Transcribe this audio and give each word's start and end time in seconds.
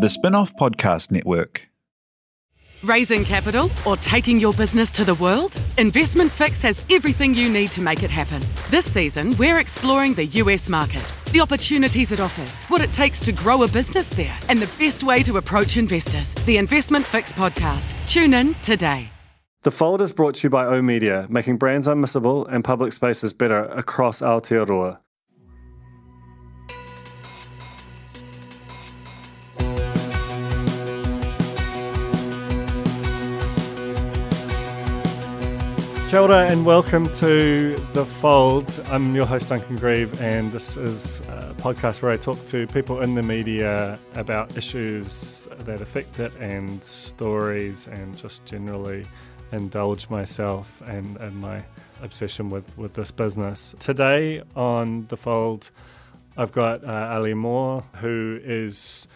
The 0.00 0.08
Spin 0.08 0.34
Off 0.34 0.54
Podcast 0.56 1.10
Network. 1.10 1.68
Raising 2.84 3.24
capital 3.24 3.70
or 3.84 3.96
taking 3.96 4.38
your 4.38 4.52
business 4.52 4.92
to 4.92 5.04
the 5.04 5.14
world? 5.14 5.60
Investment 5.78 6.30
Fix 6.30 6.62
has 6.62 6.84
everything 6.90 7.34
you 7.34 7.50
need 7.50 7.72
to 7.72 7.80
make 7.80 8.02
it 8.04 8.10
happen. 8.10 8.40
This 8.70 8.90
season, 8.90 9.36
we're 9.36 9.58
exploring 9.58 10.14
the 10.14 10.26
US 10.26 10.68
market, 10.68 11.12
the 11.32 11.40
opportunities 11.40 12.12
it 12.12 12.20
offers, 12.20 12.56
what 12.68 12.80
it 12.80 12.92
takes 12.92 13.18
to 13.20 13.32
grow 13.32 13.64
a 13.64 13.68
business 13.68 14.08
there, 14.10 14.38
and 14.48 14.60
the 14.60 14.72
best 14.82 15.02
way 15.02 15.22
to 15.24 15.38
approach 15.38 15.76
investors. 15.76 16.34
The 16.46 16.56
Investment 16.56 17.04
Fix 17.04 17.32
podcast. 17.32 17.92
Tune 18.08 18.34
in 18.34 18.54
today. 18.62 19.10
The 19.62 19.72
Fold 19.72 20.00
is 20.00 20.12
brought 20.12 20.36
to 20.36 20.46
you 20.46 20.50
by 20.50 20.66
O 20.66 20.80
Media, 20.80 21.26
making 21.28 21.56
brands 21.56 21.88
unmissable 21.88 22.46
and 22.48 22.62
public 22.62 22.92
spaces 22.92 23.32
better 23.32 23.64
across 23.64 24.22
Aotearoa. 24.22 24.98
Kia 36.08 36.20
ora 36.20 36.46
and 36.48 36.64
welcome 36.64 37.12
to 37.12 37.76
The 37.92 38.02
Fold. 38.02 38.82
I'm 38.86 39.14
your 39.14 39.26
host, 39.26 39.50
Duncan 39.50 39.76
Greive, 39.76 40.18
and 40.22 40.50
this 40.50 40.74
is 40.74 41.20
a 41.28 41.54
podcast 41.58 42.00
where 42.00 42.10
I 42.10 42.16
talk 42.16 42.42
to 42.46 42.66
people 42.68 43.02
in 43.02 43.14
the 43.14 43.22
media 43.22 43.98
about 44.14 44.56
issues 44.56 45.46
that 45.58 45.82
affect 45.82 46.18
it 46.18 46.34
and 46.36 46.82
stories 46.82 47.88
and 47.88 48.16
just 48.16 48.42
generally 48.46 49.06
indulge 49.52 50.08
myself 50.08 50.80
and, 50.86 51.18
and 51.18 51.36
my 51.36 51.62
obsession 52.00 52.48
with, 52.48 52.78
with 52.78 52.94
this 52.94 53.10
business. 53.10 53.74
Today 53.78 54.42
on 54.56 55.04
The 55.08 55.16
Fold, 55.18 55.70
I've 56.38 56.52
got 56.52 56.84
uh, 56.84 57.10
Ali 57.12 57.34
Mau, 57.34 57.80
who 57.96 58.40
is 58.42 59.06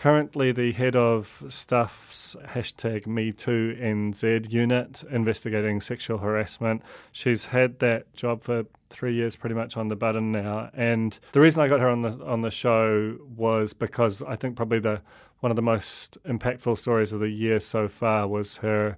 currently 0.00 0.50
the 0.50 0.72
head 0.72 0.96
of 0.96 1.44
Stuff's 1.50 2.34
hashtag 2.48 3.06
MeTooNZ 3.06 4.50
unit 4.50 5.04
investigating 5.10 5.82
sexual 5.82 6.16
harassment. 6.16 6.80
She's 7.12 7.44
had 7.44 7.80
that 7.80 8.10
job 8.14 8.42
for 8.42 8.64
three 8.88 9.14
years 9.14 9.36
pretty 9.36 9.54
much 9.54 9.76
on 9.76 9.88
the 9.88 9.96
button 9.96 10.32
now. 10.32 10.70
And 10.72 11.18
the 11.32 11.40
reason 11.40 11.62
I 11.62 11.68
got 11.68 11.80
her 11.80 11.88
on 11.90 12.00
the 12.00 12.12
on 12.24 12.40
the 12.40 12.50
show 12.50 13.18
was 13.36 13.74
because 13.74 14.22
I 14.22 14.36
think 14.36 14.56
probably 14.56 14.78
the 14.78 15.02
one 15.40 15.52
of 15.52 15.56
the 15.56 15.62
most 15.62 16.16
impactful 16.24 16.78
stories 16.78 17.12
of 17.12 17.20
the 17.20 17.28
year 17.28 17.60
so 17.60 17.86
far 17.86 18.26
was 18.26 18.56
her 18.58 18.96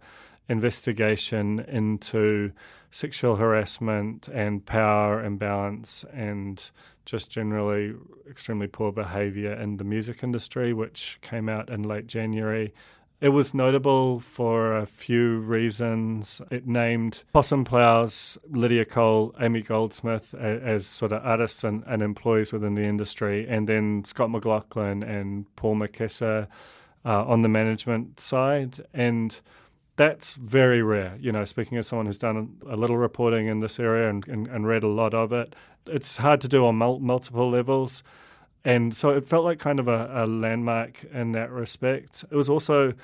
investigation 0.49 1.59
into 1.67 2.53
sexual 2.93 3.37
harassment 3.37 4.29
and 4.29 4.65
power 4.67 5.25
imbalance 5.25 6.05
and 6.13 6.71
just 7.05 7.31
generally 7.31 7.95
extremely 8.29 8.67
poor 8.67 8.93
behaviour 8.93 9.53
in 9.53 9.77
the 9.77 9.85
music 9.85 10.23
industry, 10.23 10.73
which 10.73 11.19
came 11.23 11.49
out 11.49 11.71
in 11.71 11.83
late 11.83 12.07
January. 12.07 12.73
It 13.21 13.29
was 13.29 13.55
notable 13.55 14.19
for 14.19 14.77
a 14.77 14.85
few 14.85 15.39
reasons. 15.39 16.41
It 16.51 16.67
named 16.67 17.23
Possum 17.33 17.65
Plows, 17.65 18.37
Lydia 18.51 18.85
Cole, 18.85 19.33
Amy 19.41 19.63
Goldsmith 19.63 20.35
as, 20.35 20.87
sort 20.87 21.13
of 21.13 21.25
artists 21.25 21.63
and, 21.63 21.85
and, 21.87 22.03
employees 22.03 22.53
within 22.53 22.75
the 22.75 22.83
industry, 22.83 23.47
and 23.49 23.69
then 23.69 24.03
Scott 24.05 24.31
Maclachlan 24.31 25.05
and 25.05 25.47
Paul 25.55 25.77
McKessar 25.77 26.49
uh, 27.05 27.25
on 27.25 27.43
the 27.43 27.49
management 27.49 28.19
side. 28.19 28.85
And 28.93 29.41
that's 29.97 30.35
very 30.35 30.83
rare. 30.83 31.17
You 31.21 31.33
know, 31.33 31.45
speaking 31.45 31.79
as 31.79 31.87
someone 31.87 32.07
who's 32.07 32.19
done 32.19 32.57
a 32.69 32.77
little 32.77 32.97
reporting 32.97 33.47
in 33.47 33.61
this 33.61 33.79
area 33.79 34.09
and, 34.09 34.27
and, 34.29 34.47
and 34.49 34.67
read 34.67 34.83
a 34.83 34.89
lot 34.89 35.15
of 35.15 35.33
it, 35.33 35.55
it's 35.87 36.17
hard 36.17 36.41
to 36.43 36.49
do 36.49 36.67
on 36.67 36.77
mul- 36.77 37.01
multiple 37.01 37.51
levels. 37.51 38.03
And 38.65 38.97
so 38.97 39.11
it 39.11 39.27
felt 39.27 39.45
like 39.45 39.59
kind 39.59 39.81
of 39.81 39.89
a, 39.89 40.11
a 40.15 40.27
landmark 40.27 41.05
in 41.13 41.33
that 41.33 41.51
respect. 41.51 42.25
It 42.31 42.37
was 42.37 42.49
also 42.49 42.95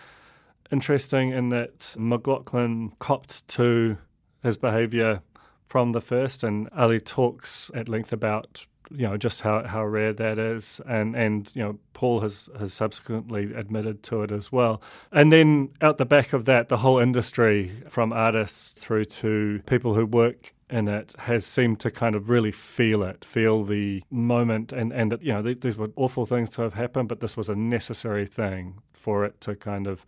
interesting 0.71 1.31
in 1.31 1.49
that 1.49 1.95
Maclachlan 1.99 2.93
copped 2.99 3.47
to 3.49 3.99
his 4.43 4.57
behaviour 4.57 5.21
from 5.67 5.93
the 5.93 6.01
first, 6.01 6.45
and 6.45 6.69
Ali 6.77 7.01
talks 7.01 7.71
at 7.75 7.89
length 7.89 8.13
about 8.13 8.65
you 8.91 9.07
know 9.07 9.17
just 9.17 9.41
how, 9.43 9.67
how 9.67 9.85
rare 9.85 10.13
that 10.13 10.39
is. 10.39 10.81
And 10.87 11.15
and 11.15 11.51
you 11.55 11.63
know 11.63 11.79
Paul 11.93 12.21
has 12.21 12.49
has 12.59 12.73
subsequently 12.73 13.53
admitted 13.55 14.03
to 14.05 14.23
it 14.23 14.33
as 14.33 14.51
well. 14.53 14.83
And 15.13 15.33
then 15.33 15.71
out 15.81 15.99
the 15.99 16.05
back 16.05 16.33
of 16.33 16.45
that 16.47 16.69
the 16.69 16.79
whole 16.79 16.99
industry 16.99 17.71
from 17.89 18.13
artists 18.13 18.73
through 18.73 19.07
to 19.07 19.61
people 19.67 19.95
who 19.95 20.07
work 20.07 20.55
in 20.71 20.87
it 20.87 21.15
has 21.19 21.47
seemed 21.47 21.81
to 21.81 21.91
kind 21.91 22.15
of 22.15 22.29
really 22.29 22.53
feel 22.53 23.03
it 23.03 23.25
feel 23.25 23.65
the 23.65 24.03
moment. 24.11 24.73
And 24.73 24.93
and 24.93 25.13
that 25.13 25.23
you 25.23 25.33
know 25.33 25.43
these 25.43 25.77
were 25.77 25.91
awful 25.97 26.27
things 26.27 26.51
to 26.51 26.63
have 26.63 26.75
happened 26.75 27.09
but 27.09 27.21
this 27.21 27.37
was 27.37 27.49
a 27.49 27.57
necessary 27.57 28.27
thing 28.27 28.81
for 28.93 29.25
it 29.25 29.41
to 29.43 29.55
kind 29.55 29.87
of 29.87 30.05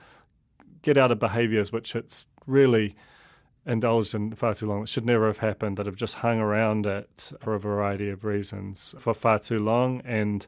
get 0.83 0.97
out 0.97 1.13
of 1.13 1.19
behaviors 1.19 1.71
which 1.73 1.95
it's 1.95 2.27
really 2.47 2.95
indulged 3.67 4.15
in 4.15 4.35
far 4.35 4.55
too 4.55 4.67
long. 4.67 4.83
It 4.83 4.89
should 4.89 5.07
never 5.07 5.27
have 5.27 5.39
happened, 5.39 5.77
that 5.77 5.87
have 5.87 5.97
just 5.97 6.17
hung 6.17 6.41
around 6.41 6.87
it 6.87 7.33
for 7.41 7.55
a 7.55 7.61
variety 7.61 8.09
of 8.11 8.25
reasons 8.25 8.95
for 8.99 9.15
far 9.15 9.39
too 9.39 9.59
long. 9.59 10.03
And, 10.05 10.47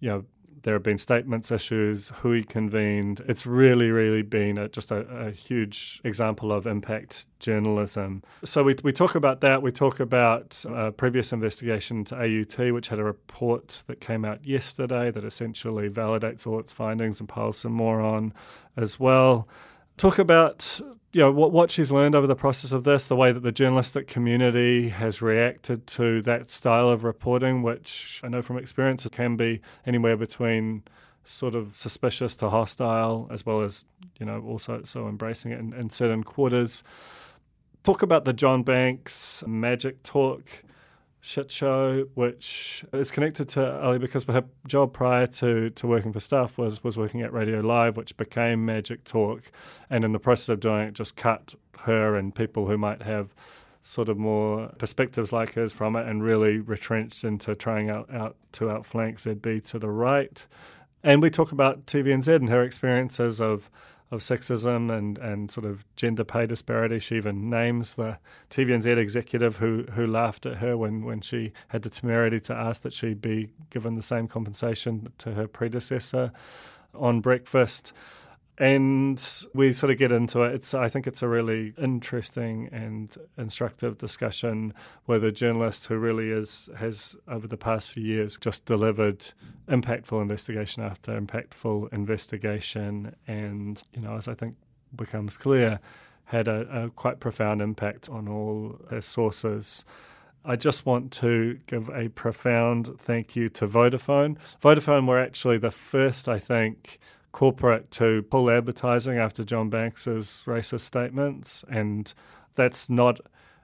you 0.00 0.08
know, 0.08 0.24
there 0.62 0.74
have 0.74 0.82
been 0.82 0.98
statements 0.98 1.50
issues, 1.50 2.10
who 2.16 2.30
Hui 2.30 2.42
convened. 2.42 3.22
It's 3.26 3.46
really, 3.46 3.90
really 3.90 4.22
been 4.22 4.58
a, 4.58 4.68
just 4.68 4.90
a, 4.90 4.98
a, 5.08 5.30
huge 5.30 6.00
example 6.04 6.52
of 6.52 6.66
impact 6.66 7.26
journalism. 7.38 8.22
So 8.44 8.62
we, 8.62 8.76
we 8.82 8.92
talk 8.92 9.14
about 9.14 9.40
that. 9.40 9.62
We 9.62 9.72
talk 9.72 10.00
about 10.00 10.62
a 10.68 10.92
previous 10.92 11.32
investigation 11.32 12.04
to 12.06 12.16
AUT, 12.16 12.72
which 12.72 12.88
had 12.88 12.98
a 12.98 13.04
report 13.04 13.84
that 13.86 14.00
came 14.00 14.24
out 14.24 14.44
yesterday 14.44 15.10
that 15.10 15.24
essentially 15.24 15.88
validates 15.88 16.46
all 16.46 16.60
its 16.60 16.72
findings 16.72 17.20
and 17.20 17.28
piles 17.28 17.56
some 17.56 17.72
more 17.72 18.00
on 18.00 18.34
as 18.76 19.00
well 19.00 19.48
talk 20.00 20.18
about 20.18 20.80
you 21.12 21.20
know 21.20 21.30
what 21.30 21.52
what 21.52 21.70
she's 21.70 21.92
learned 21.92 22.14
over 22.14 22.26
the 22.26 22.34
process 22.34 22.72
of 22.72 22.84
this, 22.84 23.04
the 23.04 23.16
way 23.16 23.32
that 23.32 23.42
the 23.42 23.52
journalistic 23.52 24.08
community 24.08 24.88
has 24.88 25.20
reacted 25.20 25.86
to 25.86 26.22
that 26.22 26.48
style 26.48 26.88
of 26.88 27.04
reporting, 27.04 27.62
which 27.62 28.20
I 28.24 28.28
know 28.28 28.40
from 28.40 28.56
experience 28.56 29.06
can 29.12 29.36
be 29.36 29.60
anywhere 29.86 30.16
between 30.16 30.84
sort 31.26 31.54
of 31.54 31.76
suspicious 31.76 32.34
to 32.36 32.48
hostile, 32.48 33.28
as 33.30 33.44
well 33.44 33.60
as 33.60 33.84
you 34.18 34.24
know 34.24 34.40
also 34.40 34.82
so 34.84 35.06
embracing 35.06 35.52
it 35.52 35.58
in, 35.58 35.74
in 35.74 35.90
certain 35.90 36.24
quarters. 36.24 36.82
Talk 37.82 38.02
about 38.02 38.24
the 38.24 38.32
John 38.32 38.62
Banks 38.62 39.44
magic 39.46 40.02
talk 40.02 40.44
shit 41.20 41.52
show, 41.52 42.06
which 42.14 42.84
is 42.92 43.10
connected 43.10 43.48
to 43.50 43.80
Ali 43.82 43.98
because 43.98 44.24
her 44.24 44.44
job 44.66 44.92
prior 44.92 45.26
to, 45.26 45.70
to 45.70 45.86
working 45.86 46.12
for 46.12 46.20
Stuff 46.20 46.58
was 46.58 46.82
was 46.82 46.96
working 46.96 47.22
at 47.22 47.32
Radio 47.32 47.60
Live, 47.60 47.96
which 47.96 48.16
became 48.16 48.64
Magic 48.64 49.04
Talk, 49.04 49.50
and 49.90 50.04
in 50.04 50.12
the 50.12 50.18
process 50.18 50.48
of 50.48 50.60
doing 50.60 50.88
it, 50.88 50.94
just 50.94 51.16
cut 51.16 51.54
her 51.80 52.16
and 52.16 52.34
people 52.34 52.66
who 52.66 52.78
might 52.78 53.02
have 53.02 53.34
sort 53.82 54.08
of 54.08 54.18
more 54.18 54.68
perspectives 54.78 55.32
like 55.32 55.54
hers 55.54 55.72
from 55.72 55.96
it, 55.96 56.06
and 56.06 56.22
really 56.22 56.58
retrenched 56.58 57.24
into 57.24 57.54
trying 57.54 57.90
out, 57.90 58.12
out 58.12 58.36
to 58.52 58.70
outflank 58.70 59.18
ZB 59.18 59.62
to 59.64 59.78
the 59.78 59.90
right. 59.90 60.46
And 61.02 61.22
we 61.22 61.30
talk 61.30 61.52
about 61.52 61.86
TVNZ 61.86 62.34
and 62.34 62.48
her 62.50 62.62
experiences 62.62 63.40
of 63.40 63.70
of 64.10 64.20
sexism 64.20 64.90
and, 64.90 65.18
and 65.18 65.50
sort 65.50 65.64
of 65.64 65.84
gender 65.94 66.24
pay 66.24 66.46
disparity. 66.46 66.98
She 66.98 67.16
even 67.16 67.48
names 67.48 67.94
the 67.94 68.18
TVNZ 68.50 68.96
executive 68.96 69.56
who, 69.56 69.84
who 69.92 70.06
laughed 70.06 70.46
at 70.46 70.58
her 70.58 70.76
when, 70.76 71.04
when 71.04 71.20
she 71.20 71.52
had 71.68 71.82
the 71.82 71.90
temerity 71.90 72.40
to 72.40 72.54
ask 72.54 72.82
that 72.82 72.92
she 72.92 73.14
be 73.14 73.50
given 73.70 73.94
the 73.94 74.02
same 74.02 74.26
compensation 74.26 75.12
to 75.18 75.34
her 75.34 75.46
predecessor 75.46 76.32
on 76.94 77.20
breakfast 77.20 77.92
and 78.60 79.46
we 79.54 79.72
sort 79.72 79.90
of 79.90 79.96
get 79.96 80.12
into 80.12 80.42
it. 80.42 80.54
It's 80.54 80.74
I 80.74 80.90
think 80.90 81.06
it's 81.06 81.22
a 81.22 81.28
really 81.28 81.72
interesting 81.78 82.68
and 82.70 83.16
instructive 83.38 83.96
discussion 83.96 84.74
with 85.06 85.24
a 85.24 85.32
journalist 85.32 85.86
who 85.86 85.96
really 85.96 86.30
is 86.30 86.68
has 86.76 87.16
over 87.26 87.48
the 87.48 87.56
past 87.56 87.90
few 87.90 88.04
years 88.04 88.36
just 88.36 88.66
delivered 88.66 89.24
impactful 89.66 90.20
investigation 90.20 90.82
after 90.82 91.18
impactful 91.18 91.90
investigation, 91.92 93.16
and 93.26 93.82
you 93.94 94.02
know 94.02 94.14
as 94.14 94.28
I 94.28 94.34
think 94.34 94.56
becomes 94.94 95.38
clear, 95.38 95.80
had 96.24 96.46
a, 96.46 96.84
a 96.84 96.90
quite 96.90 97.18
profound 97.18 97.62
impact 97.62 98.10
on 98.10 98.28
all 98.28 98.78
her 98.90 99.00
sources. 99.00 99.86
I 100.44 100.56
just 100.56 100.84
want 100.84 101.12
to 101.12 101.58
give 101.66 101.88
a 101.90 102.08
profound 102.10 102.98
thank 102.98 103.36
you 103.36 103.48
to 103.50 103.66
Vodafone. 103.66 104.36
Vodafone 104.62 105.06
were 105.06 105.20
actually 105.20 105.58
the 105.58 105.70
first, 105.70 106.28
I 106.28 106.38
think, 106.38 106.98
corporate 107.32 107.90
to 107.92 108.22
pull 108.30 108.50
advertising 108.50 109.18
after 109.18 109.44
John 109.44 109.70
Banks's 109.70 110.42
racist 110.46 110.80
statements, 110.80 111.64
and 111.70 112.12
that's 112.54 112.90
not 112.90 113.20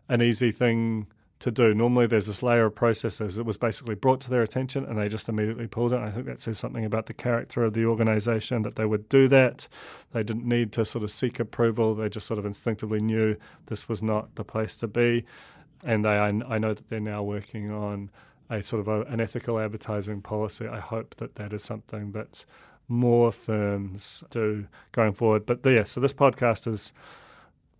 an 0.08 0.22
easy 0.22 0.52
thing 0.52 1.06
to 1.38 1.50
do. 1.50 1.74
Normally, 1.74 2.06
there's 2.06 2.26
this 2.26 2.42
layer 2.42 2.66
of 2.66 2.74
processes. 2.74 3.38
It 3.38 3.44
was 3.44 3.58
basically 3.58 3.94
brought 3.94 4.20
to 4.22 4.30
their 4.30 4.42
attention, 4.42 4.84
and 4.84 4.98
they 4.98 5.08
just 5.08 5.28
immediately 5.28 5.66
pulled 5.66 5.92
it. 5.92 5.98
I 5.98 6.10
think 6.10 6.26
that 6.26 6.40
says 6.40 6.58
something 6.58 6.84
about 6.84 7.06
the 7.06 7.12
character 7.12 7.64
of 7.64 7.74
the 7.74 7.84
organisation 7.84 8.62
that 8.62 8.76
they 8.76 8.86
would 8.86 9.08
do 9.08 9.28
that. 9.28 9.68
They 10.12 10.22
didn't 10.22 10.46
need 10.46 10.72
to 10.72 10.84
sort 10.84 11.04
of 11.04 11.10
seek 11.10 11.38
approval. 11.38 11.94
They 11.94 12.08
just 12.08 12.26
sort 12.26 12.38
of 12.38 12.46
instinctively 12.46 13.00
knew 13.00 13.36
this 13.66 13.88
was 13.88 14.02
not 14.02 14.34
the 14.36 14.44
place 14.44 14.76
to 14.76 14.86
be, 14.86 15.26
and 15.84 16.04
they 16.04 16.16
I, 16.16 16.28
I 16.28 16.58
know 16.58 16.72
that 16.72 16.88
they're 16.88 17.00
now 17.00 17.22
working 17.22 17.70
on 17.70 18.10
a 18.48 18.62
sort 18.62 18.80
of 18.80 18.88
a, 18.88 19.02
an 19.02 19.20
ethical 19.20 19.58
advertising 19.58 20.22
policy. 20.22 20.66
I 20.66 20.80
hope 20.80 21.16
that 21.16 21.34
that 21.34 21.52
is 21.52 21.62
something 21.62 22.12
that 22.12 22.44
more 22.88 23.32
firms 23.32 24.24
do 24.30 24.66
going 24.92 25.12
forward. 25.12 25.46
But 25.46 25.60
yeah, 25.64 25.84
so 25.84 26.00
this 26.00 26.12
podcast 26.12 26.66
is 26.66 26.92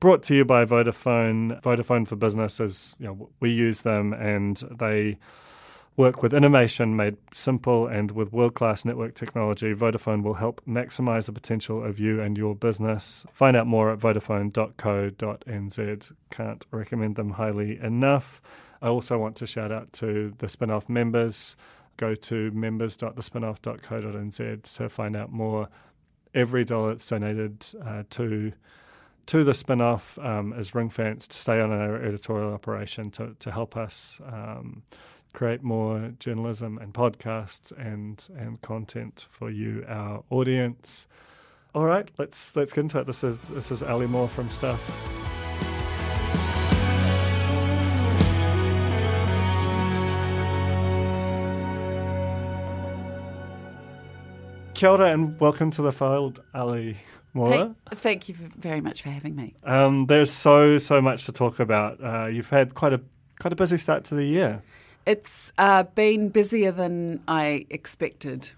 brought 0.00 0.22
to 0.24 0.34
you 0.34 0.44
by 0.44 0.64
Vodafone. 0.64 1.60
Vodafone 1.62 2.06
for 2.06 2.16
Business 2.16 2.60
is, 2.60 2.94
you 2.98 3.06
know, 3.06 3.30
we 3.40 3.50
use 3.50 3.82
them 3.82 4.12
and 4.12 4.56
they 4.78 5.18
work 5.96 6.22
with 6.22 6.34
innovation 6.34 6.94
made 6.94 7.16
simple 7.32 7.86
and 7.86 8.10
with 8.10 8.30
world 8.32 8.54
class 8.54 8.84
network 8.84 9.14
technology. 9.14 9.72
Vodafone 9.74 10.22
will 10.22 10.34
help 10.34 10.60
maximize 10.68 11.24
the 11.24 11.32
potential 11.32 11.82
of 11.82 11.98
you 11.98 12.20
and 12.20 12.36
your 12.36 12.54
business. 12.54 13.24
Find 13.32 13.56
out 13.56 13.66
more 13.66 13.90
at 13.90 13.98
vodafone.co.nz. 13.98 16.12
Can't 16.30 16.66
recommend 16.70 17.16
them 17.16 17.30
highly 17.30 17.78
enough. 17.78 18.42
I 18.82 18.88
also 18.88 19.16
want 19.16 19.36
to 19.36 19.46
shout 19.46 19.72
out 19.72 19.90
to 19.94 20.34
the 20.38 20.50
spin-off 20.50 20.86
members. 20.88 21.56
Go 21.96 22.14
to 22.14 22.52
members.thespinoff.co.nz 22.52 24.76
to 24.76 24.88
find 24.88 25.16
out 25.16 25.32
more. 25.32 25.69
Every 26.34 26.64
dollar 26.64 26.90
that's 26.90 27.06
donated 27.06 27.66
uh, 27.84 28.04
to 28.10 28.52
to 29.26 29.43
the 29.43 29.54
spin-off 29.54 30.19
um, 30.20 30.52
is 30.52 30.75
ring 30.75 30.88
fenced 30.88 31.32
to 31.32 31.37
stay 31.37 31.60
on 31.60 31.72
our 31.72 31.96
editorial 31.96 32.52
operation 32.52 33.10
to, 33.10 33.34
to 33.40 33.50
help 33.50 33.76
us 33.76 34.20
um, 34.25 34.82
create 35.32 35.62
more 35.62 36.12
journalism 36.19 36.78
and 36.78 36.94
podcasts 36.94 37.72
and 37.78 38.28
and 38.38 38.60
content 38.62 39.26
for 39.31 39.50
you, 39.50 39.84
our 39.88 40.25
audience. 40.31 41.06
All 41.75 41.84
right, 41.84 42.10
let's 42.19 42.56
let's 42.56 42.72
get 42.72 42.82
into 42.82 43.00
it. 43.00 43.06
This 43.06 43.22
is 43.22 43.49
this 43.49 43.70
is 43.70 43.82
Ali 43.82 44.06
Mau 44.06 44.26
from 44.26 44.49
Stuff. 44.49 45.15
Kia 54.76 54.90
ora 54.90 55.11
and 55.11 55.40
welcome 55.40 55.70
to 55.70 55.81
the 55.81 55.90
Fold, 55.90 56.43
Ali 56.55 56.99
Mau. 57.32 57.50
Thank, 57.50 57.76
thank 57.94 58.28
you 58.28 58.34
very 58.58 58.82
much 58.82 59.00
for 59.00 59.08
having 59.08 59.34
me. 59.34 59.55
Um, 59.64 60.05
there's 60.05 60.31
so 60.31 60.76
so 60.76 61.00
much 61.00 61.25
to 61.25 61.32
talk 61.32 61.61
about. 61.61 61.99
Uh, 62.05 62.26
you've 62.26 62.50
had 62.50 62.75
quite 62.75 62.93
a 62.93 63.00
quite 63.40 63.55
a 63.55 63.56
busy 63.56 63.78
start 63.78 64.05
to 64.05 64.14
the 64.14 64.26
year. 64.26 64.62
It's 65.06 65.50
uh, 65.56 65.84
been 65.84 66.28
busier 66.28 66.73
than 66.73 67.23
I 67.26 67.64
expected, 67.70 68.50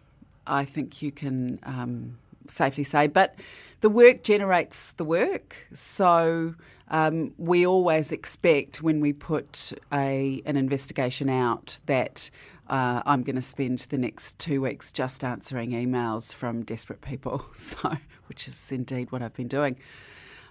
I 0.44 0.65
think 0.65 1.03
you 1.03 1.12
can 1.12 1.61
um, 1.62 2.19
safely 2.49 2.82
say. 2.82 3.06
But 3.06 3.37
the 3.81 3.88
work 3.88 4.25
generates 4.25 4.91
the 4.97 5.05
work. 5.05 5.55
So 5.73 6.56
um, 6.91 7.32
we 7.38 7.65
always 7.65 8.11
expect 8.11 8.82
when 8.82 9.00
we 9.00 9.12
put 9.12 9.73
a, 9.93 10.43
an 10.47 10.56
investigation 10.56 11.29
out 11.29 11.79
that 11.87 12.29
uh, 12.69 13.03
I'm 13.06 13.23
going 13.23 13.37
to 13.37 13.43
spend 13.43 13.79
the 13.81 13.99
next 13.99 14.38
two 14.38 14.62
weeks 14.62 14.93
just 14.93 15.25
answering 15.25 15.70
emails 15.70 16.35
from 16.35 16.62
desperate 16.62 17.00
people. 17.00 17.44
So, 17.55 17.97
which 18.26 18.47
is 18.47 18.73
indeed 18.73 19.11
what 19.11 19.23
I've 19.23 19.35
been 19.35 19.49
doing. 19.49 19.76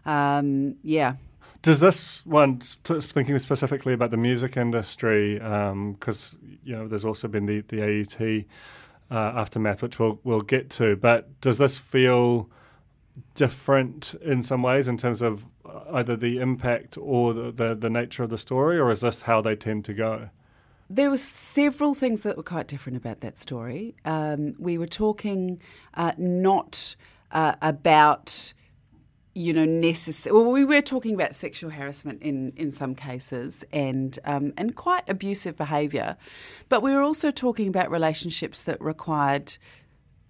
Um, 0.05 0.75
yeah, 0.83 1.15
does 1.61 1.79
this 1.79 2.25
one, 2.25 2.59
thinking 2.59 3.37
specifically 3.39 3.93
about 3.93 4.11
the 4.11 4.17
music 4.17 4.57
industry, 4.57 5.35
because 5.35 6.33
um, 6.33 6.57
you 6.63 6.75
know 6.75 6.87
there's 6.87 7.05
also 7.05 7.27
been 7.27 7.45
the 7.45 7.61
the 7.67 7.81
AUT 7.83 8.45
uh, 9.11 9.39
aftermath, 9.39 9.81
which 9.81 9.99
we'll 9.99 10.19
we'll 10.23 10.41
get 10.41 10.69
to, 10.71 10.95
but 10.95 11.39
does 11.41 11.57
this 11.57 11.77
feel 11.77 12.49
different 13.33 14.13
in 14.21 14.43
some 14.43 14.61
ways 14.61 14.87
in 14.87 14.97
terms 14.97 15.21
of 15.21 15.45
either 15.91 16.15
the 16.15 16.37
impact 16.37 16.97
or 16.99 17.33
the, 17.33 17.51
the, 17.51 17.75
the 17.75 17.89
nature 17.89 18.23
of 18.23 18.29
the 18.29 18.37
story, 18.37 18.77
or 18.77 18.91
is 18.91 19.01
this 19.01 19.21
how 19.21 19.41
they 19.41 19.55
tend 19.55 19.83
to 19.85 19.93
go? 19.93 20.29
There 20.89 21.09
were 21.09 21.17
several 21.17 21.93
things 21.93 22.21
that 22.21 22.37
were 22.37 22.43
quite 22.43 22.67
different 22.67 22.97
about 22.97 23.19
that 23.21 23.37
story. 23.37 23.95
Um, 24.05 24.55
we 24.57 24.77
were 24.77 24.87
talking 24.87 25.61
uh, 25.93 26.13
not 26.17 26.95
uh, 27.31 27.55
about 27.61 28.53
you 29.37 29.53
know, 29.53 29.65
necessary. 29.65 30.35
Well, 30.35 30.51
we 30.51 30.65
were 30.65 30.81
talking 30.81 31.13
about 31.13 31.35
sexual 31.35 31.69
harassment 31.69 32.23
in, 32.23 32.53
in 32.55 32.71
some 32.71 32.95
cases 32.95 33.63
and 33.71 34.17
um, 34.25 34.51
and 34.57 34.75
quite 34.75 35.07
abusive 35.07 35.55
behaviour, 35.55 36.17
but 36.69 36.81
we 36.81 36.91
were 36.91 37.03
also 37.03 37.29
talking 37.29 37.67
about 37.67 37.91
relationships 37.91 38.63
that 38.63 38.81
required 38.81 39.57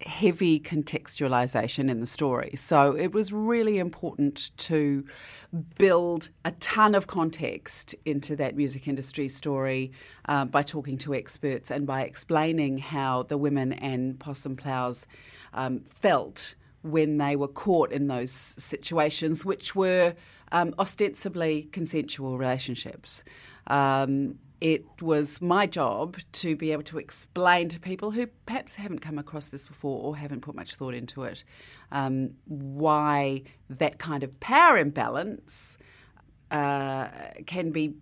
heavy 0.01 0.59
contextualisation 0.59 1.89
in 1.89 1.99
the 1.99 2.05
story. 2.05 2.53
So 2.55 2.95
it 2.95 3.13
was 3.13 3.33
really 3.33 3.79
important 3.79 4.51
to 4.57 5.05
build 5.77 6.29
a 6.45 6.51
ton 6.51 6.93
of 6.93 7.07
context 7.07 7.95
into 8.05 8.35
that 8.35 8.55
music 8.55 8.87
industry 8.87 9.27
story 9.27 9.91
uh, 10.25 10.45
by 10.45 10.61
talking 10.61 10.97
to 10.99 11.15
experts 11.15 11.71
and 11.71 11.87
by 11.87 12.03
explaining 12.03 12.77
how 12.77 13.23
the 13.23 13.37
women 13.37 13.73
and 13.73 14.19
possum 14.19 14.55
plows 14.55 15.07
um, 15.53 15.81
felt 15.89 16.55
when 16.83 17.17
they 17.17 17.35
were 17.35 17.47
caught 17.47 17.91
in 17.91 18.07
those 18.07 18.31
situations, 18.31 19.43
which 19.43 19.75
were 19.75 20.13
um, 20.51 20.73
ostensibly 20.77 21.63
consensual 21.71 22.37
relationships. 22.37 23.23
Um, 23.67 24.37
it 24.59 24.85
was 25.01 25.41
my 25.41 25.67
job 25.67 26.17
to 26.31 26.55
be 26.55 26.71
able 26.71 26.83
to 26.83 26.97
explain 26.97 27.69
to 27.69 27.79
people 27.79 28.11
who 28.11 28.27
perhaps 28.45 28.75
haven't 28.75 28.99
come 28.99 29.17
across 29.17 29.47
this 29.47 29.67
before 29.67 30.03
or 30.03 30.17
haven't 30.17 30.41
put 30.41 30.55
much 30.55 30.75
thought 30.75 30.93
into 30.93 31.23
it 31.23 31.43
um, 31.91 32.31
why 32.45 33.43
that 33.69 33.99
kind 33.99 34.23
of 34.23 34.39
power 34.39 34.77
imbalance 34.77 35.77
uh, 36.51 37.07
can 37.45 37.71
be 37.71 37.93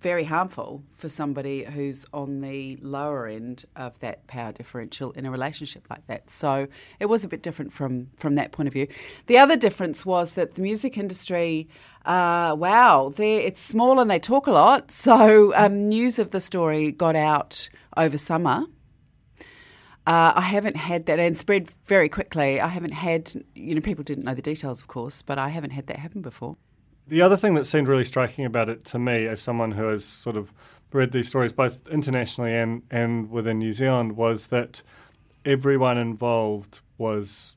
very 0.00 0.24
harmful 0.24 0.82
for 0.94 1.08
somebody 1.08 1.64
who's 1.64 2.04
on 2.12 2.40
the 2.40 2.76
lower 2.82 3.26
end 3.26 3.64
of 3.74 3.98
that 4.00 4.26
power 4.26 4.52
differential 4.52 5.10
in 5.12 5.24
a 5.26 5.30
relationship 5.30 5.86
like 5.88 6.06
that. 6.06 6.30
So 6.30 6.68
it 7.00 7.06
was 7.06 7.24
a 7.24 7.28
bit 7.28 7.42
different 7.42 7.72
from 7.72 8.08
from 8.16 8.34
that 8.34 8.52
point 8.52 8.66
of 8.66 8.72
view. 8.72 8.88
The 9.26 9.38
other 9.38 9.56
difference 9.56 10.04
was 10.04 10.32
that 10.32 10.54
the 10.54 10.62
music 10.62 10.98
industry, 10.98 11.68
uh, 12.04 12.54
wow, 12.58 13.12
it's 13.18 13.60
small 13.60 14.00
and 14.00 14.10
they 14.10 14.18
talk 14.18 14.46
a 14.46 14.52
lot. 14.52 14.92
So 15.06 15.54
um, 15.54 15.88
news 15.88 16.18
of 16.18 16.32
the 16.32 16.40
story 16.40 16.90
got 16.90 17.14
out 17.14 17.68
over 17.96 18.18
summer. 18.18 18.66
Uh, 20.06 20.32
I 20.36 20.40
haven't 20.40 20.76
had 20.76 21.06
that 21.06 21.18
and 21.18 21.36
spread 21.36 21.68
very 21.86 22.08
quickly. 22.08 22.60
I 22.60 22.68
haven't 22.68 22.92
had, 22.92 23.32
you 23.54 23.74
know, 23.74 23.80
people 23.80 24.04
didn't 24.04 24.24
know 24.24 24.34
the 24.34 24.42
details, 24.42 24.80
of 24.80 24.88
course, 24.88 25.22
but 25.22 25.38
I 25.38 25.48
haven't 25.48 25.70
had 25.70 25.86
that 25.86 25.98
happen 25.98 26.22
before. 26.22 26.56
The 27.08 27.22
other 27.22 27.36
thing 27.36 27.54
that 27.54 27.66
seemed 27.66 27.86
really 27.86 28.04
striking 28.04 28.44
about 28.44 28.68
it 28.68 28.84
to 28.86 28.98
me, 28.98 29.26
as 29.26 29.40
someone 29.40 29.72
who 29.72 29.86
has 29.88 30.04
sort 30.04 30.36
of 30.36 30.52
read 30.92 31.12
these 31.12 31.28
stories 31.28 31.52
both 31.52 31.86
internationally 31.88 32.54
and, 32.54 32.82
and 32.90 33.30
within 33.30 33.58
New 33.58 33.72
Zealand, 33.72 34.16
was 34.16 34.48
that 34.48 34.82
everyone 35.44 35.98
involved 35.98 36.80
was 36.98 37.56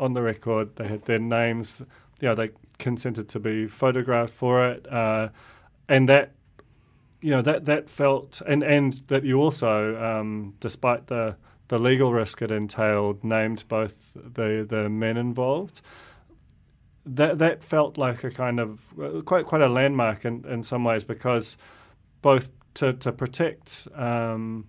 on 0.00 0.14
the 0.14 0.22
record. 0.22 0.76
They 0.76 0.88
had 0.88 1.04
their 1.04 1.18
names, 1.18 1.82
you 2.20 2.28
know, 2.28 2.34
they 2.34 2.50
consented 2.78 3.28
to 3.30 3.38
be 3.38 3.66
photographed 3.66 4.32
for 4.32 4.66
it, 4.66 4.90
uh, 4.90 5.28
and 5.88 6.08
that 6.08 6.32
you 7.20 7.30
know 7.30 7.42
that 7.42 7.64
that 7.66 7.90
felt 7.90 8.40
and 8.46 8.62
and 8.62 8.94
that 9.08 9.24
you 9.24 9.40
also, 9.40 9.96
um, 10.02 10.54
despite 10.60 11.06
the 11.08 11.36
the 11.68 11.78
legal 11.78 12.12
risk 12.12 12.40
it 12.42 12.50
entailed, 12.50 13.22
named 13.24 13.64
both 13.68 14.14
the 14.14 14.64
the 14.68 14.88
men 14.88 15.16
involved 15.16 15.82
that 17.06 17.38
that 17.38 17.62
felt 17.62 17.96
like 17.96 18.24
a 18.24 18.30
kind 18.30 18.58
of 18.58 18.80
quite 19.24 19.46
quite 19.46 19.62
a 19.62 19.68
landmark 19.68 20.24
in, 20.24 20.44
in 20.48 20.62
some 20.62 20.84
ways 20.84 21.04
because 21.04 21.56
both 22.20 22.50
to 22.74 22.92
to 22.94 23.12
protect 23.12 23.86
um, 23.94 24.66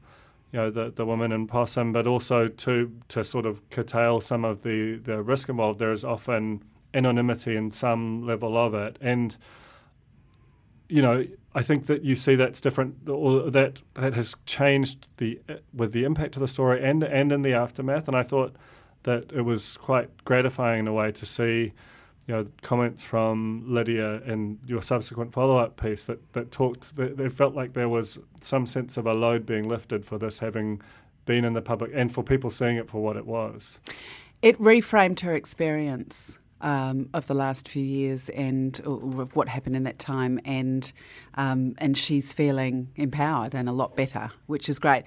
you 0.51 0.59
know 0.59 0.69
the 0.69 0.91
the 0.95 1.05
woman 1.05 1.31
in 1.31 1.47
possum, 1.47 1.91
but 1.91 2.07
also 2.07 2.47
to 2.47 2.91
to 3.09 3.23
sort 3.23 3.45
of 3.45 3.67
curtail 3.69 4.21
some 4.21 4.45
of 4.45 4.61
the 4.61 4.97
the 5.03 5.21
risk 5.21 5.49
involved. 5.49 5.79
There 5.79 5.91
is 5.91 6.05
often 6.05 6.63
anonymity 6.93 7.55
in 7.55 7.71
some 7.71 8.25
level 8.25 8.55
of 8.55 8.73
it, 8.73 8.97
and 9.01 9.35
you 10.87 11.01
know 11.01 11.25
I 11.55 11.63
think 11.63 11.87
that 11.87 12.03
you 12.03 12.15
see 12.15 12.35
that's 12.35 12.61
different, 12.61 13.09
or 13.09 13.49
that 13.49 13.81
that 13.95 14.13
has 14.13 14.35
changed 14.45 15.07
the 15.17 15.41
with 15.73 15.91
the 15.91 16.03
impact 16.03 16.35
of 16.35 16.41
the 16.41 16.47
story 16.47 16.83
and 16.83 17.03
and 17.03 17.31
in 17.31 17.41
the 17.41 17.53
aftermath. 17.53 18.07
And 18.07 18.15
I 18.15 18.23
thought 18.23 18.55
that 19.03 19.31
it 19.33 19.41
was 19.41 19.77
quite 19.77 20.23
gratifying 20.23 20.81
in 20.81 20.87
a 20.87 20.93
way 20.93 21.11
to 21.11 21.25
see 21.25 21.73
you 22.27 22.35
know, 22.35 22.45
comments 22.61 23.05
from 23.05 23.63
Lydia 23.65 24.21
in 24.23 24.59
your 24.65 24.81
subsequent 24.81 25.31
follow-up 25.31 25.81
piece 25.81 26.03
that, 26.05 26.33
that 26.33 26.51
talked, 26.51 26.93
they 26.97 27.29
felt 27.29 27.55
like 27.55 27.73
there 27.73 27.87
was 27.87 28.19
some 28.41 28.65
sense 28.65 28.97
of 28.97 29.07
a 29.07 29.13
load 29.13 29.45
being 29.45 29.67
lifted 29.67 30.05
for 30.05 30.17
this 30.17 30.39
having 30.39 30.81
been 31.25 31.45
in 31.45 31.53
the 31.53 31.61
public 31.61 31.91
and 31.93 32.13
for 32.13 32.23
people 32.23 32.49
seeing 32.49 32.75
it 32.75 32.89
for 32.89 33.01
what 33.01 33.15
it 33.15 33.25
was. 33.25 33.79
It 34.41 34.59
reframed 34.59 35.21
her 35.21 35.33
experience. 35.33 36.37
Um, 36.59 37.07
of 37.13 37.27
the 37.27 37.35
last 37.35 37.69
few 37.69 37.83
years 37.83 38.29
and 38.29 38.79
of 38.79 39.35
what 39.35 39.47
happened 39.47 39.75
in 39.75 39.83
that 39.83 39.99
time, 39.99 40.39
and 40.43 40.91
um, 41.35 41.75
and 41.77 41.95
she's 41.95 42.33
feeling 42.33 42.87
empowered 42.95 43.53
and 43.53 43.69
a 43.69 43.71
lot 43.71 43.95
better, 43.95 44.31
which 44.47 44.67
is 44.67 44.79
great. 44.79 45.03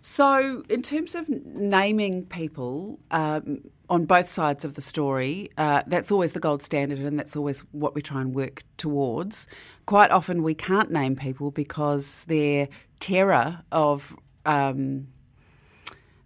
So, 0.00 0.62
in 0.70 0.80
terms 0.80 1.14
of 1.14 1.28
naming 1.28 2.24
people, 2.24 2.98
um, 3.10 3.60
on 3.88 4.04
both 4.04 4.28
sides 4.28 4.64
of 4.64 4.74
the 4.74 4.80
story. 4.80 5.50
Uh, 5.56 5.82
that's 5.86 6.10
always 6.10 6.32
the 6.32 6.40
gold 6.40 6.62
standard, 6.62 6.98
and 6.98 7.18
that's 7.18 7.36
always 7.36 7.60
what 7.72 7.94
we 7.94 8.02
try 8.02 8.20
and 8.20 8.34
work 8.34 8.64
towards. 8.76 9.46
Quite 9.86 10.10
often, 10.10 10.42
we 10.42 10.54
can't 10.54 10.90
name 10.90 11.16
people 11.16 11.50
because 11.50 12.24
their 12.24 12.68
terror 13.00 13.62
of 13.72 14.16
um, 14.44 15.08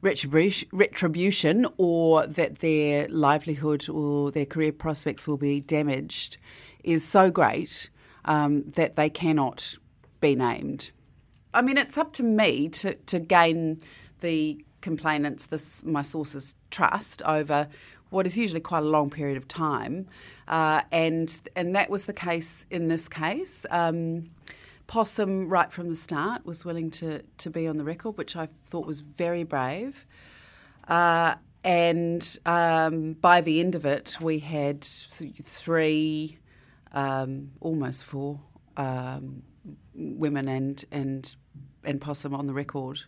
retribution, 0.02 1.66
or 1.76 2.26
that 2.26 2.58
their 2.60 3.08
livelihood 3.08 3.88
or 3.88 4.30
their 4.30 4.46
career 4.46 4.72
prospects 4.72 5.28
will 5.28 5.36
be 5.36 5.60
damaged 5.60 6.38
is 6.82 7.04
so 7.04 7.30
great 7.30 7.90
um, 8.24 8.64
that 8.72 8.96
they 8.96 9.10
cannot 9.10 9.76
be 10.20 10.34
named. 10.34 10.90
I 11.52 11.62
mean, 11.62 11.76
it's 11.76 11.98
up 11.98 12.12
to 12.14 12.22
me 12.22 12.68
to, 12.70 12.94
to 12.94 13.18
gain 13.18 13.82
the 14.20 14.64
complainants, 14.80 15.46
this, 15.46 15.82
my 15.84 16.02
sources' 16.02 16.54
trust 16.70 17.22
over 17.22 17.68
what 18.10 18.26
is 18.26 18.36
usually 18.36 18.60
quite 18.60 18.82
a 18.82 18.86
long 18.86 19.08
period 19.08 19.36
of 19.36 19.46
time, 19.48 20.06
uh, 20.48 20.82
and 20.92 21.40
and 21.56 21.74
that 21.74 21.88
was 21.90 22.06
the 22.06 22.12
case 22.12 22.66
in 22.70 22.88
this 22.88 23.08
case. 23.08 23.64
Um, 23.70 24.30
Possum, 24.88 25.48
right 25.48 25.70
from 25.70 25.88
the 25.88 25.96
start, 25.96 26.44
was 26.44 26.64
willing 26.64 26.90
to 26.92 27.22
to 27.38 27.50
be 27.50 27.68
on 27.68 27.76
the 27.76 27.84
record, 27.84 28.18
which 28.18 28.36
I 28.36 28.48
thought 28.68 28.86
was 28.86 29.00
very 29.00 29.44
brave. 29.44 30.06
Uh, 30.88 31.36
and 31.62 32.38
um, 32.46 33.12
by 33.14 33.40
the 33.40 33.60
end 33.60 33.74
of 33.74 33.84
it, 33.84 34.16
we 34.20 34.40
had 34.40 34.80
th- 34.80 35.36
three, 35.42 36.38
um, 36.92 37.52
almost 37.60 38.04
four 38.04 38.40
um, 38.76 39.42
women 39.94 40.48
and 40.48 40.84
and 40.90 41.36
and 41.84 42.00
Possum 42.00 42.34
on 42.34 42.46
the 42.46 42.54
record. 42.54 43.02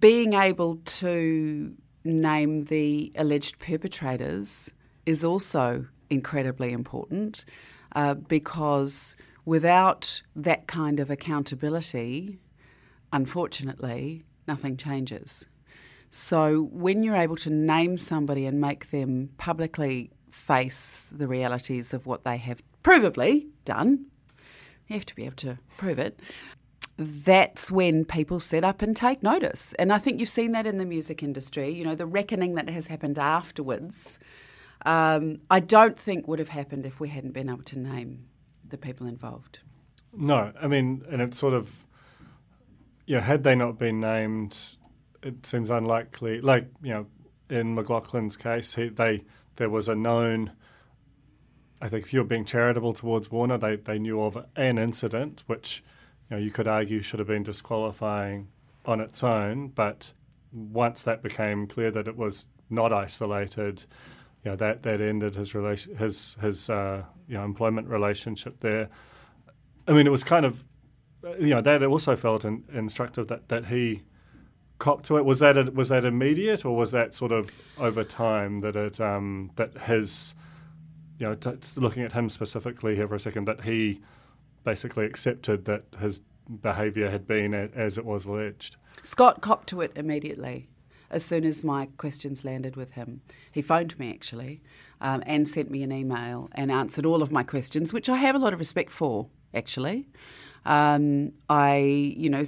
Being 0.00 0.34
able 0.34 0.76
to 0.76 1.74
name 2.04 2.64
the 2.64 3.12
alleged 3.16 3.58
perpetrators 3.58 4.72
is 5.06 5.24
also 5.24 5.86
incredibly 6.10 6.72
important 6.72 7.44
uh, 7.94 8.14
because 8.14 9.16
without 9.44 10.22
that 10.36 10.66
kind 10.66 11.00
of 11.00 11.10
accountability, 11.10 12.38
unfortunately, 13.12 14.24
nothing 14.46 14.76
changes. 14.76 15.46
So 16.10 16.68
when 16.72 17.02
you're 17.02 17.16
able 17.16 17.36
to 17.36 17.50
name 17.50 17.98
somebody 17.98 18.46
and 18.46 18.60
make 18.60 18.90
them 18.90 19.30
publicly 19.38 20.10
face 20.30 21.04
the 21.10 21.26
realities 21.26 21.94
of 21.94 22.06
what 22.06 22.24
they 22.24 22.36
have 22.36 22.62
provably 22.82 23.48
done, 23.64 24.06
you 24.86 24.94
have 24.94 25.06
to 25.06 25.14
be 25.14 25.24
able 25.24 25.36
to 25.36 25.58
prove 25.76 25.98
it. 25.98 26.20
That's 26.98 27.70
when 27.70 28.04
people 28.04 28.40
set 28.40 28.64
up 28.64 28.82
and 28.82 28.96
take 28.96 29.22
notice. 29.22 29.72
And 29.78 29.92
I 29.92 29.98
think 29.98 30.18
you've 30.18 30.28
seen 30.28 30.52
that 30.52 30.66
in 30.66 30.78
the 30.78 30.84
music 30.84 31.22
industry, 31.22 31.70
you 31.70 31.84
know, 31.84 31.94
the 31.94 32.06
reckoning 32.06 32.56
that 32.56 32.68
has 32.68 32.88
happened 32.88 33.18
afterwards. 33.18 34.18
Um, 34.84 35.38
I 35.50 35.60
don't 35.60 35.98
think 35.98 36.26
would 36.26 36.40
have 36.40 36.48
happened 36.48 36.86
if 36.86 36.98
we 36.98 37.08
hadn't 37.08 37.32
been 37.32 37.48
able 37.48 37.62
to 37.64 37.78
name 37.78 38.26
the 38.68 38.78
people 38.78 39.06
involved. 39.06 39.60
No, 40.12 40.52
I 40.60 40.66
mean, 40.66 41.04
and 41.10 41.22
it's 41.22 41.38
sort 41.38 41.54
of, 41.54 41.72
you 43.06 43.16
know, 43.16 43.22
had 43.22 43.44
they 43.44 43.54
not 43.54 43.78
been 43.78 44.00
named, 44.00 44.56
it 45.22 45.46
seems 45.46 45.70
unlikely. 45.70 46.40
Like, 46.40 46.68
you 46.82 46.90
know, 46.90 47.06
in 47.48 47.74
Maclachlan's 47.74 48.36
case, 48.36 48.74
he, 48.74 48.88
they 48.88 49.24
there 49.56 49.70
was 49.70 49.88
a 49.88 49.94
known. 49.94 50.52
I 51.80 51.88
think 51.88 52.06
if 52.06 52.12
you're 52.12 52.24
being 52.24 52.44
charitable 52.44 52.94
towards 52.94 53.30
Warner, 53.30 53.56
they, 53.56 53.76
they 53.76 53.98
knew 53.98 54.20
of 54.20 54.36
an 54.56 54.78
incident 54.78 55.44
which, 55.46 55.84
you 56.30 56.36
know, 56.36 56.42
you 56.42 56.50
could 56.50 56.68
argue 56.68 57.00
should 57.02 57.18
have 57.18 57.28
been 57.28 57.42
disqualifying 57.42 58.48
on 58.84 59.00
its 59.00 59.22
own. 59.22 59.68
But 59.68 60.12
once 60.52 61.02
that 61.02 61.22
became 61.22 61.66
clear 61.66 61.90
that 61.90 62.08
it 62.08 62.16
was 62.16 62.46
not 62.70 62.92
isolated, 62.92 63.84
you 64.44 64.50
know, 64.50 64.56
that, 64.56 64.82
that 64.82 65.00
ended 65.00 65.34
his 65.34 65.54
relation, 65.54 65.96
his 65.96 66.36
his 66.40 66.70
uh, 66.70 67.02
you 67.26 67.34
know 67.34 67.44
employment 67.44 67.88
relationship 67.88 68.60
there. 68.60 68.88
I 69.86 69.92
mean, 69.92 70.06
it 70.06 70.10
was 70.10 70.22
kind 70.22 70.44
of, 70.44 70.64
you 71.40 71.48
know, 71.48 71.62
that 71.62 71.82
also 71.82 72.14
felt 72.14 72.44
in, 72.44 72.62
instructive 72.74 73.28
that, 73.28 73.48
that 73.48 73.66
he 73.66 74.02
cop 74.78 75.02
to 75.04 75.16
it. 75.16 75.24
Was 75.24 75.38
that 75.38 75.56
a, 75.56 75.64
was 75.70 75.88
that 75.88 76.04
immediate, 76.04 76.64
or 76.64 76.76
was 76.76 76.90
that 76.90 77.14
sort 77.14 77.32
of 77.32 77.50
over 77.78 78.04
time 78.04 78.60
that 78.60 78.76
it 78.76 79.00
um, 79.00 79.50
that 79.56 79.76
his, 79.78 80.34
you 81.18 81.26
know, 81.26 81.34
t- 81.34 81.52
looking 81.76 82.02
at 82.02 82.12
him 82.12 82.28
specifically 82.28 82.94
here 82.94 83.08
for 83.08 83.14
a 83.14 83.20
second, 83.20 83.46
that 83.46 83.62
he 83.62 84.00
basically 84.68 85.06
accepted 85.06 85.64
that 85.64 85.82
his 85.98 86.20
behaviour 86.60 87.10
had 87.10 87.26
been 87.26 87.54
a, 87.54 87.70
as 87.74 87.96
it 87.96 88.04
was 88.04 88.26
alleged. 88.26 88.76
Scott 89.02 89.40
copped 89.40 89.66
to 89.70 89.80
it 89.80 89.92
immediately. 89.96 90.68
As 91.10 91.24
soon 91.24 91.46
as 91.46 91.64
my 91.64 91.88
questions 91.96 92.44
landed 92.44 92.76
with 92.76 92.90
him, 92.90 93.22
he 93.50 93.62
phoned 93.62 93.98
me 93.98 94.10
actually 94.10 94.60
um, 95.00 95.22
and 95.24 95.48
sent 95.48 95.70
me 95.70 95.82
an 95.82 95.90
email 95.90 96.50
and 96.52 96.70
answered 96.70 97.06
all 97.06 97.22
of 97.22 97.32
my 97.32 97.42
questions, 97.42 97.94
which 97.94 98.10
I 98.10 98.16
have 98.16 98.34
a 98.34 98.38
lot 98.38 98.52
of 98.52 98.58
respect 98.58 98.90
for 98.90 99.28
actually. 99.54 100.06
Um, 100.66 101.32
I, 101.48 101.78
you 101.78 102.28
know, 102.28 102.44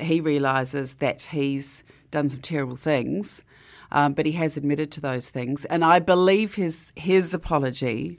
he 0.00 0.20
realises 0.20 0.94
that 0.94 1.22
he's 1.22 1.84
done 2.10 2.28
some 2.28 2.40
terrible 2.40 2.74
things, 2.74 3.44
um, 3.92 4.14
but 4.14 4.26
he 4.26 4.32
has 4.32 4.56
admitted 4.56 4.90
to 4.92 5.00
those 5.00 5.28
things, 5.30 5.64
and 5.66 5.84
I 5.84 6.00
believe 6.00 6.56
his 6.56 6.92
his 6.96 7.32
apology 7.32 8.18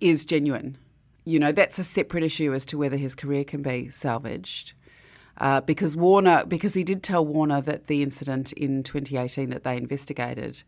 is 0.00 0.24
genuine. 0.24 0.78
You 1.24 1.38
know, 1.38 1.52
that's 1.52 1.78
a 1.78 1.84
separate 1.84 2.24
issue 2.24 2.52
as 2.52 2.64
to 2.66 2.78
whether 2.78 2.96
his 2.96 3.14
career 3.14 3.44
can 3.44 3.62
be 3.62 3.88
salvaged. 3.90 4.72
Uh, 5.38 5.60
because 5.60 5.96
Warner, 5.96 6.44
because 6.46 6.74
he 6.74 6.84
did 6.84 7.02
tell 7.02 7.24
Warner 7.24 7.60
that 7.62 7.86
the 7.86 8.02
incident 8.02 8.52
in 8.52 8.82
2018 8.82 9.50
that 9.50 9.64
they 9.64 9.76
investigated 9.76 10.62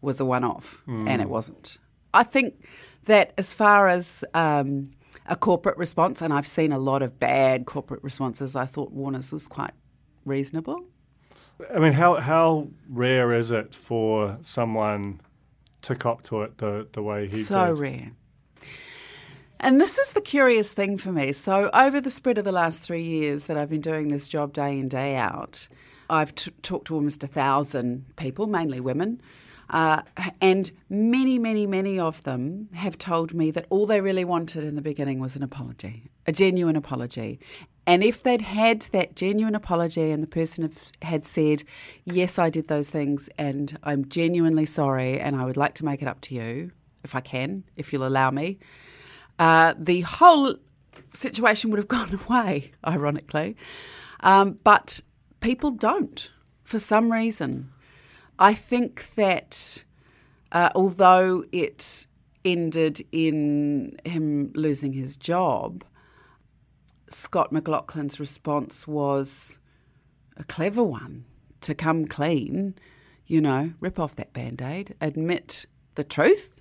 was 0.00 0.20
a 0.20 0.24
one-off, 0.24 0.82
mm. 0.86 1.08
and 1.08 1.22
it 1.22 1.28
wasn't. 1.28 1.78
I 2.12 2.24
think 2.24 2.62
that 3.04 3.32
as 3.38 3.52
far 3.52 3.88
as 3.88 4.22
um, 4.34 4.90
a 5.26 5.36
corporate 5.36 5.76
response, 5.76 6.22
and 6.22 6.32
I've 6.32 6.46
seen 6.46 6.72
a 6.72 6.78
lot 6.78 7.02
of 7.02 7.18
bad 7.18 7.66
corporate 7.66 8.02
responses. 8.02 8.56
I 8.56 8.66
thought 8.66 8.92
Warner's 8.92 9.32
was 9.32 9.46
quite 9.46 9.72
reasonable. 10.24 10.84
I 11.74 11.78
mean, 11.78 11.92
how 11.92 12.20
how 12.20 12.68
rare 12.88 13.32
is 13.32 13.50
it 13.50 13.74
for 13.74 14.38
someone 14.42 15.20
to 15.82 15.94
cop 15.94 16.22
to 16.24 16.42
it 16.42 16.58
the, 16.58 16.86
the 16.92 17.02
way 17.02 17.26
he 17.26 17.32
so 17.32 17.38
did? 17.42 17.46
So 17.46 17.72
rare. 17.72 18.12
And 19.60 19.80
this 19.80 19.98
is 19.98 20.12
the 20.12 20.20
curious 20.20 20.72
thing 20.72 20.98
for 20.98 21.10
me. 21.10 21.32
So, 21.32 21.70
over 21.74 22.00
the 22.00 22.10
spread 22.10 22.38
of 22.38 22.44
the 22.44 22.52
last 22.52 22.80
three 22.80 23.02
years 23.02 23.46
that 23.46 23.56
I've 23.56 23.70
been 23.70 23.80
doing 23.80 24.08
this 24.08 24.28
job 24.28 24.52
day 24.52 24.78
in, 24.78 24.88
day 24.88 25.16
out, 25.16 25.68
I've 26.08 26.34
t- 26.34 26.52
talked 26.62 26.86
to 26.88 26.94
almost 26.94 27.24
a 27.24 27.26
thousand 27.26 28.04
people, 28.16 28.46
mainly 28.46 28.80
women, 28.80 29.20
uh, 29.70 30.02
and 30.40 30.70
many, 30.88 31.38
many, 31.38 31.66
many 31.66 31.98
of 31.98 32.22
them 32.22 32.68
have 32.72 32.96
told 32.98 33.34
me 33.34 33.50
that 33.50 33.66
all 33.68 33.86
they 33.86 34.00
really 34.00 34.24
wanted 34.24 34.64
in 34.64 34.76
the 34.76 34.82
beginning 34.82 35.18
was 35.18 35.36
an 35.36 35.42
apology, 35.42 36.08
a 36.26 36.32
genuine 36.32 36.76
apology. 36.76 37.38
And 37.86 38.04
if 38.04 38.22
they'd 38.22 38.42
had 38.42 38.82
that 38.92 39.16
genuine 39.16 39.54
apology 39.54 40.10
and 40.10 40.22
the 40.22 40.28
person 40.28 40.70
had 41.02 41.26
said, 41.26 41.64
Yes, 42.04 42.38
I 42.38 42.50
did 42.50 42.68
those 42.68 42.90
things 42.90 43.28
and 43.38 43.76
I'm 43.82 44.08
genuinely 44.08 44.66
sorry 44.66 45.18
and 45.18 45.36
I 45.36 45.44
would 45.44 45.56
like 45.56 45.74
to 45.76 45.84
make 45.84 46.00
it 46.00 46.08
up 46.08 46.20
to 46.22 46.34
you, 46.34 46.70
if 47.02 47.14
I 47.14 47.20
can, 47.20 47.64
if 47.76 47.92
you'll 47.92 48.06
allow 48.06 48.30
me, 48.30 48.58
uh, 49.38 49.74
the 49.78 50.02
whole 50.02 50.54
situation 51.14 51.70
would 51.70 51.78
have 51.78 51.88
gone 51.98 52.18
away, 52.28 52.72
ironically. 52.86 53.56
Um, 54.20 54.58
but 54.64 55.00
people 55.40 55.70
don't 55.70 56.30
for 56.64 56.78
some 56.78 57.10
reason. 57.10 57.70
I 58.38 58.54
think 58.54 59.14
that 59.14 59.84
uh, 60.52 60.70
although 60.74 61.44
it 61.52 62.06
ended 62.44 63.04
in 63.12 63.98
him 64.04 64.52
losing 64.54 64.92
his 64.92 65.16
job, 65.16 65.84
Scott 67.10 67.52
Maclachlan's 67.52 68.20
response 68.20 68.86
was 68.86 69.58
a 70.36 70.44
clever 70.44 70.82
one 70.82 71.24
to 71.62 71.74
come 71.74 72.04
clean, 72.04 72.74
you 73.26 73.40
know, 73.40 73.72
rip 73.80 73.98
off 73.98 74.14
that 74.16 74.32
band 74.32 74.62
aid, 74.62 74.94
admit 75.00 75.66
the 75.94 76.04
truth, 76.04 76.57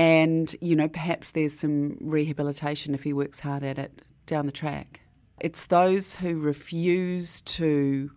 and, 0.00 0.56
you 0.62 0.74
know, 0.74 0.88
perhaps 0.88 1.32
there's 1.32 1.52
some 1.52 1.98
rehabilitation 2.00 2.94
if 2.94 3.02
he 3.02 3.12
works 3.12 3.38
hard 3.38 3.62
at 3.62 3.78
it 3.78 4.00
down 4.24 4.46
the 4.46 4.52
track. 4.52 5.00
It's 5.40 5.66
those 5.66 6.16
who 6.16 6.38
refuse 6.40 7.42
to 7.42 8.10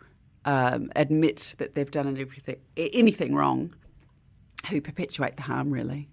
um, 0.46 0.94
admit 0.96 1.56
that 1.58 1.76
they've 1.76 1.92
done 1.92 2.08
anything, 2.08 2.56
anything 2.78 3.36
wrong 3.36 3.74
who 4.70 4.80
perpetuate 4.80 5.36
the 5.36 5.44
harm, 5.44 5.72
really. 5.72 6.08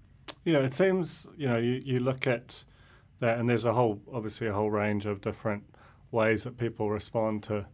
Yeah, 0.45 0.59
it 0.59 0.75
seems, 0.75 1.29
you 1.37 1.47
know, 1.47 1.59
you, 1.59 1.81
you 1.85 2.01
look 2.01 2.27
at 2.27 2.57
that, 3.21 3.39
and 3.39 3.49
there's 3.49 3.65
a 3.65 3.73
whole, 3.73 4.01
obviously, 4.13 4.49
a 4.49 4.53
whole 4.53 4.73
range 4.73 5.07
of 5.07 5.21
different 5.21 5.63
ways 6.11 6.43
that 6.43 6.59
people 6.59 6.91
respond 6.91 7.45
to 7.45 7.65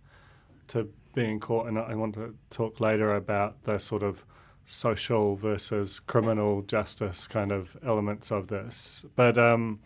to 0.68 0.86
being 1.14 1.40
caught. 1.40 1.66
And 1.66 1.78
I 1.78 1.94
want 1.94 2.14
to 2.16 2.34
talk 2.50 2.78
later 2.78 3.14
about 3.14 3.62
the 3.62 3.78
sort 3.78 4.02
of 4.02 4.22
social 4.66 5.36
versus 5.36 6.00
criminal 6.00 6.62
justice 6.62 7.26
kind 7.26 7.52
of 7.52 7.76
elements 7.84 8.30
of 8.30 8.48
this. 8.48 9.04
But 9.14 9.38
um, 9.38 9.80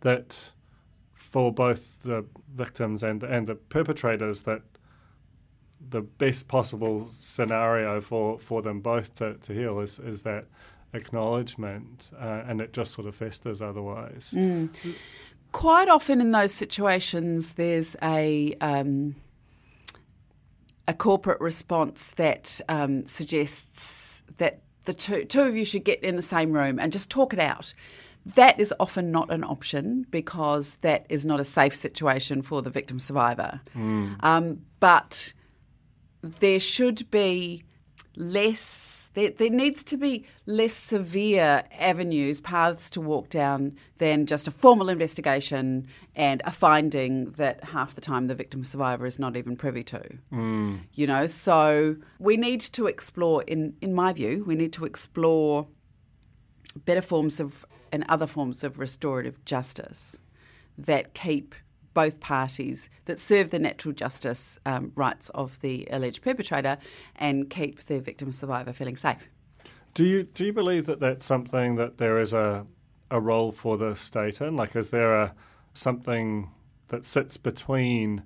that 0.00 0.38
for 1.12 1.52
both 1.52 2.02
the 2.02 2.24
victims 2.54 3.02
and 3.02 3.22
and 3.22 3.46
the 3.46 3.54
perpetrators, 3.54 4.42
that 4.42 4.62
the 5.90 6.00
best 6.00 6.48
possible 6.48 7.08
scenario 7.12 8.00
for, 8.00 8.38
for 8.38 8.62
them 8.62 8.80
both 8.80 9.14
to, 9.16 9.34
to 9.34 9.52
heal 9.52 9.80
is, 9.80 9.98
is 9.98 10.22
that 10.22 10.46
acknowledgement, 10.94 12.08
uh, 12.18 12.42
and 12.46 12.60
it 12.60 12.72
just 12.72 12.92
sort 12.92 13.06
of 13.06 13.14
festers 13.14 13.60
otherwise. 13.60 14.32
Mm. 14.34 14.70
Quite 15.52 15.88
often 15.88 16.20
in 16.20 16.30
those 16.30 16.54
situations, 16.54 17.54
there's 17.54 17.96
a 18.02 18.54
um, 18.60 19.16
a 20.86 20.94
corporate 20.94 21.40
response 21.40 22.10
that 22.16 22.60
um, 22.68 23.06
suggests 23.06 24.03
that 24.38 24.60
the 24.84 24.94
two, 24.94 25.24
two 25.24 25.42
of 25.42 25.56
you 25.56 25.64
should 25.64 25.84
get 25.84 26.02
in 26.02 26.16
the 26.16 26.22
same 26.22 26.52
room 26.52 26.78
and 26.78 26.92
just 26.92 27.10
talk 27.10 27.32
it 27.32 27.38
out. 27.38 27.74
That 28.34 28.58
is 28.58 28.72
often 28.80 29.10
not 29.10 29.30
an 29.30 29.44
option 29.44 30.06
because 30.10 30.76
that 30.80 31.04
is 31.08 31.26
not 31.26 31.40
a 31.40 31.44
safe 31.44 31.74
situation 31.74 32.40
for 32.42 32.62
the 32.62 32.70
victim 32.70 32.98
survivor. 32.98 33.60
Um, 34.20 34.62
but 34.80 35.32
there 36.22 36.58
should 36.60 37.10
be 37.10 37.64
less, 38.16 39.03
there, 39.14 39.30
there 39.30 39.50
needs 39.50 39.82
to 39.84 39.96
be 39.96 40.26
less 40.46 40.74
severe 40.74 41.64
avenues, 41.72 42.40
paths 42.40 42.90
to 42.90 43.00
walk 43.00 43.28
down 43.30 43.76
than 43.98 44.26
just 44.26 44.46
a 44.46 44.50
formal 44.50 44.88
investigation 44.88 45.86
and 46.14 46.42
a 46.44 46.52
finding 46.52 47.30
that 47.32 47.64
half 47.64 47.94
the 47.94 48.00
time 48.00 48.26
the 48.26 48.34
victim 48.34 48.62
survivor 48.62 49.06
is 49.06 49.18
not 49.18 49.36
even 49.36 49.56
privy 49.56 49.82
to. 49.84 50.02
Mm. 50.32 50.80
You 50.92 51.06
know, 51.06 51.26
so 51.26 51.96
we 52.18 52.36
need 52.36 52.60
to 52.60 52.86
explore, 52.86 53.42
in, 53.44 53.76
in 53.80 53.94
my 53.94 54.12
view, 54.12 54.44
we 54.46 54.54
need 54.54 54.72
to 54.74 54.84
explore 54.84 55.66
better 56.84 57.02
forms 57.02 57.40
of 57.40 57.64
and 57.92 58.04
other 58.08 58.26
forms 58.26 58.64
of 58.64 58.80
restorative 58.80 59.44
justice 59.44 60.18
that 60.76 61.14
keep 61.14 61.54
both 61.94 62.20
parties 62.20 62.90
that 63.06 63.18
serve 63.18 63.50
the 63.50 63.58
natural 63.58 63.94
justice 63.94 64.58
um, 64.66 64.92
rights 64.94 65.30
of 65.30 65.60
the 65.60 65.88
alleged 65.90 66.22
perpetrator 66.22 66.76
and 67.16 67.48
keep 67.48 67.84
the 67.84 68.00
victim 68.00 68.32
survivor 68.32 68.72
feeling 68.72 68.96
safe. 68.96 69.28
Do 69.94 70.04
you 70.04 70.24
do 70.24 70.44
you 70.44 70.52
believe 70.52 70.86
that 70.86 71.00
that's 71.00 71.24
something 71.24 71.76
that 71.76 71.98
there 71.98 72.18
is 72.18 72.32
a 72.32 72.66
a 73.10 73.20
role 73.20 73.52
for 73.52 73.78
the 73.78 73.94
state 73.94 74.40
in? 74.40 74.56
Like, 74.56 74.74
is 74.74 74.90
there 74.90 75.14
a 75.14 75.34
something 75.72 76.50
that 76.88 77.04
sits 77.04 77.36
between 77.36 78.24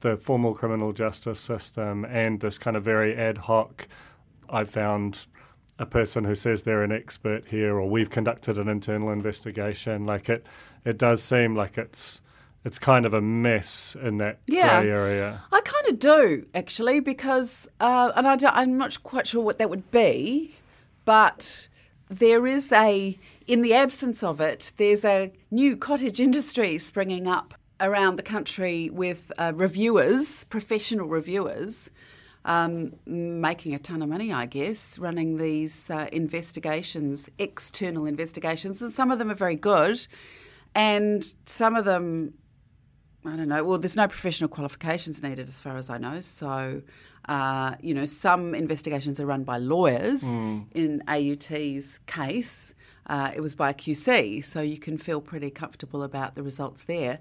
the 0.00 0.16
formal 0.16 0.54
criminal 0.54 0.92
justice 0.92 1.38
system 1.38 2.04
and 2.06 2.40
this 2.40 2.58
kind 2.58 2.76
of 2.76 2.82
very 2.82 3.14
ad 3.14 3.36
hoc? 3.38 3.86
I 4.48 4.64
found 4.64 5.26
a 5.78 5.86
person 5.86 6.24
who 6.24 6.34
says 6.34 6.62
they're 6.62 6.82
an 6.82 6.92
expert 6.92 7.46
here, 7.48 7.76
or 7.76 7.88
we've 7.88 8.10
conducted 8.10 8.58
an 8.58 8.68
internal 8.68 9.10
investigation. 9.10 10.06
Like 10.06 10.28
it, 10.28 10.46
it 10.84 10.98
does 10.98 11.22
seem 11.22 11.54
like 11.54 11.78
it's 11.78 12.20
it's 12.64 12.78
kind 12.78 13.06
of 13.06 13.14
a 13.14 13.20
mess 13.20 13.96
in 14.02 14.18
that 14.18 14.38
Yeah. 14.46 14.80
grey 14.82 14.90
area. 14.90 15.42
I 15.52 15.60
kind 15.62 15.86
of 15.88 15.98
do 15.98 16.46
actually, 16.54 17.00
because 17.00 17.66
uh, 17.80 18.12
and 18.16 18.26
I 18.28 18.36
don't, 18.36 18.54
I'm 18.54 18.76
not 18.76 19.02
quite 19.02 19.26
sure 19.26 19.42
what 19.42 19.58
that 19.58 19.70
would 19.70 19.90
be, 19.90 20.54
but 21.04 21.68
there 22.08 22.46
is 22.46 22.70
a 22.72 23.18
in 23.46 23.62
the 23.62 23.74
absence 23.74 24.22
of 24.22 24.40
it, 24.40 24.72
there's 24.76 25.04
a 25.04 25.32
new 25.50 25.76
cottage 25.76 26.20
industry 26.28 26.78
springing 26.78 27.26
up 27.26 27.54
around 27.80 28.16
the 28.16 28.22
country 28.22 28.90
with 28.90 29.32
uh, 29.38 29.52
reviewers, 29.54 30.44
professional 30.44 31.06
reviewers. 31.08 31.90
Um, 32.42 32.94
making 33.04 33.74
a 33.74 33.78
ton 33.78 34.00
of 34.00 34.08
money, 34.08 34.32
I 34.32 34.46
guess, 34.46 34.98
running 34.98 35.36
these 35.36 35.90
uh, 35.90 36.08
investigations, 36.10 37.28
external 37.36 38.06
investigations, 38.06 38.80
and 38.80 38.90
some 38.90 39.10
of 39.10 39.18
them 39.18 39.30
are 39.30 39.34
very 39.34 39.56
good, 39.56 40.06
and 40.74 41.22
some 41.44 41.76
of 41.76 41.84
them 41.84 42.32
I 43.24 43.36
don't 43.36 43.48
know. 43.48 43.62
Well, 43.64 43.78
there's 43.78 43.96
no 43.96 44.08
professional 44.08 44.48
qualifications 44.48 45.22
needed, 45.22 45.48
as 45.48 45.60
far 45.60 45.76
as 45.76 45.90
I 45.90 45.98
know. 45.98 46.20
So, 46.22 46.82
uh, 47.28 47.74
you 47.80 47.92
know, 47.92 48.06
some 48.06 48.54
investigations 48.54 49.20
are 49.20 49.26
run 49.26 49.44
by 49.44 49.58
lawyers. 49.58 50.22
In 50.22 51.02
AUT's 51.06 51.98
case, 52.06 52.74
uh, 53.06 53.30
it 53.34 53.40
was 53.40 53.54
by 53.54 53.70
a 53.70 53.74
QC, 53.74 54.42
so 54.42 54.60
you 54.62 54.78
can 54.78 54.96
feel 54.96 55.20
pretty 55.20 55.50
comfortable 55.50 56.02
about 56.02 56.34
the 56.34 56.42
results 56.42 56.84
there. 56.84 57.18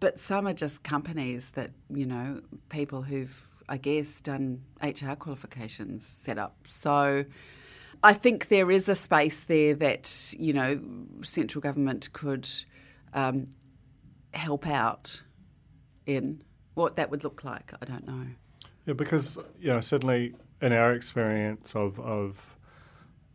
But 0.00 0.20
some 0.20 0.46
are 0.46 0.52
just 0.52 0.82
companies 0.82 1.50
that, 1.50 1.70
you 1.88 2.04
know, 2.04 2.42
people 2.68 3.02
who've, 3.02 3.34
I 3.68 3.78
guess, 3.78 4.20
done 4.20 4.62
HR 4.82 5.14
qualifications 5.14 6.04
set 6.06 6.38
up. 6.38 6.56
So, 6.66 7.24
I 8.02 8.12
think 8.12 8.48
there 8.48 8.70
is 8.70 8.88
a 8.88 8.94
space 8.94 9.40
there 9.40 9.74
that, 9.74 10.34
you 10.38 10.52
know, 10.52 10.80
central 11.22 11.60
government 11.60 12.12
could 12.12 12.48
um, 13.12 13.46
help 14.32 14.66
out 14.66 15.22
in. 16.06 16.42
What 16.74 16.94
that 16.94 17.10
would 17.10 17.24
look 17.24 17.42
like, 17.42 17.72
I 17.82 17.84
don't 17.86 18.06
know. 18.06 18.24
Yeah, 18.86 18.94
because 18.94 19.36
you 19.58 19.68
know 19.68 19.80
certainly 19.80 20.34
in 20.62 20.72
our 20.72 20.92
experience 20.92 21.74
of 21.74 21.98
of 21.98 22.56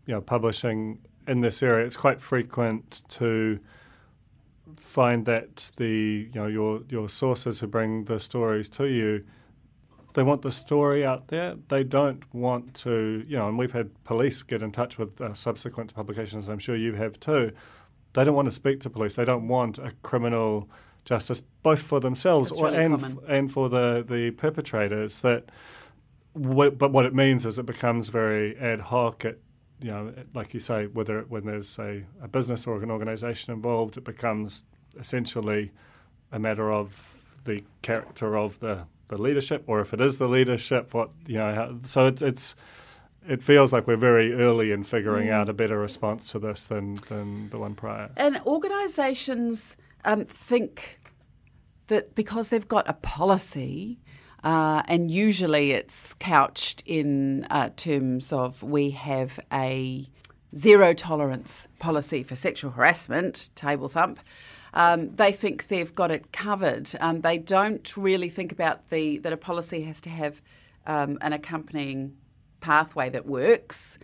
you 0.06 0.14
know 0.14 0.22
publishing 0.22 1.00
in 1.28 1.42
this 1.42 1.62
area, 1.62 1.86
it's 1.86 1.98
quite 1.98 2.22
frequent 2.22 3.02
to 3.10 3.60
find 4.78 5.26
that 5.26 5.72
the 5.76 6.30
you 6.34 6.40
know 6.40 6.48
your 6.48 6.82
your 6.90 7.10
sources 7.10 7.60
who 7.60 7.68
bring 7.68 8.06
the 8.06 8.20
stories 8.20 8.70
to 8.70 8.86
you 8.86 9.26
they 10.14 10.24
want 10.24 10.42
the 10.42 10.52
story 10.52 11.06
out 11.06 11.28
there. 11.28 11.56
They 11.70 11.84
don't 11.84 12.24
want 12.34 12.74
to, 12.76 13.24
you 13.28 13.38
know, 13.38 13.48
and 13.48 13.58
we've 13.58 13.72
had 13.72 13.92
police 14.04 14.44
get 14.44 14.62
in 14.62 14.72
touch 14.72 14.98
with 14.98 15.20
uh, 15.20 15.34
subsequent 15.34 15.94
publications. 15.94 16.48
I'm 16.48 16.60
sure 16.60 16.76
you 16.76 16.94
have 16.94 17.20
too. 17.20 17.52
They 18.14 18.24
don't 18.24 18.36
want 18.36 18.48
to 18.48 18.52
speak 18.52 18.80
to 18.82 18.90
police. 18.90 19.16
They 19.16 19.26
don't 19.26 19.48
want 19.48 19.78
a 19.80 19.92
criminal 20.04 20.70
justice, 21.06 21.42
both 21.64 21.82
for 21.82 22.00
themselves 22.00 22.50
That's 22.50 22.60
or 22.60 22.66
really 22.68 22.78
and 22.84 23.00
common. 23.00 23.20
and 23.28 23.52
for 23.52 23.70
the 23.70 24.06
the 24.08 24.32
perpetrators. 24.32 25.22
That, 25.22 25.50
what, 26.34 26.78
but 26.78 26.92
what 26.92 27.06
it 27.06 27.14
means 27.14 27.46
is 27.46 27.60
it 27.60 27.66
becomes 27.66 28.10
very 28.10 28.58
ad 28.58 28.80
hoc. 28.80 29.26
It, 29.26 29.42
you 29.80 29.92
know, 29.92 30.14
like 30.34 30.54
you 30.54 30.60
say, 30.60 30.88
whether 30.88 31.20
it, 31.20 31.30
when 31.30 31.46
there's 31.46 31.78
a, 31.78 32.04
a 32.22 32.28
business 32.28 32.66
or 32.66 32.82
an 32.82 32.90
organisation 32.90 33.54
involved, 33.54 33.98
it 33.98 34.04
becomes 34.04 34.64
essentially 34.98 35.72
a 36.32 36.40
matter 36.40 36.72
of 36.72 36.94
the 37.44 37.62
character 37.82 38.38
of 38.38 38.60
the, 38.60 38.84
the 39.10 39.18
leadership, 39.18 39.64
or 39.68 39.82
if 39.82 39.94
it 39.94 40.00
is 40.00 40.18
the 40.18 40.28
leadership, 40.28 40.94
what 40.94 41.10
you 41.28 41.38
know. 41.38 41.54
How, 41.54 41.76
so 41.86 42.06
it's 42.08 42.22
it's 42.22 42.56
it 43.28 43.42
feels 43.42 43.72
like 43.74 43.88
we're 43.88 43.96
very 43.96 44.34
early 44.34 44.72
in 44.72 44.84
figuring 44.84 45.30
out 45.30 45.50
a 45.50 45.54
better 45.54 45.80
response 45.80 46.32
to 46.32 46.40
this 46.40 46.68
than 46.68 46.96
than 47.10 47.50
the 47.50 47.58
one 47.58 47.76
prior. 47.76 48.10
And 48.18 48.40
organisations 48.46 49.76
um, 50.06 50.26
think 50.26 51.00
that 51.88 52.16
because 52.16 52.50
they've 52.50 52.68
got 52.68 52.88
a 52.88 52.94
policy, 52.94 54.00
uh, 54.44 54.84
and 54.88 55.10
usually 55.10 55.72
it's 55.72 56.14
couched 56.16 56.84
in 56.86 57.46
uh, 57.50 57.70
terms 57.76 58.34
of 58.34 58.62
we 58.64 58.92
have 58.92 59.40
a 59.52 60.08
zero 60.56 60.94
tolerance 60.94 61.68
policy 61.80 62.24
for 62.24 62.36
sexual 62.36 62.72
harassment, 62.72 63.50
table 63.56 63.90
thump. 63.90 64.20
Um, 64.76 65.16
they 65.16 65.32
think 65.32 65.68
they've 65.68 65.94
got 65.94 66.10
it 66.12 66.32
covered. 66.32 66.90
Um, 67.00 67.22
they 67.22 67.38
don't 67.38 67.96
really 67.96 68.30
think 68.30 68.52
about 68.52 68.90
the 68.90 69.20
that 69.20 69.32
a 69.32 69.38
policy 69.38 69.84
has 69.84 70.02
to 70.02 70.10
have 70.10 70.42
um, 70.86 71.18
an 71.22 71.32
accompanying 71.32 72.18
pathway 72.64 73.10
that 73.10 73.26
works. 73.26 74.00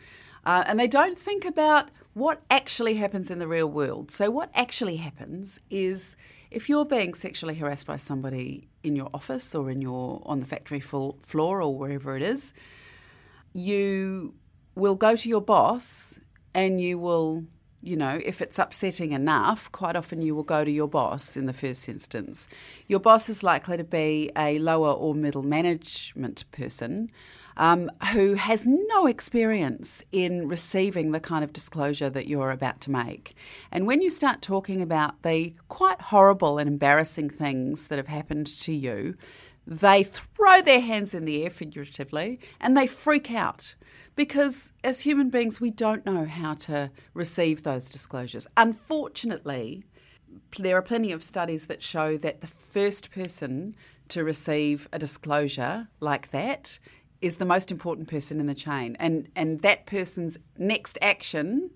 Uh, 0.46 0.64
and 0.68 0.80
they 0.80 0.88
don't 0.88 1.18
think 1.18 1.46
about 1.46 1.90
what 2.14 2.42
actually 2.50 2.96
happens 2.96 3.32
in 3.32 3.40
the 3.40 3.48
real 3.48 3.70
world. 3.70 4.12
So, 4.12 4.30
what 4.30 4.50
actually 4.54 4.98
happens 4.98 5.60
is 5.70 6.16
if 6.52 6.70
you're 6.70 6.86
being 6.86 7.14
sexually 7.14 7.56
harassed 7.56 7.88
by 7.88 7.98
somebody 7.98 8.68
in 8.84 8.96
your 8.96 9.10
office 9.14 9.56
or 9.56 9.70
in 9.70 9.82
your 9.82 10.22
on 10.26 10.40
the 10.40 10.46
factory 10.46 10.80
floor 10.80 11.62
or 11.62 11.78
wherever 11.78 12.16
it 12.16 12.24
is, 12.24 12.54
you 13.54 14.34
will 14.76 14.96
go 14.96 15.16
to 15.16 15.30
your 15.30 15.42
boss 15.42 16.20
and 16.54 16.82
you 16.82 16.98
will, 16.98 17.46
you 17.82 17.96
know, 17.96 18.20
if 18.24 18.42
it's 18.42 18.60
upsetting 18.60 19.12
enough, 19.14 19.72
quite 19.72 19.96
often 19.96 20.22
you 20.22 20.36
will 20.36 20.44
go 20.44 20.64
to 20.64 20.72
your 20.72 20.88
boss 20.88 21.38
in 21.38 21.46
the 21.46 21.54
first 21.54 21.88
instance. 21.88 22.50
Your 22.88 23.00
boss 23.00 23.30
is 23.30 23.44
likely 23.44 23.78
to 23.78 23.84
be 23.84 24.32
a 24.38 24.60
lower 24.60 24.92
or 24.92 25.16
middle 25.16 25.44
management 25.44 26.44
person 26.52 27.10
um, 27.60 27.92
who 28.14 28.36
has 28.36 28.66
no 28.66 29.06
experience 29.06 30.02
in 30.12 30.48
receiving 30.48 31.12
the 31.12 31.20
kind 31.20 31.44
of 31.44 31.54
disclosure 31.54 32.10
that 32.10 32.28
you're 32.28 32.52
about 32.52 32.80
to 32.82 32.92
make. 32.92 33.36
And 33.72 33.86
when 33.86 34.02
you 34.02 34.10
start 34.10 34.42
talking 34.42 34.82
about 34.82 35.22
the 35.24 35.54
quite 35.68 36.00
horrible 36.02 36.58
and 36.58 36.70
embarrassing 36.70 37.30
things 37.30 37.88
that 37.88 37.98
have 37.98 38.08
happened 38.08 38.48
to 38.62 38.74
you, 38.74 39.16
they 39.66 40.04
throw 40.04 40.62
their 40.62 40.82
hands 40.82 41.14
in 41.14 41.26
the 41.26 41.44
air 41.44 41.50
figuratively 41.50 42.40
and 42.60 42.76
they 42.76 42.88
freak 42.88 43.32
out 43.32 43.76
because 44.16 44.74
as 44.84 45.02
human 45.02 45.30
beings, 45.30 45.62
we 45.62 45.72
don't 45.72 46.06
know 46.06 46.26
how 46.26 46.54
to 46.54 46.92
receive 47.14 47.64
those 47.64 47.90
disclosures. 47.90 48.46
Unfortunately, 48.58 49.86
there 50.58 50.76
are 50.76 50.82
plenty 50.82 51.12
of 51.12 51.24
studies 51.24 51.68
that 51.68 51.82
show 51.82 52.18
that 52.18 52.42
the 52.42 52.48
first 52.48 53.12
person 53.12 53.76
to 54.10 54.24
receive 54.24 54.90
a 54.92 55.00
disclosure 55.00 55.88
like 56.02 56.32
that 56.32 56.80
is 57.22 57.38
the 57.38 57.46
most 57.46 57.72
important 57.72 58.10
person 58.10 58.40
in 58.40 58.48
the 58.48 58.54
chain. 58.54 58.98
And, 59.00 59.30
and 59.36 59.62
that 59.62 59.86
person's 59.86 60.38
next 60.58 60.98
action 61.02 61.72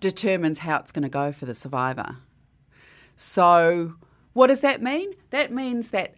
determines 0.00 0.58
how 0.60 0.78
it's 0.78 0.92
going 0.92 1.02
to 1.04 1.08
go 1.08 1.32
for 1.32 1.46
the 1.46 1.54
survivor. 1.54 2.16
So, 3.16 3.94
what 4.32 4.48
does 4.48 4.60
that 4.60 4.82
mean? 4.82 5.14
That 5.30 5.52
means 5.52 5.90
that 5.90 6.16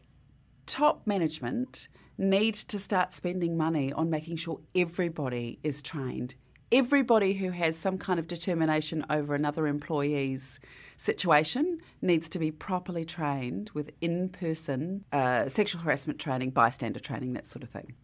top 0.67 1.07
management 1.07 1.89
need 2.19 2.55
to 2.55 2.79
start 2.79 3.15
spending 3.15 3.57
money 3.57 3.93
on 3.93 4.11
making 4.11 4.37
sure 4.37 4.61
everybody 4.75 5.59
is 5.63 5.83
trained 5.83 6.35
everybody 6.73 7.35
who 7.35 7.51
has 7.51 7.77
some 7.77 7.99
kind 7.99 8.19
of 8.19 8.27
determination 8.27 9.05
over 9.09 9.35
another 9.35 9.67
employee's 9.67 10.59
situation 10.97 11.81
needs 12.03 12.29
to 12.29 12.39
be 12.39 12.51
properly 12.51 13.05
trained 13.05 13.71
with 13.71 13.91
in 14.01 14.29
person 14.29 15.05
uh, 15.13 15.49
sexual 15.49 15.81
harassment 15.83 16.19
training, 16.19 16.51
bystander 16.51 17.01
training, 17.01 17.35
that 17.35 17.47
sort 17.47 17.63
of 17.63 17.71
thing. 17.71 17.95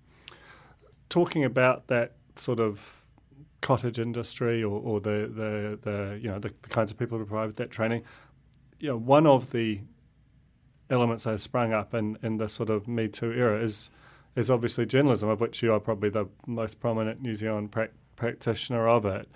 Talking 1.09 1.44
about 1.44 1.88
that 1.88 2.14
sort 2.37 2.61
of 2.61 2.81
cottage 3.61 3.98
industry 3.98 4.62
or, 4.62 4.81
or 4.81 5.01
the, 5.01 5.31
the, 5.35 5.79
the, 5.83 6.20
you 6.20 6.29
know, 6.29 6.38
the, 6.38 6.53
the 6.62 6.68
kinds 6.68 6.90
of 6.90 6.98
people 6.98 7.18
who 7.18 7.25
provide 7.25 7.55
that 7.57 7.70
training, 7.70 8.03
you 8.79 8.88
know, 8.88 8.96
one 8.96 9.27
of 9.27 9.51
the 9.53 9.81
elements 10.93 11.25
that 11.25 11.31
has 11.31 11.43
sprung 11.43 11.73
up 11.73 11.95
in, 11.95 12.19
in 12.23 12.37
the 12.37 12.49
sort 12.49 12.71
of 12.71 12.87
Me 12.87 13.09
Too 13.09 13.33
era 13.33 13.61
is 13.61 13.91
is 14.37 14.51
obviously 14.51 14.87
journalism, 14.87 15.29
of 15.29 15.41
which 15.41 15.63
you 15.63 15.73
are 15.73 15.81
probably 15.81 16.09
the 16.09 16.27
most 16.47 16.81
prominent 16.81 17.21
New 17.21 17.35
Zealand 17.35 17.71
pra- 17.71 17.91
practitioner 18.17 18.89
of 18.89 19.05
it. 19.05 19.29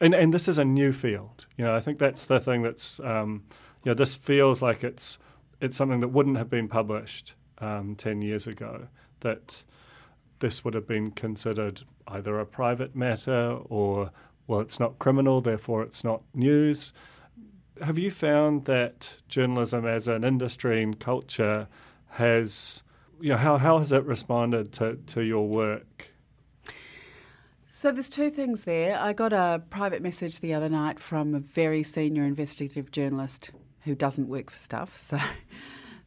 And 0.00 0.14
and 0.14 0.32
this 0.32 0.46
is 0.46 0.58
a 0.58 0.64
new 0.64 0.92
field. 0.92 1.46
You 1.56 1.64
know, 1.64 1.74
I 1.74 1.80
think 1.80 1.98
that's 1.98 2.26
the 2.26 2.38
thing 2.38 2.62
that's 2.62 3.00
um, 3.00 3.44
you 3.84 3.90
know 3.90 3.94
this 3.94 4.14
feels 4.14 4.62
like 4.62 4.84
it's 4.84 5.18
it's 5.60 5.76
something 5.76 6.00
that 6.00 6.08
wouldn't 6.08 6.36
have 6.36 6.50
been 6.50 6.68
published 6.68 7.34
um, 7.58 7.96
ten 7.96 8.20
years 8.20 8.46
ago. 8.46 8.88
That 9.20 9.64
this 10.38 10.64
would 10.64 10.74
have 10.74 10.86
been 10.86 11.10
considered 11.10 11.82
either 12.08 12.38
a 12.38 12.46
private 12.46 12.94
matter 12.94 13.58
or 13.64 14.10
well, 14.46 14.60
it's 14.60 14.78
not 14.78 14.98
criminal, 14.98 15.40
therefore 15.40 15.82
it's 15.82 16.04
not 16.04 16.22
news 16.34 16.92
have 17.82 17.98
you 17.98 18.10
found 18.10 18.64
that 18.66 19.16
journalism 19.28 19.86
as 19.86 20.08
an 20.08 20.24
industry 20.24 20.82
and 20.82 20.98
culture 20.98 21.68
has, 22.10 22.82
you 23.20 23.30
know, 23.30 23.36
how, 23.36 23.58
how 23.58 23.78
has 23.78 23.92
it 23.92 24.04
responded 24.04 24.72
to, 24.74 24.96
to 25.06 25.22
your 25.22 25.48
work? 25.48 26.10
So 27.68 27.92
there's 27.92 28.08
two 28.08 28.30
things 28.30 28.64
there. 28.64 28.98
I 28.98 29.12
got 29.12 29.34
a 29.34 29.62
private 29.68 30.00
message 30.00 30.40
the 30.40 30.54
other 30.54 30.70
night 30.70 30.98
from 30.98 31.34
a 31.34 31.40
very 31.40 31.82
senior 31.82 32.24
investigative 32.24 32.90
journalist 32.90 33.50
who 33.82 33.94
doesn't 33.94 34.28
work 34.28 34.50
for 34.50 34.56
Stuff. 34.56 34.98
So, 34.98 35.18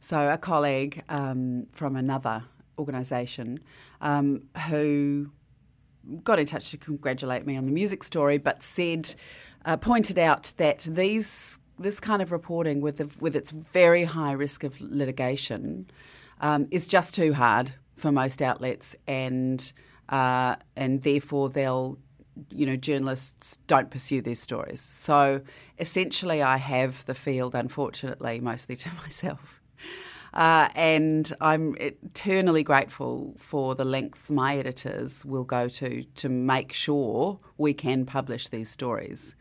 so 0.02 0.28
a 0.32 0.38
colleague 0.38 1.04
um, 1.08 1.66
from 1.72 1.94
another 1.94 2.42
organisation 2.76 3.60
um, 4.00 4.42
who 4.66 5.30
got 6.24 6.40
in 6.40 6.46
touch 6.46 6.70
to 6.72 6.76
congratulate 6.76 7.46
me 7.46 7.56
on 7.56 7.66
the 7.66 7.70
music 7.70 8.02
story, 8.02 8.38
but 8.38 8.62
said, 8.62 9.14
uh, 9.64 9.76
pointed 9.76 10.18
out 10.18 10.52
that 10.56 10.80
these 10.80 11.59
this 11.80 12.00
kind 12.00 12.22
of 12.22 12.30
reporting 12.32 12.80
with 12.80 12.98
the, 12.98 13.10
with 13.20 13.34
its 13.34 13.50
very 13.50 14.04
high 14.04 14.32
risk 14.32 14.64
of 14.64 14.80
litigation 14.80 15.90
um, 16.40 16.68
is 16.70 16.86
just 16.86 17.14
too 17.14 17.32
hard 17.32 17.72
for 17.96 18.12
most 18.12 18.40
outlets, 18.40 18.96
and 19.06 19.72
uh, 20.08 20.56
and 20.76 21.02
therefore 21.02 21.48
they'll 21.48 21.98
you 22.50 22.66
know 22.66 22.76
journalists 22.76 23.58
don't 23.66 23.90
pursue 23.90 24.22
these 24.22 24.40
stories. 24.40 24.80
So 24.80 25.42
essentially, 25.78 26.42
I 26.42 26.56
have 26.56 27.04
the 27.06 27.14
field, 27.14 27.54
unfortunately, 27.54 28.40
mostly 28.40 28.76
to 28.84 28.90
myself. 28.94 29.60
Uh, 30.32 30.68
and 30.76 31.32
I'm 31.40 31.76
eternally 31.80 32.62
grateful 32.62 33.34
for 33.36 33.74
the 33.74 33.84
lengths 33.84 34.30
my 34.30 34.56
editors 34.56 35.24
will 35.24 35.42
go 35.42 35.68
to 35.68 36.04
to 36.04 36.28
make 36.28 36.72
sure 36.72 37.40
we 37.58 37.74
can 37.74 38.06
publish 38.06 38.48
these 38.48 38.70
stories. 38.70 39.34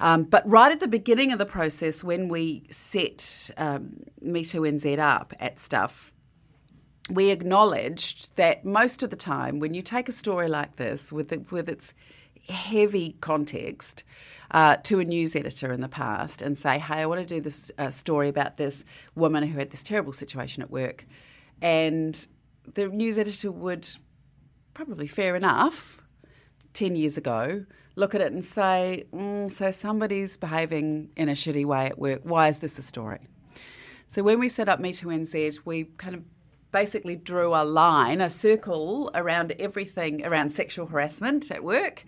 Um, 0.00 0.24
but 0.24 0.48
right 0.48 0.70
at 0.70 0.80
the 0.80 0.88
beginning 0.88 1.32
of 1.32 1.38
the 1.38 1.46
process, 1.46 2.04
when 2.04 2.28
we 2.28 2.64
set 2.70 3.50
um, 3.56 4.04
Me 4.20 4.44
Too 4.44 4.60
NZ 4.60 4.98
up 4.98 5.34
at 5.40 5.58
Stuff, 5.58 6.12
we 7.10 7.30
acknowledged 7.30 8.36
that 8.36 8.64
most 8.64 9.02
of 9.02 9.10
the 9.10 9.16
time, 9.16 9.58
when 9.58 9.74
you 9.74 9.82
take 9.82 10.08
a 10.08 10.12
story 10.12 10.46
like 10.46 10.76
this 10.76 11.10
with 11.10 11.32
it, 11.32 11.50
with 11.50 11.68
its 11.68 11.94
heavy 12.48 13.16
context 13.20 14.04
uh, 14.50 14.76
to 14.76 15.00
a 15.00 15.04
news 15.04 15.34
editor 15.34 15.72
in 15.72 15.80
the 15.80 15.88
past 15.88 16.42
and 16.42 16.56
say, 16.56 16.78
"Hey, 16.78 17.00
I 17.02 17.06
want 17.06 17.20
to 17.20 17.26
do 17.26 17.40
this 17.40 17.70
uh, 17.78 17.90
story 17.90 18.28
about 18.28 18.56
this 18.56 18.84
woman 19.14 19.42
who 19.42 19.58
had 19.58 19.70
this 19.70 19.82
terrible 19.82 20.12
situation 20.12 20.62
at 20.62 20.70
work," 20.70 21.06
and 21.60 22.26
the 22.74 22.88
news 22.88 23.18
editor 23.18 23.50
would 23.50 23.88
probably 24.74 25.06
fair 25.06 25.34
enough 25.34 26.02
10 26.74 26.94
years 26.94 27.16
ago 27.16 27.64
look 27.98 28.14
at 28.14 28.20
it 28.20 28.32
and 28.32 28.44
say, 28.44 29.04
mm, 29.12 29.50
so 29.50 29.72
somebody's 29.72 30.36
behaving 30.36 31.10
in 31.16 31.28
a 31.28 31.32
shitty 31.32 31.64
way 31.64 31.86
at 31.86 31.98
work. 31.98 32.20
Why 32.22 32.48
is 32.48 32.60
this 32.60 32.78
a 32.78 32.82
story? 32.82 33.26
So 34.06 34.22
when 34.22 34.38
we 34.38 34.48
set 34.48 34.68
up 34.68 34.78
Me 34.78 34.92
Too 34.92 35.08
NZ, 35.08 35.60
we 35.64 35.84
kind 35.96 36.14
of 36.14 36.22
basically 36.70 37.16
drew 37.16 37.54
a 37.54 37.64
line, 37.64 38.20
a 38.20 38.30
circle 38.30 39.10
around 39.14 39.52
everything 39.58 40.24
around 40.24 40.50
sexual 40.50 40.86
harassment 40.86 41.50
at 41.50 41.64
work 41.64 42.04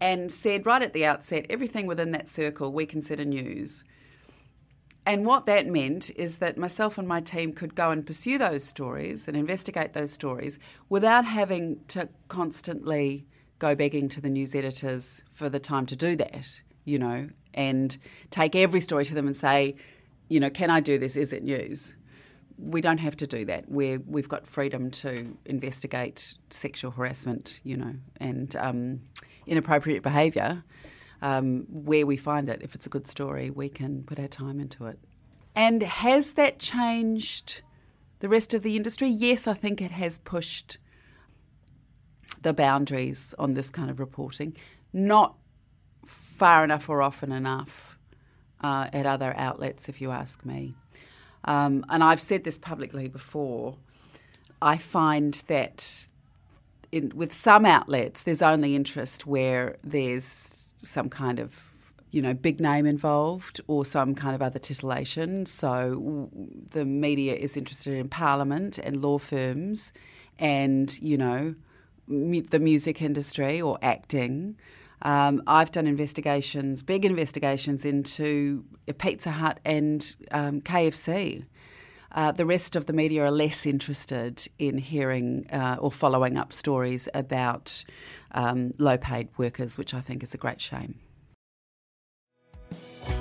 and 0.00 0.32
said 0.32 0.64
right 0.64 0.80
at 0.80 0.94
the 0.94 1.04
outset, 1.04 1.44
everything 1.50 1.86
within 1.86 2.12
that 2.12 2.30
circle 2.30 2.72
we 2.72 2.86
consider 2.86 3.24
news. 3.24 3.84
And 5.04 5.26
what 5.26 5.44
that 5.46 5.66
meant 5.66 6.10
is 6.16 6.38
that 6.38 6.56
myself 6.56 6.96
and 6.96 7.06
my 7.06 7.20
team 7.20 7.52
could 7.52 7.74
go 7.74 7.90
and 7.90 8.06
pursue 8.06 8.38
those 8.38 8.64
stories 8.64 9.28
and 9.28 9.36
investigate 9.36 9.92
those 9.92 10.12
stories 10.12 10.58
without 10.88 11.26
having 11.26 11.80
to 11.88 12.08
constantly 12.28 13.26
go 13.58 13.74
begging 13.74 14.08
to 14.10 14.20
the 14.20 14.30
news 14.30 14.54
editors 14.54 15.22
for 15.32 15.48
the 15.48 15.58
time 15.58 15.86
to 15.86 15.96
do 15.96 16.16
that, 16.16 16.60
you 16.84 16.98
know, 16.98 17.28
and 17.54 17.96
take 18.30 18.54
every 18.54 18.80
story 18.80 19.04
to 19.04 19.14
them 19.14 19.26
and 19.26 19.36
say, 19.36 19.74
you 20.28 20.40
know, 20.40 20.50
can 20.50 20.70
I 20.70 20.80
do 20.80 20.98
this? 20.98 21.16
Is 21.16 21.32
it 21.32 21.42
news? 21.42 21.94
We 22.58 22.80
don't 22.80 22.98
have 22.98 23.16
to 23.18 23.26
do 23.26 23.44
that. 23.44 23.70
we 23.70 23.98
we've 23.98 24.28
got 24.28 24.46
freedom 24.46 24.90
to 24.90 25.36
investigate 25.44 26.34
sexual 26.50 26.90
harassment, 26.90 27.60
you 27.62 27.76
know, 27.76 27.94
and 28.18 28.54
um, 28.56 29.00
inappropriate 29.46 30.02
behaviour 30.02 30.64
um, 31.22 31.66
where 31.70 32.06
we 32.06 32.16
find 32.16 32.48
it. 32.48 32.60
If 32.62 32.74
it's 32.74 32.86
a 32.86 32.90
good 32.90 33.06
story, 33.06 33.50
we 33.50 33.68
can 33.68 34.02
put 34.02 34.18
our 34.18 34.28
time 34.28 34.60
into 34.60 34.86
it. 34.86 34.98
And 35.54 35.82
has 35.82 36.34
that 36.34 36.58
changed 36.58 37.62
the 38.20 38.28
rest 38.28 38.54
of 38.54 38.62
the 38.62 38.76
industry? 38.76 39.08
Yes, 39.08 39.46
I 39.46 39.54
think 39.54 39.80
it 39.80 39.90
has 39.90 40.18
pushed 40.18 40.78
the 42.42 42.52
boundaries 42.52 43.34
on 43.38 43.54
this 43.54 43.70
kind 43.70 43.90
of 43.90 44.00
reporting, 44.00 44.56
not 44.92 45.36
far 46.04 46.64
enough 46.64 46.88
or 46.88 47.02
often 47.02 47.32
enough 47.32 47.98
uh, 48.60 48.88
at 48.92 49.06
other 49.06 49.34
outlets, 49.36 49.88
if 49.88 50.00
you 50.00 50.10
ask 50.10 50.44
me. 50.44 50.74
Um, 51.44 51.84
and 51.88 52.02
I've 52.02 52.20
said 52.20 52.44
this 52.44 52.58
publicly 52.58 53.08
before. 53.08 53.76
I 54.60 54.76
find 54.76 55.34
that 55.46 56.08
in, 56.90 57.12
with 57.14 57.32
some 57.32 57.64
outlets, 57.64 58.22
there's 58.22 58.42
only 58.42 58.74
interest 58.74 59.26
where 59.26 59.76
there's 59.84 60.72
some 60.78 61.08
kind 61.08 61.38
of 61.38 61.68
you 62.10 62.22
know, 62.22 62.32
big 62.32 62.60
name 62.60 62.86
involved 62.86 63.60
or 63.66 63.84
some 63.84 64.14
kind 64.14 64.34
of 64.34 64.40
other 64.40 64.58
titillation. 64.58 65.44
So 65.44 66.30
the 66.70 66.84
media 66.84 67.34
is 67.34 67.56
interested 67.56 67.94
in 67.94 68.08
parliament 68.08 68.78
and 68.78 69.02
law 69.02 69.18
firms 69.18 69.92
and, 70.38 70.98
you 71.02 71.18
know, 71.18 71.54
the 72.08 72.58
music 72.58 73.02
industry 73.02 73.60
or 73.60 73.78
acting. 73.82 74.56
Um, 75.02 75.42
I've 75.46 75.70
done 75.70 75.86
investigations, 75.86 76.82
big 76.82 77.04
investigations 77.04 77.84
into 77.84 78.64
Pizza 78.98 79.30
Hut 79.30 79.60
and 79.64 80.16
um, 80.32 80.60
KFC. 80.60 81.44
Uh, 82.12 82.32
the 82.32 82.46
rest 82.46 82.74
of 82.74 82.86
the 82.86 82.92
media 82.92 83.24
are 83.24 83.30
less 83.30 83.66
interested 83.66 84.46
in 84.58 84.78
hearing 84.78 85.46
uh, 85.52 85.76
or 85.78 85.92
following 85.92 86.38
up 86.38 86.52
stories 86.52 87.08
about 87.14 87.84
um, 88.32 88.72
low 88.78 88.96
paid 88.96 89.28
workers, 89.36 89.76
which 89.76 89.94
I 89.94 90.00
think 90.00 90.22
is 90.22 90.34
a 90.34 90.38
great 90.38 90.60
shame. 90.60 90.98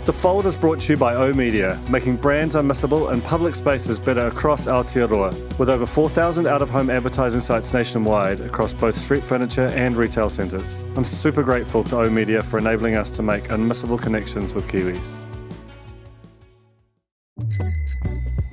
The 0.07 0.13
Fold 0.13 0.45
is 0.45 0.55
brought 0.55 0.79
to 0.79 0.93
you 0.93 0.97
by 0.97 1.15
O 1.15 1.33
Media, 1.33 1.77
making 1.89 2.15
brands 2.15 2.55
unmissable 2.55 3.11
and 3.11 3.21
public 3.21 3.55
spaces 3.55 3.99
better 3.99 4.27
across 4.27 4.65
Aotearoa, 4.65 5.59
with 5.59 5.67
over 5.67 5.85
4,000 5.85 6.47
out 6.47 6.61
of 6.61 6.69
home 6.69 6.89
advertising 6.89 7.41
sites 7.41 7.73
nationwide 7.73 8.39
across 8.39 8.73
both 8.73 8.95
street 8.95 9.21
furniture 9.21 9.67
and 9.75 9.97
retail 9.97 10.29
centres. 10.29 10.77
I'm 10.95 11.03
super 11.03 11.43
grateful 11.43 11.83
to 11.83 11.97
O 11.97 12.09
Media 12.09 12.41
for 12.41 12.57
enabling 12.57 12.95
us 12.95 13.11
to 13.17 13.21
make 13.21 13.49
unmissable 13.49 14.01
connections 14.01 14.53
with 14.53 14.65
Kiwis. 14.69 15.13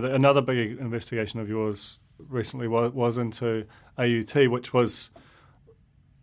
the, 0.00 0.14
another 0.14 0.42
big 0.42 0.78
investigation 0.78 1.40
of 1.40 1.48
yours 1.48 1.98
recently 2.28 2.68
was, 2.68 2.92
was 2.92 3.18
into 3.18 3.66
AUT, 3.98 4.50
which 4.50 4.72
was 4.72 5.10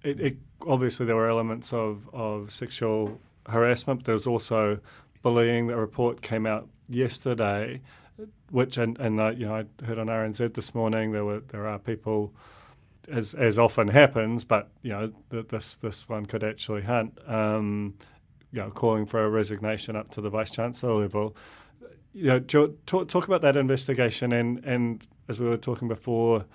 it, 0.03 0.19
it, 0.19 0.37
obviously 0.65 1.05
there 1.05 1.15
were 1.15 1.29
elements 1.29 1.73
of, 1.73 2.09
of 2.13 2.51
sexual 2.51 3.19
harassment. 3.47 4.05
There 4.05 4.13
was 4.13 4.27
also 4.27 4.79
bullying. 5.21 5.67
The 5.67 5.75
report 5.75 6.21
came 6.21 6.45
out 6.45 6.67
yesterday, 6.87 7.81
which 8.51 8.77
and, 8.77 8.97
and 8.99 9.19
uh, 9.19 9.29
you 9.31 9.45
know 9.45 9.55
I 9.55 9.85
heard 9.85 9.99
on 9.99 10.07
RNZ 10.07 10.53
this 10.53 10.73
morning 10.73 11.11
there 11.11 11.25
were 11.25 11.41
there 11.49 11.67
are 11.67 11.79
people 11.79 12.33
as 13.09 13.33
as 13.33 13.57
often 13.57 13.87
happens, 13.87 14.43
but 14.43 14.69
you 14.81 14.91
know 14.91 15.11
this 15.29 15.75
this 15.75 16.07
one 16.07 16.25
could 16.25 16.43
actually 16.43 16.83
hunt. 16.83 17.17
Um, 17.27 17.95
you 18.53 18.61
know, 18.61 18.71
calling 18.71 19.05
for 19.05 19.25
a 19.25 19.29
resignation 19.29 19.97
up 19.97 20.09
to 20.11 20.21
the 20.21 20.29
vice 20.29 20.51
chancellor 20.51 20.93
level. 20.93 21.35
You 22.17 22.23
know, 22.23 22.39
talk, 22.39 23.07
talk 23.07 23.27
about 23.27 23.43
that 23.43 23.55
investigation 23.55 24.31
and 24.31 24.65
and 24.65 25.05
as 25.29 25.39
we 25.39 25.47
were 25.47 25.55
talking 25.55 25.87
before 25.87 26.45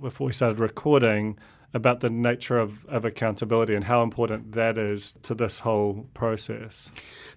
before 0.00 0.28
we 0.28 0.32
started 0.32 0.60
recording 0.60 1.36
about 1.74 1.98
the 2.00 2.08
nature 2.08 2.56
of, 2.56 2.86
of 2.86 3.04
accountability 3.04 3.74
and 3.74 3.82
how 3.82 4.04
important 4.04 4.52
that 4.52 4.78
is 4.78 5.12
to 5.22 5.34
this 5.34 5.58
whole 5.58 6.06
process. 6.14 6.88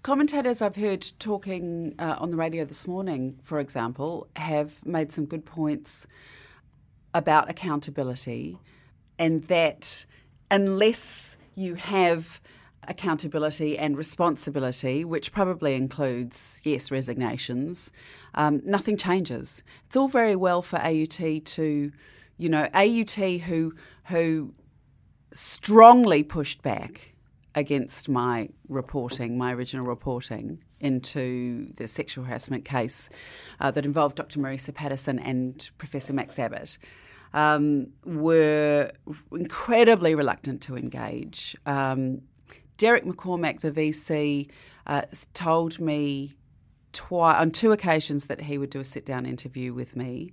Commentators 0.03 0.61
I've 0.61 0.75
heard 0.75 1.11
talking 1.17 1.95
uh, 1.97 2.17
on 2.19 2.29
the 2.29 2.37
radio 2.37 2.65
this 2.65 2.87
morning, 2.87 3.39
for 3.41 3.59
example, 3.59 4.27
have 4.35 4.85
made 4.85 5.11
some 5.11 5.25
good 5.25 5.43
points 5.43 6.05
about 7.15 7.49
accountability 7.49 8.59
and 9.17 9.43
that 9.45 10.05
unless 10.51 11.35
you 11.55 11.73
have 11.73 12.39
accountability 12.89 13.77
and 13.77 13.95
responsibility, 13.95 15.05
which 15.05 15.31
probably 15.31 15.75
includes, 15.75 16.59
yes, 16.65 16.91
resignations, 16.91 17.91
um, 18.35 18.61
nothing 18.65 18.97
changes. 18.97 19.63
It's 19.85 19.95
all 19.95 20.07
very 20.07 20.35
well 20.35 20.61
for 20.61 20.77
AUT 20.77 21.45
to, 21.45 21.91
you 22.37 22.49
know, 22.49 22.67
AUT 22.73 23.41
who 23.41 23.73
who 24.05 24.53
strongly 25.31 26.23
pushed 26.23 26.63
back 26.63 27.13
against 27.53 28.09
my 28.09 28.49
reporting, 28.67 29.37
my 29.37 29.53
original 29.53 29.85
reporting 29.85 30.63
into 30.79 31.71
the 31.73 31.87
sexual 31.87 32.23
harassment 32.23 32.65
case 32.65 33.09
uh, 33.59 33.69
that 33.69 33.85
involved 33.85 34.15
Dr. 34.15 34.39
Marisa 34.39 34.73
Patterson 34.73 35.19
and 35.19 35.69
Professor 35.77 36.13
Max 36.13 36.39
Abbott. 36.39 36.77
Um, 37.31 37.93
were 38.05 38.89
incredibly 39.31 40.15
reluctant 40.15 40.63
to 40.63 40.75
engage. 40.75 41.55
Um, 41.67 42.23
Derek 42.79 43.03
McCormack, 43.03 43.59
the 43.59 43.71
VC, 43.71 44.49
uh, 44.87 45.03
told 45.33 45.79
me 45.79 46.33
twi- 46.93 47.37
on 47.37 47.51
two 47.51 47.71
occasions 47.71 48.25
that 48.25 48.41
he 48.41 48.57
would 48.57 48.71
do 48.71 48.79
a 48.79 48.83
sit 48.83 49.05
down 49.05 49.25
interview 49.25 49.73
with 49.73 49.95
me. 49.95 50.31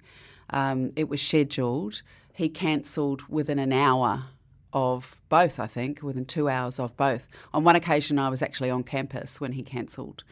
Um, 0.50 0.92
it 0.96 1.08
was 1.08 1.20
scheduled. 1.20 2.02
He 2.32 2.48
cancelled 2.48 3.22
within 3.28 3.58
an 3.58 3.72
hour 3.72 4.26
of 4.72 5.20
both, 5.28 5.58
I 5.58 5.66
think, 5.66 6.02
within 6.02 6.24
two 6.24 6.48
hours 6.48 6.78
of 6.78 6.96
both. 6.96 7.26
On 7.52 7.64
one 7.64 7.74
occasion, 7.74 8.18
I 8.18 8.28
was 8.28 8.42
actually 8.42 8.70
on 8.70 8.84
campus 8.84 9.40
when 9.40 9.52
he 9.52 9.62
cancelled. 9.62 10.22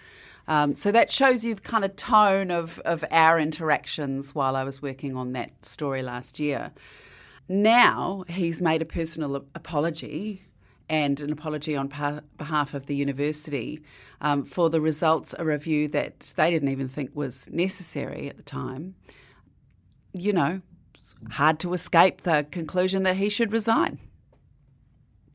Um, 0.46 0.76
so 0.76 0.92
that 0.92 1.10
shows 1.10 1.44
you 1.44 1.56
the 1.56 1.62
kind 1.62 1.84
of 1.84 1.96
tone 1.96 2.52
of, 2.52 2.78
of 2.80 3.04
our 3.10 3.40
interactions 3.40 4.36
while 4.36 4.54
I 4.54 4.62
was 4.62 4.80
working 4.80 5.16
on 5.16 5.32
that 5.32 5.64
story 5.64 6.02
last 6.02 6.38
year. 6.38 6.70
Now 7.48 8.24
he's 8.28 8.62
made 8.62 8.82
a 8.82 8.86
personal 8.86 9.34
apology 9.54 10.44
and 10.88 11.20
an 11.20 11.32
apology 11.32 11.76
on 11.76 11.88
behalf 12.36 12.74
of 12.74 12.86
the 12.86 12.94
university 12.94 13.82
um, 14.20 14.44
for 14.44 14.70
the 14.70 14.80
results, 14.80 15.34
a 15.38 15.44
review 15.44 15.88
that 15.88 16.20
they 16.36 16.50
didn't 16.50 16.68
even 16.68 16.88
think 16.88 17.10
was 17.14 17.48
necessary 17.50 18.28
at 18.28 18.36
the 18.36 18.42
time. 18.42 18.94
You 20.12 20.32
know, 20.32 20.60
hard 21.30 21.58
to 21.60 21.72
escape 21.74 22.22
the 22.22 22.46
conclusion 22.50 23.02
that 23.04 23.16
he 23.16 23.28
should 23.28 23.52
resign. 23.52 23.98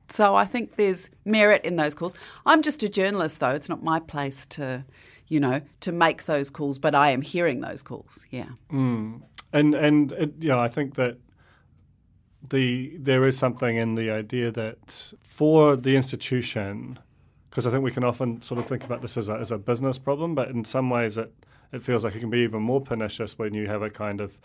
So 0.09 0.35
I 0.35 0.45
think 0.45 0.75
there's 0.75 1.09
merit 1.25 1.63
in 1.63 1.75
those 1.75 1.93
calls. 1.93 2.15
I'm 2.45 2.61
just 2.61 2.81
a 2.81 2.89
journalist, 2.89 3.39
though. 3.39 3.49
It's 3.49 3.69
not 3.69 3.83
my 3.83 3.99
place 3.99 4.45
to, 4.47 4.83
you 5.27 5.39
know, 5.39 5.61
to 5.81 5.91
make 5.91 6.25
those 6.25 6.49
calls, 6.49 6.79
but 6.79 6.95
I 6.95 7.11
am 7.11 7.21
hearing 7.21 7.61
those 7.61 7.83
calls. 7.83 8.25
Yeah. 8.31 8.49
Mm. 8.71 9.21
And 9.53 9.75
and 9.75 10.11
it, 10.13 10.33
you 10.39 10.49
know, 10.49 10.59
I 10.59 10.67
think 10.67 10.95
that 10.95 11.17
the 12.47 12.95
there 12.97 13.25
is 13.27 13.37
something 13.37 13.75
in 13.75 13.95
the 13.95 14.11
idea 14.11 14.51
that 14.51 15.13
for 15.21 15.75
the 15.75 15.95
institution, 15.95 16.99
because 17.49 17.67
I 17.67 17.71
think 17.71 17.83
we 17.83 17.91
can 17.91 18.03
often 18.03 18.41
sort 18.41 18.59
of 18.59 18.67
think 18.67 18.83
about 18.83 19.01
this 19.01 19.17
as 19.17 19.29
a, 19.29 19.33
as 19.33 19.51
a 19.51 19.57
business 19.57 19.97
problem, 19.97 20.35
but 20.35 20.49
in 20.49 20.63
some 20.63 20.89
ways 20.89 21.17
it 21.17 21.33
it 21.71 21.83
feels 21.83 22.03
like 22.03 22.15
it 22.15 22.19
can 22.19 22.29
be 22.29 22.39
even 22.39 22.61
more 22.61 22.81
pernicious 22.81 23.37
when 23.37 23.53
you 23.53 23.67
have 23.67 23.81
a 23.81 23.89
kind 23.89 24.21
of 24.21 24.37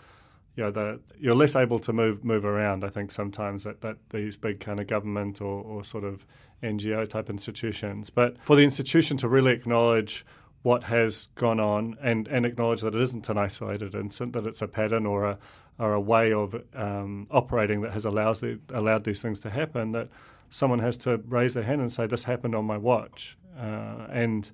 you 0.57 0.63
know, 0.63 0.71
the, 0.71 1.01
you're 1.19 1.35
less 1.35 1.57
able 1.57 1.79
to 1.81 1.93
move 1.93 2.25
move 2.25 2.45
around. 2.45 2.85
I 2.85 2.89
think 2.89 3.11
sometimes 3.11 3.65
that, 3.65 3.81
that 3.81 3.97
these 4.11 4.37
big 4.37 4.61
kind 4.61 4.79
of 4.79 4.87
government 4.87 5.41
or, 5.41 5.63
or 5.63 5.85
sort 5.85 6.05
of 6.05 6.25
NGO 6.63 7.09
type 7.09 7.29
institutions. 7.29 8.11
But 8.11 8.37
for 8.45 8.57
the 8.57 8.63
institution 8.63 9.17
to 9.19 9.29
really 9.29 9.53
acknowledge 9.53 10.25
what 10.63 10.85
has 10.85 11.29
gone 11.35 11.61
on 11.61 11.97
and, 12.01 12.27
and 12.29 12.47
acknowledge 12.47 12.81
that 12.81 12.95
it 12.95 13.01
isn't 13.01 13.29
an 13.29 13.37
isolated 13.37 13.95
incident, 13.95 14.33
that 14.33 14.47
it's 14.47 14.63
a 14.63 14.69
pattern 14.69 15.05
or 15.05 15.27
a 15.27 15.39
or 15.79 15.95
a 15.95 16.01
way 16.01 16.33
of 16.33 16.55
um, 16.75 17.27
operating 17.31 17.81
that 17.83 17.93
has 17.93 18.05
allows 18.05 18.41
the, 18.41 18.59
allowed 18.73 19.05
these 19.05 19.21
things 19.21 19.41
to 19.41 19.51
happen, 19.51 19.93
that 19.93 20.09
someone 20.51 20.79
has 20.79 20.97
to 20.99 21.17
raise 21.27 21.55
their 21.55 21.65
hand 21.65 21.81
and 21.81 21.93
say, 21.93 22.07
"This 22.07 22.25
happened 22.25 22.55
on 22.55 22.65
my 22.65 22.77
watch," 22.77 23.37
uh, 23.59 24.07
and 24.11 24.51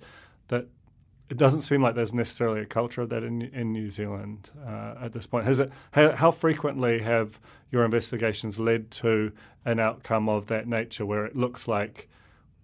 that 0.48 0.66
it 1.28 1.36
doesn't 1.36 1.60
seem 1.60 1.80
like 1.80 1.94
there's 1.94 2.12
necessarily 2.12 2.60
a 2.60 2.66
culture 2.66 3.02
of 3.02 3.08
that 3.10 3.22
in, 3.22 3.42
in 3.42 3.72
New 3.72 3.88
Zealand 3.88 4.50
uh, 4.66 4.94
at 5.00 5.12
this 5.12 5.26
point. 5.26 5.46
Has 5.46 5.60
it? 5.60 5.70
How, 5.92 6.10
how, 6.12 6.30
frequently 6.30 7.00
have 7.00 7.38
your 7.70 7.84
investigations 7.84 8.58
led 8.58 8.90
to 8.92 9.30
an 9.64 9.78
outcome 9.78 10.28
of 10.28 10.46
that 10.48 10.66
nature, 10.66 11.06
where 11.06 11.24
it 11.24 11.36
looks 11.36 11.68
like 11.68 12.08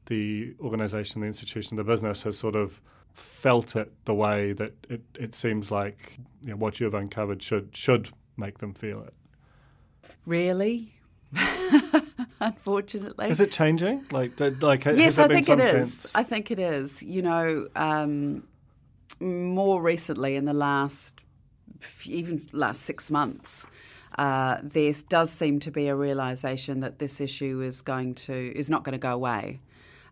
the 0.07 0.55
organisation, 0.61 1.21
the 1.21 1.27
institution, 1.27 1.77
the 1.77 1.85
business 1.85 2.23
has 2.23 2.37
sort 2.37 2.57
of 2.57 2.81
felt 3.12 3.77
it 3.77 3.92
the 4.05 4.14
way 4.14 4.53
that 4.53 4.73
it, 4.90 5.03
it 5.19 5.35
seems 5.35 5.71
like 5.71 6.19
you 6.42 6.51
know, 6.51 6.57
what 6.57 6.81
you've 6.81 6.95
uncovered 6.95 7.42
should 7.42 7.75
should 7.75 8.11
make 8.37 8.59
them 8.59 8.75
feel 8.75 9.03
it? 9.03 9.14
Really. 10.25 10.92
Unfortunately, 12.40 13.29
is 13.29 13.40
it 13.40 13.51
changing? 13.51 14.07
Like, 14.11 14.38
like 14.61 14.85
yes, 14.85 15.18
I 15.18 15.29
think 15.29 15.49
it 15.49 15.61
is. 15.61 15.70
Sense? 15.70 16.16
I 16.16 16.22
think 16.22 16.51
it 16.51 16.59
is. 16.59 17.03
You 17.03 17.22
know, 17.22 17.68
um, 17.75 18.44
more 19.20 19.81
recently 19.81 20.37
in 20.37 20.44
the 20.44 20.53
last, 20.53 21.20
even 22.05 22.46
last 22.53 22.83
six 22.83 23.11
months, 23.11 23.66
uh, 24.18 24.59
there 24.62 24.92
does 25.09 25.31
seem 25.31 25.61
to 25.61 25.70
be 25.70 25.88
a 25.88 25.96
realization 25.96 26.81
that 26.81 26.99
this 26.99 27.20
issue 27.20 27.61
is 27.62 27.83
going 27.83 28.14
to 28.14 28.53
is 28.57 28.70
not 28.70 28.85
going 28.85 28.92
to 28.92 28.99
go 28.99 29.12
away, 29.12 29.61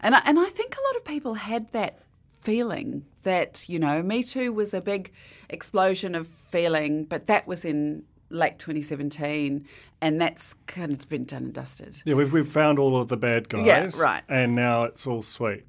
and 0.01 0.15
I, 0.15 0.23
and 0.25 0.39
I 0.39 0.47
think 0.47 0.75
a 0.77 0.83
lot 0.89 0.97
of 0.97 1.05
people 1.05 1.35
had 1.35 1.71
that 1.73 2.01
feeling 2.41 3.05
that 3.23 3.67
you 3.69 3.79
know 3.79 4.03
Me 4.03 4.23
Too 4.23 4.53
was 4.53 4.75
a 4.75 4.81
big 4.81 5.13
explosion 5.49 6.15
of 6.15 6.27
feeling, 6.27 7.05
but 7.05 7.27
that 7.27 7.47
was 7.47 7.65
in 7.65 8.05
late 8.31 8.59
2017, 8.59 9.67
and 10.01 10.21
that's 10.21 10.55
kind 10.67 10.93
of 10.93 11.09
been 11.09 11.25
done 11.25 11.45
and 11.45 11.55
dusted. 11.55 12.03
Yeah, 12.05 12.15
we've 12.15 12.33
we've 12.33 12.51
found 12.51 12.79
all 12.79 13.01
of 13.01 13.09
the 13.09 13.17
bad 13.17 13.49
guys, 13.49 13.67
yeah, 13.67 13.91
right, 14.03 14.23
and 14.29 14.55
now 14.55 14.85
it's 14.85 15.07
all 15.07 15.23
sweet. 15.23 15.65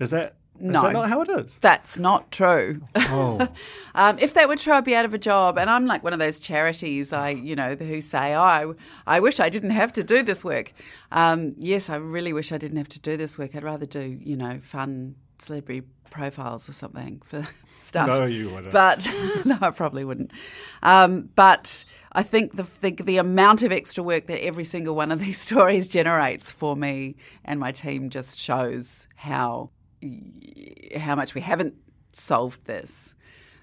Is 0.00 0.10
that 0.10 0.36
is 0.56 0.66
no, 0.66 0.82
that 0.82 0.92
not 0.92 1.08
how 1.08 1.22
it 1.22 1.28
is? 1.28 1.52
That's 1.60 1.98
not 1.98 2.30
true. 2.30 2.80
Oh. 2.94 3.48
um, 3.94 4.18
if 4.20 4.34
that 4.34 4.48
were 4.48 4.54
true, 4.54 4.72
I'd 4.72 4.84
be 4.84 4.94
out 4.94 5.04
of 5.04 5.12
a 5.12 5.18
job. 5.18 5.58
And 5.58 5.68
I'm 5.68 5.84
like 5.84 6.04
one 6.04 6.12
of 6.12 6.20
those 6.20 6.38
charities, 6.38 7.12
I 7.12 7.30
you 7.30 7.56
know, 7.56 7.74
who 7.74 8.00
say, 8.00 8.34
"Oh, 8.34 8.40
I, 8.40 8.72
I 9.06 9.20
wish 9.20 9.40
I 9.40 9.48
didn't 9.48 9.70
have 9.70 9.92
to 9.94 10.04
do 10.04 10.22
this 10.22 10.44
work." 10.44 10.72
Um, 11.10 11.54
yes, 11.58 11.90
I 11.90 11.96
really 11.96 12.32
wish 12.32 12.52
I 12.52 12.58
didn't 12.58 12.78
have 12.78 12.88
to 12.90 13.00
do 13.00 13.16
this 13.16 13.36
work. 13.36 13.56
I'd 13.56 13.64
rather 13.64 13.86
do, 13.86 14.18
you 14.22 14.36
know, 14.36 14.60
fun 14.62 15.16
celebrity 15.38 15.82
profiles 16.14 16.68
or 16.68 16.72
something 16.72 17.20
for 17.26 17.44
stuff. 17.80 18.06
No, 18.06 18.24
you 18.24 18.48
wouldn't. 18.48 18.72
But 18.72 19.06
no, 19.44 19.58
I 19.60 19.70
probably 19.70 20.04
wouldn't. 20.04 20.30
Um, 20.82 21.28
but 21.34 21.84
I 22.12 22.22
think 22.22 22.56
the, 22.56 22.66
the, 22.80 22.92
the 22.92 23.16
amount 23.18 23.62
of 23.62 23.72
extra 23.72 24.02
work 24.02 24.28
that 24.28 24.42
every 24.42 24.64
single 24.64 24.94
one 24.94 25.10
of 25.10 25.18
these 25.18 25.38
stories 25.48 25.88
generates 25.88 26.52
for 26.52 26.76
me 26.76 27.16
and 27.44 27.58
my 27.60 27.72
team 27.72 28.08
just 28.08 28.38
shows 28.38 29.08
how 29.16 29.70
how 30.96 31.16
much 31.16 31.34
we 31.34 31.40
haven't 31.40 31.74
solved 32.12 32.64
this. 32.66 33.14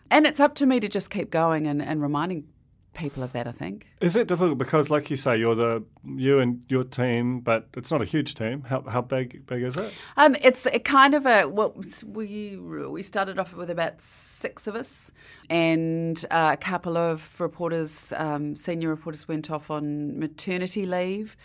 And 0.10 0.26
it's 0.26 0.40
up 0.40 0.56
to 0.56 0.66
me 0.66 0.80
to 0.80 0.90
just 0.90 1.10
keep 1.10 1.30
going 1.30 1.68
and, 1.68 1.82
and 1.82 2.02
reminding 2.02 2.46
people 2.94 3.24
of 3.24 3.32
that, 3.34 3.48
I 3.48 3.52
think. 3.52 3.88
Is 4.02 4.16
it 4.16 4.28
difficult 4.28 4.58
because, 4.58 4.90
like 4.90 5.10
you 5.10 5.16
say, 5.16 5.38
you're 5.38 5.56
the 5.56 5.84
you 6.06 6.40
and 6.40 6.62
your 6.68 6.84
team, 6.84 7.40
but 7.40 7.68
it's 7.76 7.92
not 7.92 8.02
a 8.02 8.06
huge 8.06 8.36
team. 8.36 8.64
How, 8.64 8.82
how 8.82 9.02
big 9.02 9.46
big 9.46 9.64
is 9.64 9.78
it? 9.78 9.94
Um, 10.18 10.36
it's 10.42 10.66
a 10.66 10.80
kind 10.80 11.14
of 11.14 11.26
a 11.26 11.46
well, 11.46 11.76
we 12.06 12.58
we 12.58 13.04
started 13.04 13.40
off 13.40 13.54
with 13.56 13.70
about 13.70 14.02
six 14.02 14.68
of 14.68 14.76
us, 14.76 15.12
and 15.50 16.24
uh, 16.32 16.52
a 16.54 16.58
couple 16.58 16.98
of 16.98 17.40
reporters, 17.40 18.14
um, 18.18 18.56
senior 18.56 18.90
reporters, 18.90 19.28
went 19.28 19.50
off 19.50 19.72
on 19.72 20.20
maternity 20.20 20.86
leave. 20.86 21.38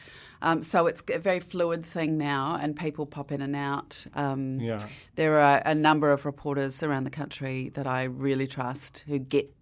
Um, 0.42 0.62
so 0.62 0.86
it's 0.86 1.02
a 1.12 1.18
very 1.18 1.40
fluid 1.40 1.84
thing 1.86 2.18
now, 2.18 2.58
and 2.60 2.76
people 2.76 3.06
pop 3.06 3.32
in 3.32 3.40
and 3.40 3.56
out. 3.56 4.06
Um, 4.14 4.60
yeah. 4.60 4.78
There 5.14 5.40
are 5.40 5.62
a 5.64 5.74
number 5.74 6.12
of 6.12 6.26
reporters 6.26 6.82
around 6.82 7.04
the 7.04 7.10
country 7.10 7.70
that 7.70 7.86
I 7.86 8.04
really 8.04 8.46
trust 8.46 9.04
who 9.06 9.18
get 9.18 9.52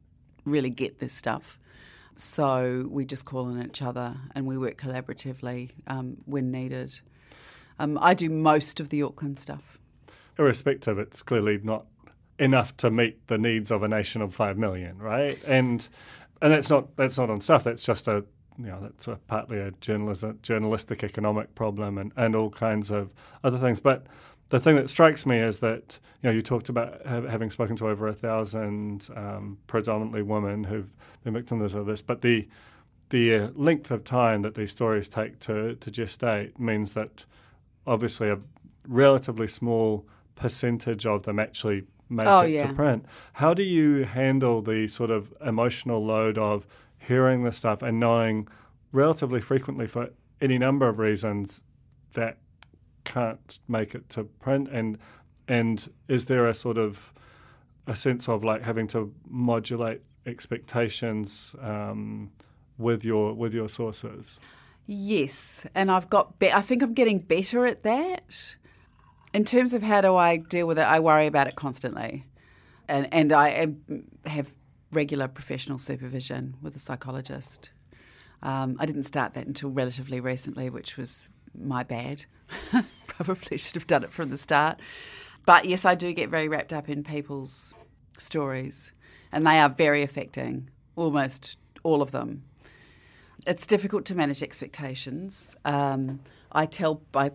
really 0.45 0.71
get 0.71 0.99
this 0.99 1.13
stuff. 1.13 1.59
So 2.17 2.87
we 2.91 3.05
just 3.05 3.25
call 3.25 3.47
on 3.47 3.63
each 3.63 3.83
other 3.83 4.17
and 4.35 4.47
we 4.47 4.57
work 4.57 4.77
collaboratively 4.77 5.71
um, 5.87 6.17
when 6.27 6.51
needed. 6.51 6.99
Um, 7.79 7.99
I 8.01 8.15
do 8.15 8.31
most 8.31 8.81
of 8.81 8.91
the 8.91 9.03
Auckland 9.03 9.39
stuff. 9.39 9.79
Irrespective, 10.39 10.99
it's 10.99 11.23
clearly 11.23 11.59
not 11.63 11.87
enough 12.39 12.77
to 12.79 12.91
meet 12.91 13.27
the 13.29 13.39
needs 13.39 13.71
of 13.71 13.83
a 13.83 13.89
nation 13.89 14.23
of 14.23 14.35
five 14.35 14.59
million, 14.59 14.99
right? 14.99 15.39
And 15.45 15.87
and 16.43 16.53
that's 16.53 16.71
not 16.71 16.97
that's 16.97 17.19
not 17.19 17.31
on 17.31 17.41
stuff. 17.41 17.65
That's 17.65 17.85
just 17.85 18.09
a 18.09 18.25
you 18.59 18.67
know 18.67 18.79
that's 18.81 19.09
a, 19.09 19.17
partly 19.27 19.59
a 19.59 19.71
journalism, 19.81 20.39
journalistic 20.43 21.03
economic 21.03 21.55
problem 21.55 21.99
and, 21.99 22.13
and 22.17 22.37
all 22.37 22.51
kinds 22.51 22.91
of 22.91 23.13
other 23.43 23.59
things. 23.59 23.81
But 23.81 24.07
the 24.51 24.61
thing 24.61 24.77
that 24.77 24.91
strikes 24.91 25.27
me 25.27 25.39
is 25.41 25.59
that 25.61 25.99
you 26.23 26.29
know 26.29 26.35
you 26.35 26.43
talked 26.43 26.69
about 26.69 27.05
having 27.07 27.51
spoken 27.51 27.77
to 27.77 27.89
over 27.89 28.09
a 28.09 28.15
thousand 28.15 29.09
um, 29.17 29.59
predominantly 29.67 30.23
women 30.23 30.65
who've 30.65 30.91
been 31.25 31.35
victims 31.35 31.75
of 31.75 31.87
this, 31.87 32.03
but 32.03 32.21
the 32.23 32.47
the 33.11 33.35
uh, 33.35 33.49
length 33.55 33.91
of 33.91 34.03
time 34.05 34.43
that 34.43 34.55
these 34.55 34.71
stories 34.71 35.09
take 35.09 35.39
to 35.41 35.75
to 35.77 35.91
gestate 35.91 36.59
means 36.59 36.93
that 36.95 37.25
obviously 37.87 38.29
a 38.31 38.39
relatively 38.89 39.47
small 39.47 40.07
percentage 40.37 41.07
of 41.07 41.23
them 41.23 41.39
actually 41.39 41.85
make 42.09 42.27
Oh, 42.27 42.41
it 42.41 42.51
yeah. 42.51 42.67
to 42.67 42.73
print. 42.75 43.05
How 43.35 43.55
do 43.55 43.63
you 43.63 44.05
handle 44.05 44.61
the 44.63 44.89
sort 44.89 45.11
of 45.11 45.33
emotional 45.45 46.05
load 46.05 46.39
of 46.39 46.67
hearing 46.99 47.45
this 47.45 47.57
stuff 47.57 47.83
and 47.83 47.99
knowing 48.01 48.49
relatively 48.93 49.41
frequently 49.41 49.87
for 49.87 50.11
any 50.41 50.59
number 50.59 50.89
of 50.89 50.99
reasons 50.99 51.61
that 52.15 52.39
can't 53.05 53.59
make 53.69 53.95
it 53.95 54.09
to 54.11 54.25
print 54.25 54.69
and 54.73 54.99
and 55.47 55.91
is 56.09 56.25
there 56.25 56.47
a 56.49 56.55
sort 56.55 56.79
of 56.79 57.13
a 57.87 57.95
sense 57.95 58.29
of 58.29 58.45
like 58.45 58.63
having 58.63 58.87
to 58.89 59.13
modulate 59.29 60.01
expectations 60.27 61.55
um, 61.61 62.31
with 62.79 63.05
your 63.05 63.35
with 63.35 63.55
your 63.55 63.69
sources? 63.69 64.39
Yes, 64.87 65.67
and 65.75 65.91
I've 65.91 66.11
got. 66.11 66.39
Be- 66.39 66.53
I 66.53 66.61
think 66.61 66.83
I'm 66.83 66.95
getting 66.95 67.19
better 67.19 67.67
at 67.67 67.83
that. 67.85 68.57
In 69.33 69.45
terms 69.45 69.75
of 69.75 69.83
how 69.83 70.01
do 70.01 70.15
I 70.15 70.37
deal 70.37 70.67
with 70.67 70.79
it, 70.79 70.83
I 70.83 71.01
worry 71.01 71.27
about 71.27 71.47
it 71.47 71.57
constantly, 71.57 72.25
and 72.89 73.09
and 73.13 73.33
I 73.33 73.49
am- 73.51 74.05
have 74.27 74.53
regular 74.93 75.27
professional 75.27 75.79
supervision 75.79 76.57
with 76.63 76.77
a 76.77 76.79
psychologist. 76.79 77.71
Um, 78.43 78.77
I 78.79 78.87
didn't 78.87 79.05
start 79.05 79.35
that 79.35 79.47
until 79.47 79.71
relatively 79.71 80.21
recently, 80.21 80.69
which 80.69 80.97
was 80.97 81.29
my 81.59 81.83
bad. 81.83 82.25
Probably 83.07 83.59
should 83.59 83.75
have 83.75 83.87
done 83.87 84.05
it 84.05 84.11
from 84.11 84.31
the 84.31 84.39
start. 84.39 84.81
But 85.47 85.67
yes, 85.67 85.85
I 85.85 85.95
do 85.95 86.13
get 86.13 86.31
very 86.31 86.49
wrapped 86.49 86.73
up 86.73 86.89
in 86.89 87.05
people's 87.05 87.75
stories, 88.19 88.93
and 89.31 89.47
they 89.47 89.59
are 89.59 89.69
very 89.69 90.03
affecting, 90.03 90.71
almost 90.97 91.57
all 91.83 92.01
of 92.01 92.13
them 92.13 92.45
it's 93.47 93.67
difficult 93.67 94.05
to 94.07 94.15
manage 94.15 94.43
expectations. 94.43 95.57
Um, 95.65 96.21
I 96.53 96.67
tell 96.67 97.03
I 97.15 97.33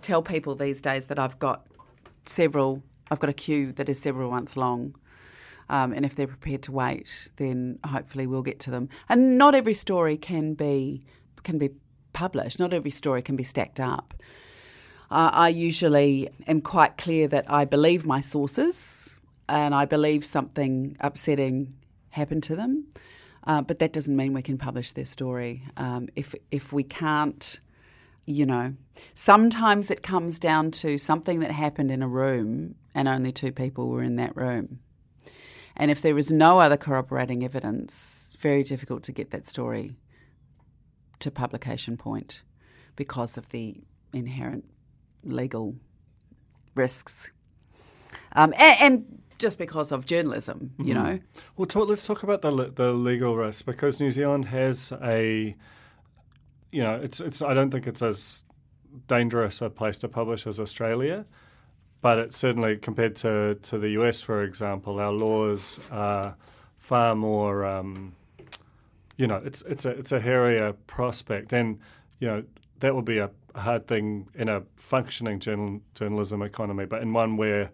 tell 0.00 0.22
people 0.22 0.54
these 0.54 0.80
days 0.80 1.06
that 1.06 1.18
I've 1.18 1.38
got 1.38 1.66
several. 2.26 2.82
I've 3.10 3.20
got 3.20 3.30
a 3.30 3.34
queue 3.34 3.72
that 3.72 3.88
is 3.88 3.98
several 3.98 4.30
months 4.30 4.56
long, 4.56 4.94
um, 5.68 5.92
and 5.92 6.04
if 6.04 6.14
they're 6.14 6.26
prepared 6.26 6.62
to 6.64 6.72
wait, 6.72 7.30
then 7.36 7.78
hopefully 7.84 8.26
we'll 8.26 8.42
get 8.42 8.60
to 8.60 8.70
them. 8.70 8.88
And 9.08 9.38
not 9.38 9.54
every 9.54 9.74
story 9.74 10.16
can 10.16 10.54
be 10.54 11.04
can 11.42 11.58
be 11.58 11.70
published. 12.18 12.58
Not 12.58 12.72
every 12.72 12.90
story 12.90 13.22
can 13.22 13.36
be 13.36 13.44
stacked 13.44 13.78
up. 13.78 14.12
Uh, 15.08 15.30
I 15.32 15.48
usually 15.50 16.28
am 16.48 16.60
quite 16.60 16.98
clear 16.98 17.28
that 17.28 17.44
I 17.48 17.64
believe 17.64 18.04
my 18.04 18.20
sources, 18.20 19.16
and 19.48 19.72
I 19.72 19.84
believe 19.84 20.24
something 20.24 20.96
upsetting 20.98 21.74
happened 22.10 22.42
to 22.42 22.56
them. 22.56 22.88
Uh, 23.46 23.62
but 23.62 23.78
that 23.78 23.92
doesn't 23.92 24.16
mean 24.16 24.34
we 24.34 24.42
can 24.42 24.58
publish 24.58 24.92
their 24.92 25.04
story. 25.06 25.62
Um, 25.76 26.08
if 26.16 26.34
if 26.50 26.72
we 26.72 26.82
can't, 26.82 27.60
you 28.26 28.44
know, 28.44 28.74
sometimes 29.14 29.90
it 29.90 30.02
comes 30.02 30.40
down 30.40 30.72
to 30.82 30.98
something 30.98 31.38
that 31.40 31.52
happened 31.52 31.90
in 31.90 32.02
a 32.02 32.08
room 32.08 32.74
and 32.94 33.06
only 33.06 33.32
two 33.32 33.52
people 33.52 33.88
were 33.88 34.02
in 34.02 34.16
that 34.16 34.36
room. 34.36 34.80
And 35.76 35.90
if 35.90 36.02
there 36.02 36.18
is 36.18 36.32
no 36.32 36.58
other 36.58 36.76
corroborating 36.76 37.44
evidence, 37.44 38.32
very 38.38 38.64
difficult 38.64 39.04
to 39.04 39.12
get 39.12 39.30
that 39.30 39.46
story 39.46 39.94
to 41.20 41.30
publication 41.30 41.96
point 41.96 42.42
because 42.96 43.36
of 43.36 43.48
the 43.50 43.80
inherent 44.12 44.64
legal 45.24 45.76
risks. 46.74 47.30
Um, 48.32 48.54
and, 48.58 48.80
and 48.80 49.22
just 49.38 49.58
because 49.58 49.92
of 49.92 50.06
journalism, 50.06 50.72
you 50.78 50.94
know. 50.94 51.20
Well, 51.56 51.66
talk, 51.66 51.88
let's 51.88 52.06
talk 52.06 52.22
about 52.22 52.42
the 52.42 52.72
the 52.74 52.92
legal 52.92 53.36
risks 53.36 53.62
because 53.62 54.00
New 54.00 54.10
Zealand 54.10 54.46
has 54.46 54.92
a, 55.02 55.54
you 56.72 56.82
know, 56.82 56.96
it's 56.96 57.20
it's. 57.20 57.40
I 57.40 57.54
don't 57.54 57.70
think 57.70 57.86
it's 57.86 58.02
as 58.02 58.42
dangerous 59.06 59.62
a 59.62 59.70
place 59.70 59.98
to 59.98 60.08
publish 60.08 60.46
as 60.46 60.58
Australia, 60.58 61.24
but 62.00 62.18
it's 62.18 62.38
certainly 62.38 62.76
compared 62.76 63.14
to 63.16 63.54
to 63.62 63.78
the 63.78 63.90
US, 63.90 64.20
for 64.20 64.42
example, 64.42 64.98
our 64.98 65.12
laws 65.12 65.78
are 65.90 66.36
far 66.78 67.14
more. 67.14 67.64
Um, 67.64 68.12
you 69.18 69.26
know, 69.26 69.42
it's 69.44 69.62
it's 69.62 69.84
a 69.84 69.90
it's 69.90 70.12
a 70.12 70.20
hairier 70.20 70.72
prospect, 70.86 71.52
and 71.52 71.78
you 72.20 72.28
know 72.28 72.42
that 72.80 72.94
would 72.94 73.04
be 73.04 73.18
a 73.18 73.30
hard 73.54 73.86
thing 73.86 74.28
in 74.34 74.48
a 74.48 74.62
functioning 74.76 75.40
journal, 75.40 75.80
journalism 75.94 76.40
economy, 76.42 76.86
but 76.86 77.02
in 77.02 77.12
one 77.12 77.36
where 77.36 77.70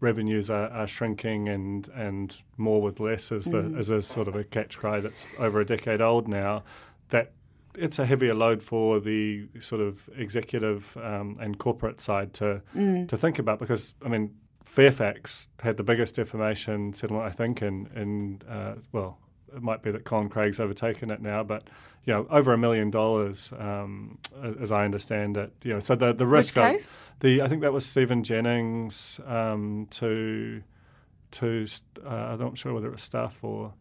revenues 0.00 0.50
are, 0.50 0.68
are 0.68 0.86
shrinking 0.86 1.48
and, 1.48 1.88
and 1.94 2.36
more 2.58 2.82
with 2.82 3.00
less 3.00 3.32
is 3.32 3.46
the 3.46 3.78
is 3.78 3.88
a 3.88 4.02
sort 4.02 4.28
of 4.28 4.34
a 4.34 4.44
catch 4.44 4.76
cry 4.76 5.00
that's 5.00 5.26
over 5.38 5.60
a 5.60 5.64
decade 5.64 6.00
old 6.00 6.28
now. 6.28 6.62
That 7.08 7.32
it's 7.74 7.98
a 7.98 8.04
heavier 8.04 8.34
load 8.34 8.62
for 8.62 9.00
the 9.00 9.46
sort 9.60 9.80
of 9.80 10.10
executive 10.16 10.94
um, 10.98 11.38
and 11.40 11.58
corporate 11.58 12.00
side 12.00 12.34
to 12.34 12.60
to 13.06 13.16
think 13.16 13.38
about 13.38 13.58
because 13.58 13.94
I 14.04 14.08
mean 14.08 14.34
Fairfax 14.64 15.48
had 15.60 15.76
the 15.78 15.82
biggest 15.82 16.16
defamation 16.16 16.92
settlement 16.92 17.24
I 17.24 17.30
think 17.30 17.62
in 17.62 17.88
in 17.96 18.42
uh, 18.48 18.74
well 18.90 19.18
it 19.54 19.62
might 19.62 19.82
be 19.82 19.90
that 19.90 20.04
Colin 20.04 20.28
Craig's 20.28 20.60
overtaken 20.60 21.10
it 21.10 21.20
now, 21.20 21.42
but 21.42 21.64
you 22.04 22.12
know 22.12 22.26
over 22.30 22.52
a 22.52 22.58
million 22.58 22.90
dollars 22.90 23.52
um, 23.58 24.18
as 24.60 24.72
I 24.72 24.84
understand 24.84 25.36
it. 25.36 25.52
You 25.64 25.74
know 25.74 25.80
so 25.80 25.94
the 25.94 26.12
the 26.12 26.26
risk 26.26 26.56
of- 26.56 26.70
case? 26.72 26.90
the 27.20 27.42
I 27.42 27.48
think 27.48 27.60
that 27.62 27.72
was 27.72 27.86
Stephen 27.86 28.22
Jennings 28.24 29.20
um, 29.26 29.86
to 29.92 30.62
to 31.32 31.66
uh, 32.04 32.08
I'm 32.08 32.38
not 32.40 32.58
sure 32.58 32.74
whether 32.74 32.88
it 32.88 32.92
was 32.92 33.02
staff 33.02 33.36
or 33.42 33.72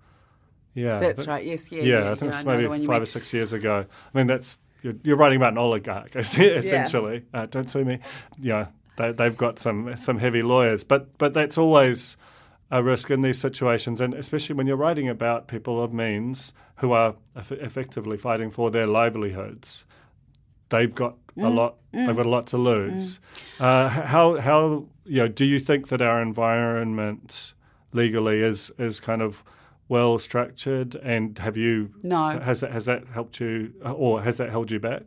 yeah 0.74 1.00
That's 1.00 1.26
but- 1.26 1.32
right. 1.32 1.46
Yes. 1.46 1.72
Yeah. 1.72 1.84
yeah, 1.84 2.04
Yeah. 2.04 2.12
I 2.12 2.16
think 2.16 2.32
yeah, 2.32 2.38
it's 2.38 2.46
maybe 2.46 2.64
five 2.68 2.80
mean. 2.80 3.02
or 3.02 3.06
six 3.06 3.34
years 3.34 3.54
ago. 3.54 3.86
I 4.14 4.18
mean 4.18 4.28
that's 4.28 4.58
you're, 4.84 4.94
you're 5.04 5.18
writing 5.18 5.38
about 5.38 5.52
an 5.54 5.58
oligarch 5.58 6.16
essentially. 6.16 7.24
Uh, 7.34 7.46
don't 7.48 7.70
sue 7.70 7.84
me. 7.86 8.00
You 8.40 8.50
know 8.50 8.68
they, 8.98 9.12
they've 9.12 9.38
got 9.38 9.60
some 9.60 9.96
some 9.98 10.18
heavy 10.18 10.42
lawyers, 10.44 10.84
but 10.84 11.18
but 11.18 11.34
that's 11.34 11.58
always 11.58 12.18
a 12.72 12.82
risk 12.82 13.12
in 13.12 13.22
these 13.22 13.38
situations, 13.38 14.00
and 14.02 14.14
especially 14.14 14.56
when 14.56 14.66
you're 14.66 14.78
writing 14.78 15.10
about 15.10 15.48
people 15.48 15.84
of 15.84 15.92
means 15.94 16.54
who 16.78 16.92
are 16.94 17.16
eff- 17.36 17.52
effectively 17.52 18.18
fighting 18.18 18.50
for 18.50 18.72
their 18.72 18.88
livelihoods. 18.88 19.86
They've 20.70 20.94
got 20.96 21.16
a 21.38 21.42
Mm, 21.42 21.56
lot. 21.56 21.76
They've 21.92 22.16
got 22.16 22.26
a 22.26 22.30
lot 22.30 22.48
to 22.48 22.58
lose. 22.58 23.20
Uh, 23.60 23.90
how 23.90 24.40
how 24.40 24.86
you 25.06 25.18
know? 25.22 25.28
Do 25.28 25.46
you 25.46 25.60
think 25.60 25.90
that 25.90 26.02
our 26.02 26.22
environment 26.22 27.54
legally 27.94 28.42
is 28.42 28.72
is 28.78 29.00
kind 29.00 29.22
of 29.22 29.44
well 29.90 30.18
structured? 30.20 30.96
And 30.96 31.38
have 31.40 31.58
you 31.58 31.90
No. 32.04 32.40
has 32.40 32.62
that 32.62 32.72
has 32.72 32.86
that 32.86 33.08
helped 33.14 33.40
you, 33.40 33.74
or 33.84 34.22
has 34.22 34.38
that 34.38 34.50
held 34.50 34.72
you 34.72 34.80
back? 34.80 35.04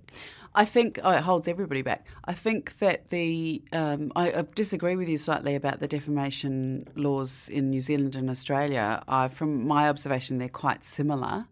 I 0.54 0.64
think 0.64 1.00
oh, 1.02 1.10
it 1.10 1.22
holds 1.22 1.48
everybody 1.48 1.82
back. 1.82 2.06
I 2.24 2.32
think 2.32 2.78
that 2.78 3.10
the 3.10 3.62
um, 3.72 4.12
I, 4.14 4.32
I 4.32 4.44
disagree 4.54 4.94
with 4.94 5.08
you 5.08 5.18
slightly 5.18 5.56
about 5.56 5.80
the 5.80 5.88
defamation 5.88 6.86
laws 6.94 7.48
in 7.48 7.70
New 7.70 7.80
Zealand 7.80 8.14
and 8.14 8.30
Australia. 8.30 9.02
I, 9.08 9.28
from 9.28 9.66
my 9.66 9.88
observation, 9.88 10.38
they're 10.38 10.48
quite 10.48 10.84
similar, 10.84 11.46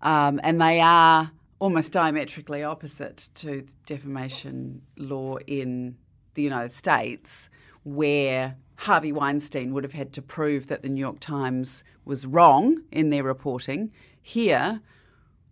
um, 0.00 0.40
and 0.42 0.60
they 0.60 0.80
are 0.80 1.32
almost 1.58 1.92
diametrically 1.92 2.62
opposite 2.62 3.28
to 3.34 3.66
defamation 3.86 4.82
law 4.96 5.36
in 5.46 5.96
the 6.32 6.42
United 6.42 6.72
States, 6.72 7.50
where 7.84 8.56
Harvey 8.76 9.12
Weinstein 9.12 9.72
would 9.74 9.84
have 9.84 9.92
had 9.92 10.12
to 10.14 10.22
prove 10.22 10.66
that 10.68 10.82
the 10.82 10.88
New 10.88 11.00
York 11.00 11.20
Times 11.20 11.84
was 12.04 12.26
wrong 12.26 12.82
in 12.90 13.10
their 13.10 13.22
reporting. 13.22 13.92
Here, 14.20 14.80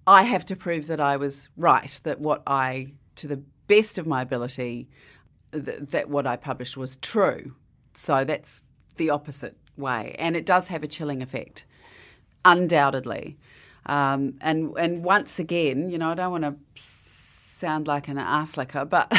I 0.07 0.25
have 0.25 0.45
to 0.47 0.57
prove 0.57 0.87
that 0.89 1.01
I 1.01 1.17
was 1.17 1.49
right, 1.57 2.01
that 2.05 2.21
what 2.21 2.43
I, 2.47 2.93
to 3.17 3.27
the 3.29 3.43
best 3.69 3.99
of 3.99 4.07
my 4.07 4.23
ability, 4.23 4.89
th- 5.53 5.79
that 5.81 6.09
what 6.09 6.27
I 6.27 6.37
published 6.37 6.77
was 6.77 6.97
true. 6.97 7.55
So 7.95 8.25
that's 8.25 8.63
the 8.97 9.11
opposite 9.11 9.57
way. 9.77 10.17
And 10.19 10.37
it 10.37 10.47
does 10.47 10.69
have 10.69 10.83
a 10.83 10.89
chilling 10.89 11.23
effect, 11.23 11.65
undoubtedly. 12.45 13.39
Um, 13.87 14.39
and, 14.41 14.77
and 14.77 15.05
once 15.05 15.39
again, 15.39 15.91
you 15.91 15.99
know, 15.99 16.11
I 16.11 16.15
don't 16.15 16.31
want 16.31 16.45
to 16.45 16.57
sound 16.75 17.87
like 17.87 18.09
an 18.09 18.19
ass 18.19 18.57
licker, 18.57 18.85
but 18.85 19.13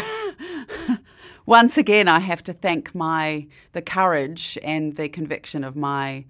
once 1.45 1.77
again, 1.77 2.07
I 2.07 2.19
have 2.19 2.43
to 2.43 2.53
thank 2.53 2.93
my 2.93 3.47
the 3.71 3.81
courage 3.81 4.57
and 4.63 4.95
the 4.95 5.09
conviction 5.09 5.63
of 5.63 5.75
my 5.75 6.25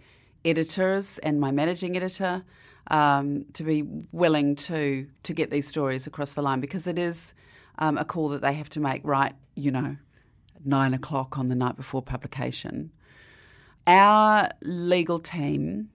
editors 0.45 1.18
and 1.20 1.39
my 1.39 1.51
managing 1.51 1.95
editor, 1.95 2.43
um, 2.88 3.45
to 3.53 3.63
be 3.63 3.84
willing 4.11 4.55
to 4.55 5.07
to 5.23 5.34
get 5.34 5.51
these 5.51 5.67
stories 5.67 6.07
across 6.07 6.34
the 6.34 6.41
line 6.41 6.59
because 6.59 6.88
it 6.88 6.99
is 6.99 7.34
um, 7.79 7.97
a 7.97 8.05
call 8.05 8.29
that 8.29 8.41
they 8.41 8.53
have 8.53 8.69
to 8.69 8.79
make 8.79 9.01
right, 9.03 9.34
you 9.55 9.71
know, 9.71 9.97
nine 10.63 10.93
o'clock 10.93 11.38
on 11.38 11.49
the 11.49 11.55
night 11.55 11.75
before 11.75 12.01
publication. 12.01 12.91
Our 13.88 14.49
legal 14.61 15.19
team 15.19 15.89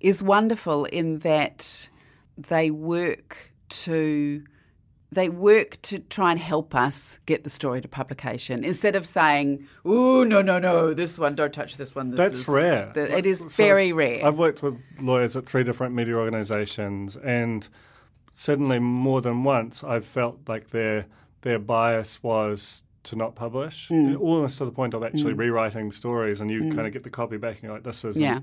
is 0.00 0.22
wonderful 0.22 0.84
in 0.86 1.18
that 1.20 1.88
they 2.36 2.70
work 2.70 3.52
to 3.68 4.44
they 5.10 5.28
work 5.28 5.80
to 5.82 5.98
try 6.00 6.30
and 6.32 6.40
help 6.40 6.74
us 6.74 7.18
get 7.24 7.42
the 7.44 7.50
story 7.50 7.80
to 7.80 7.88
publication 7.88 8.64
instead 8.64 8.94
of 8.94 9.06
saying, 9.06 9.66
"Oh 9.84 10.22
no, 10.24 10.42
no, 10.42 10.58
no, 10.58 10.92
this 10.94 11.18
one, 11.18 11.34
don't 11.34 11.52
touch 11.52 11.76
this 11.76 11.94
one." 11.94 12.10
This 12.10 12.18
That's 12.18 12.40
is, 12.40 12.48
rare. 12.48 12.90
The, 12.94 13.16
it 13.16 13.24
is 13.26 13.38
So 13.40 13.48
very 13.62 13.92
rare. 13.92 14.24
I've 14.24 14.38
worked 14.38 14.62
with 14.62 14.76
lawyers 15.00 15.36
at 15.36 15.46
three 15.46 15.62
different 15.64 15.94
media 15.94 16.14
organisations, 16.14 17.16
and 17.16 17.66
certainly 18.34 18.78
more 18.78 19.20
than 19.20 19.44
once, 19.44 19.82
I've 19.82 20.04
felt 20.04 20.40
like 20.46 20.70
their 20.70 21.06
their 21.42 21.58
bias 21.58 22.22
was 22.22 22.82
to 23.04 23.16
not 23.16 23.34
publish, 23.34 23.88
Mm. 23.88 24.20
almost 24.20 24.58
to 24.58 24.64
the 24.66 24.72
point 24.72 24.92
of 24.92 25.02
actually 25.02 25.32
rewriting 25.32 25.92
stories, 25.92 26.40
and 26.42 26.50
you 26.50 26.60
kind 26.74 26.86
of 26.86 26.92
get 26.92 27.04
the 27.04 27.10
copy 27.10 27.38
back, 27.38 27.54
and 27.54 27.62
you're 27.62 27.72
like, 27.72 27.84
"This 27.84 28.04
is 28.04 28.20
Yeah. 28.20 28.40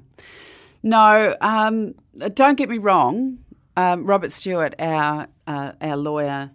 No, 0.82 1.36
um, 1.42 1.94
don't 2.36 2.58
get 2.58 2.70
me 2.70 2.78
wrong. 2.78 3.40
Um, 3.78 4.06
Robert 4.06 4.32
Stewart, 4.32 4.74
our 4.80 5.28
uh, 5.48 5.74
our 5.82 5.98
lawyer, 5.98 6.52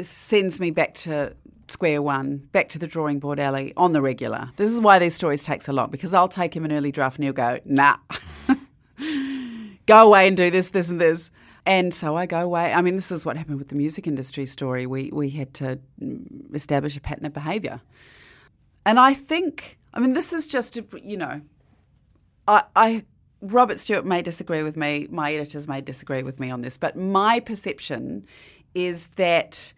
sends 0.00 0.58
me 0.58 0.70
back 0.70 0.94
to 0.94 1.36
square 1.68 2.02
one, 2.02 2.38
back 2.52 2.68
to 2.70 2.78
the 2.78 2.86
drawing 2.86 3.18
board 3.18 3.38
alley 3.38 3.72
on 3.76 3.92
the 3.92 4.02
regular. 4.02 4.50
This 4.56 4.70
is 4.70 4.80
why 4.80 4.98
these 4.98 5.14
stories 5.14 5.44
take 5.44 5.62
so 5.62 5.72
long 5.72 5.90
because 5.90 6.14
I'll 6.14 6.28
take 6.28 6.56
him 6.56 6.64
an 6.64 6.72
early 6.72 6.90
draft 6.90 7.16
and 7.16 7.24
he'll 7.24 7.32
go, 7.32 7.60
nah, 7.64 7.96
go 9.86 10.06
away 10.06 10.26
and 10.26 10.36
do 10.36 10.50
this, 10.50 10.70
this, 10.70 10.88
and 10.88 11.00
this. 11.00 11.30
And 11.66 11.92
so 11.92 12.16
I 12.16 12.26
go 12.26 12.40
away. 12.40 12.72
I 12.72 12.80
mean, 12.80 12.96
this 12.96 13.10
is 13.10 13.26
what 13.26 13.36
happened 13.36 13.58
with 13.58 13.68
the 13.68 13.74
music 13.74 14.06
industry 14.06 14.46
story. 14.46 14.86
We 14.86 15.10
we 15.12 15.30
had 15.30 15.52
to 15.54 15.78
mm, 16.02 16.54
establish 16.54 16.96
a 16.96 17.00
pattern 17.00 17.26
of 17.26 17.34
behaviour. 17.34 17.82
And 18.86 18.98
I 18.98 19.12
think, 19.12 19.78
I 19.92 20.00
mean, 20.00 20.14
this 20.14 20.32
is 20.32 20.48
just, 20.48 20.80
you 21.02 21.18
know, 21.18 21.42
I, 22.46 22.62
I 22.74 23.04
Robert 23.40 23.78
Stewart 23.78 24.04
may 24.04 24.22
disagree 24.22 24.62
with 24.62 24.76
me. 24.76 25.06
My 25.10 25.32
editors 25.34 25.68
may 25.68 25.80
disagree 25.80 26.22
with 26.22 26.40
me 26.40 26.50
on 26.50 26.62
this, 26.62 26.76
but 26.76 26.96
my 26.96 27.40
perception 27.40 28.26
is 28.74 29.08
that 29.16 29.72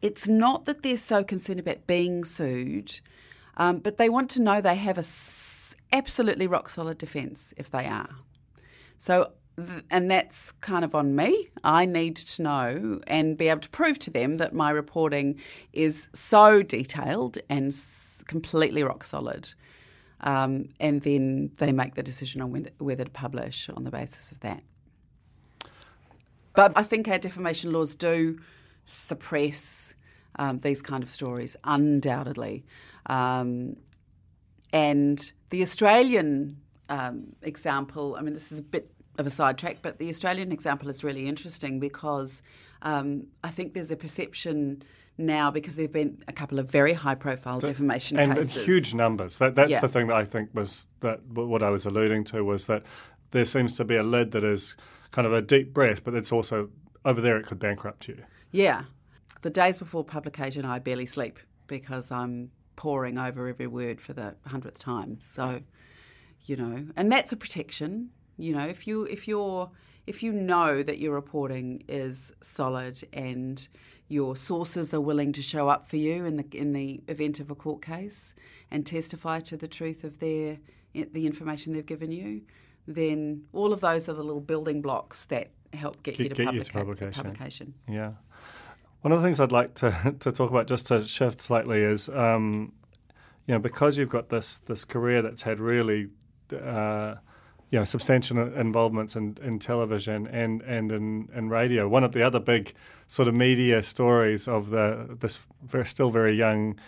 it's 0.00 0.26
not 0.28 0.64
that 0.64 0.82
they're 0.82 0.96
so 0.96 1.24
concerned 1.24 1.60
about 1.60 1.86
being 1.86 2.24
sued, 2.24 3.00
um, 3.56 3.78
but 3.78 3.98
they 3.98 4.08
want 4.08 4.30
to 4.30 4.42
know 4.42 4.60
they 4.60 4.76
have 4.76 4.98
a 4.98 5.04
absolutely 5.92 6.46
rock 6.46 6.68
solid 6.68 6.98
defence 6.98 7.52
if 7.56 7.70
they 7.70 7.86
are. 7.86 8.10
So, 8.98 9.32
and 9.90 10.10
that's 10.10 10.52
kind 10.52 10.84
of 10.84 10.94
on 10.94 11.16
me. 11.16 11.48
I 11.64 11.84
need 11.84 12.16
to 12.16 12.42
know 12.42 13.00
and 13.06 13.36
be 13.36 13.48
able 13.48 13.60
to 13.60 13.68
prove 13.70 13.98
to 14.00 14.10
them 14.10 14.36
that 14.36 14.54
my 14.54 14.70
reporting 14.70 15.40
is 15.72 16.08
so 16.14 16.62
detailed 16.62 17.38
and 17.48 17.74
completely 18.26 18.82
rock 18.82 19.04
solid. 19.04 19.52
Um, 20.20 20.70
and 20.80 21.02
then 21.02 21.52
they 21.58 21.72
make 21.72 21.94
the 21.94 22.02
decision 22.02 22.40
on 22.40 22.50
when, 22.50 22.70
whether 22.78 23.04
to 23.04 23.10
publish 23.10 23.68
on 23.68 23.84
the 23.84 23.90
basis 23.90 24.32
of 24.32 24.40
that. 24.40 24.62
But 26.54 26.72
I 26.74 26.82
think 26.82 27.06
our 27.06 27.18
defamation 27.18 27.72
laws 27.72 27.94
do 27.94 28.40
suppress 28.84 29.94
um, 30.36 30.58
these 30.60 30.82
kind 30.82 31.02
of 31.02 31.10
stories, 31.10 31.56
undoubtedly. 31.62 32.64
Um, 33.06 33.76
and 34.72 35.30
the 35.50 35.62
Australian 35.62 36.60
um, 36.88 37.36
example, 37.42 38.16
I 38.16 38.22
mean, 38.22 38.34
this 38.34 38.50
is 38.50 38.58
a 38.58 38.62
bit 38.62 38.90
of 39.18 39.26
a 39.26 39.30
sidetrack, 39.30 39.78
but 39.82 39.98
the 39.98 40.08
Australian 40.08 40.52
example 40.52 40.88
is 40.88 41.04
really 41.04 41.26
interesting 41.26 41.80
because 41.80 42.42
um, 42.82 43.26
I 43.42 43.50
think 43.50 43.74
there's 43.74 43.90
a 43.90 43.96
perception 43.96 44.82
now 45.18 45.50
because 45.50 45.74
there 45.76 45.84
have 45.84 45.92
been 45.92 46.22
a 46.28 46.32
couple 46.32 46.58
of 46.58 46.70
very 46.70 46.92
high 46.92 47.14
profile 47.14 47.60
defamation 47.60 48.18
and 48.18 48.34
cases. 48.34 48.64
huge 48.64 48.94
numbers. 48.94 49.38
That, 49.38 49.54
that's 49.56 49.70
Yeah. 49.70 49.80
the 49.80 49.88
thing 49.88 50.06
that 50.06 50.16
I 50.16 50.24
think 50.24 50.50
was 50.54 50.86
that 51.00 51.20
what 51.26 51.62
I 51.62 51.70
was 51.70 51.84
alluding 51.86 52.24
to 52.24 52.44
was 52.44 52.66
that 52.66 52.84
there 53.32 53.44
seems 53.44 53.76
to 53.76 53.84
be 53.84 53.96
a 53.96 54.02
lid 54.02 54.30
that 54.32 54.44
is 54.44 54.76
kind 55.10 55.26
of 55.26 55.32
a 55.32 55.42
deep 55.42 55.74
breath, 55.74 56.04
but 56.04 56.14
it's 56.14 56.32
also 56.32 56.70
over 57.04 57.20
there. 57.20 57.36
It 57.36 57.46
could 57.46 57.58
bankrupt 57.58 58.08
you. 58.08 58.22
Yeah. 58.52 58.84
The 59.42 59.50
days 59.50 59.78
before 59.78 60.04
publication, 60.04 60.64
I 60.64 60.78
barely 60.78 61.06
sleep 61.06 61.38
because 61.66 62.10
I'm 62.10 62.50
poring 62.76 63.18
over 63.18 63.48
every 63.48 63.66
word 63.66 64.00
for 64.00 64.12
the 64.12 64.36
hundredth 64.46 64.78
time. 64.78 65.20
So, 65.20 65.60
you 66.44 66.56
know, 66.56 66.86
and 66.96 67.10
that's 67.12 67.32
a 67.32 67.36
protection. 67.36 68.10
You 68.36 68.54
know, 68.54 68.66
if 68.66 68.86
you 68.86 69.02
if 69.04 69.26
you're 69.28 69.70
if 70.08 70.22
you 70.22 70.32
know 70.32 70.82
that 70.82 70.98
your 70.98 71.12
reporting 71.14 71.82
is 71.88 72.32
solid 72.40 73.02
and 73.12 73.68
your 74.08 74.34
sources 74.34 74.94
are 74.94 75.00
willing 75.00 75.32
to 75.34 75.42
show 75.42 75.68
up 75.68 75.86
for 75.86 75.96
you 75.98 76.24
in 76.24 76.36
the 76.38 76.46
in 76.52 76.72
the 76.72 77.02
event 77.08 77.40
of 77.40 77.50
a 77.50 77.54
court 77.54 77.82
case 77.82 78.34
and 78.70 78.86
testify 78.86 79.38
to 79.40 79.56
the 79.56 79.68
truth 79.68 80.04
of 80.04 80.18
their 80.18 80.58
the 80.94 81.26
information 81.26 81.74
they've 81.74 81.84
given 81.84 82.10
you, 82.10 82.40
then 82.86 83.42
all 83.52 83.72
of 83.74 83.80
those 83.80 84.08
are 84.08 84.14
the 84.14 84.22
little 84.22 84.40
building 84.40 84.80
blocks 84.80 85.26
that 85.26 85.50
help 85.74 86.02
get, 86.02 86.16
Get- 86.16 86.24
you 86.30 86.34
to, 86.34 86.44
get 86.46 86.54
you 86.54 86.62
to 86.62 86.72
publication. 86.72 87.22
publication. 87.22 87.74
Yeah. 87.86 88.12
One 89.02 89.12
of 89.12 89.20
the 89.20 89.26
things 89.26 89.38
I'd 89.38 89.52
like 89.52 89.74
to, 89.76 90.16
to 90.20 90.32
talk 90.32 90.50
about, 90.50 90.66
just 90.66 90.86
to 90.86 91.04
shift 91.06 91.40
slightly, 91.42 91.82
is 91.82 92.08
um, 92.08 92.72
you 93.46 93.54
know 93.54 93.60
because 93.60 93.98
you've 93.98 94.08
got 94.08 94.30
this 94.30 94.58
this 94.66 94.84
career 94.86 95.20
that's 95.20 95.42
had 95.42 95.60
really 95.60 96.08
uh, 96.52 97.16
you 97.70 97.78
know 97.78 97.84
substantial 97.84 98.38
involvements 98.54 99.16
in, 99.16 99.36
in 99.42 99.58
television 99.58 100.26
and 100.28 100.62
and 100.62 100.90
in, 100.90 101.28
in 101.34 101.48
radio. 101.48 101.88
One 101.88 102.04
of 102.04 102.12
the 102.12 102.22
other 102.22 102.40
big 102.40 102.72
sort 103.08 103.28
of 103.28 103.34
media 103.34 103.82
stories 103.82 104.48
of 104.48 104.70
the 104.70 105.16
this 105.20 105.40
very, 105.64 105.86
still 105.86 106.10
very 106.10 106.36
young 106.36 106.78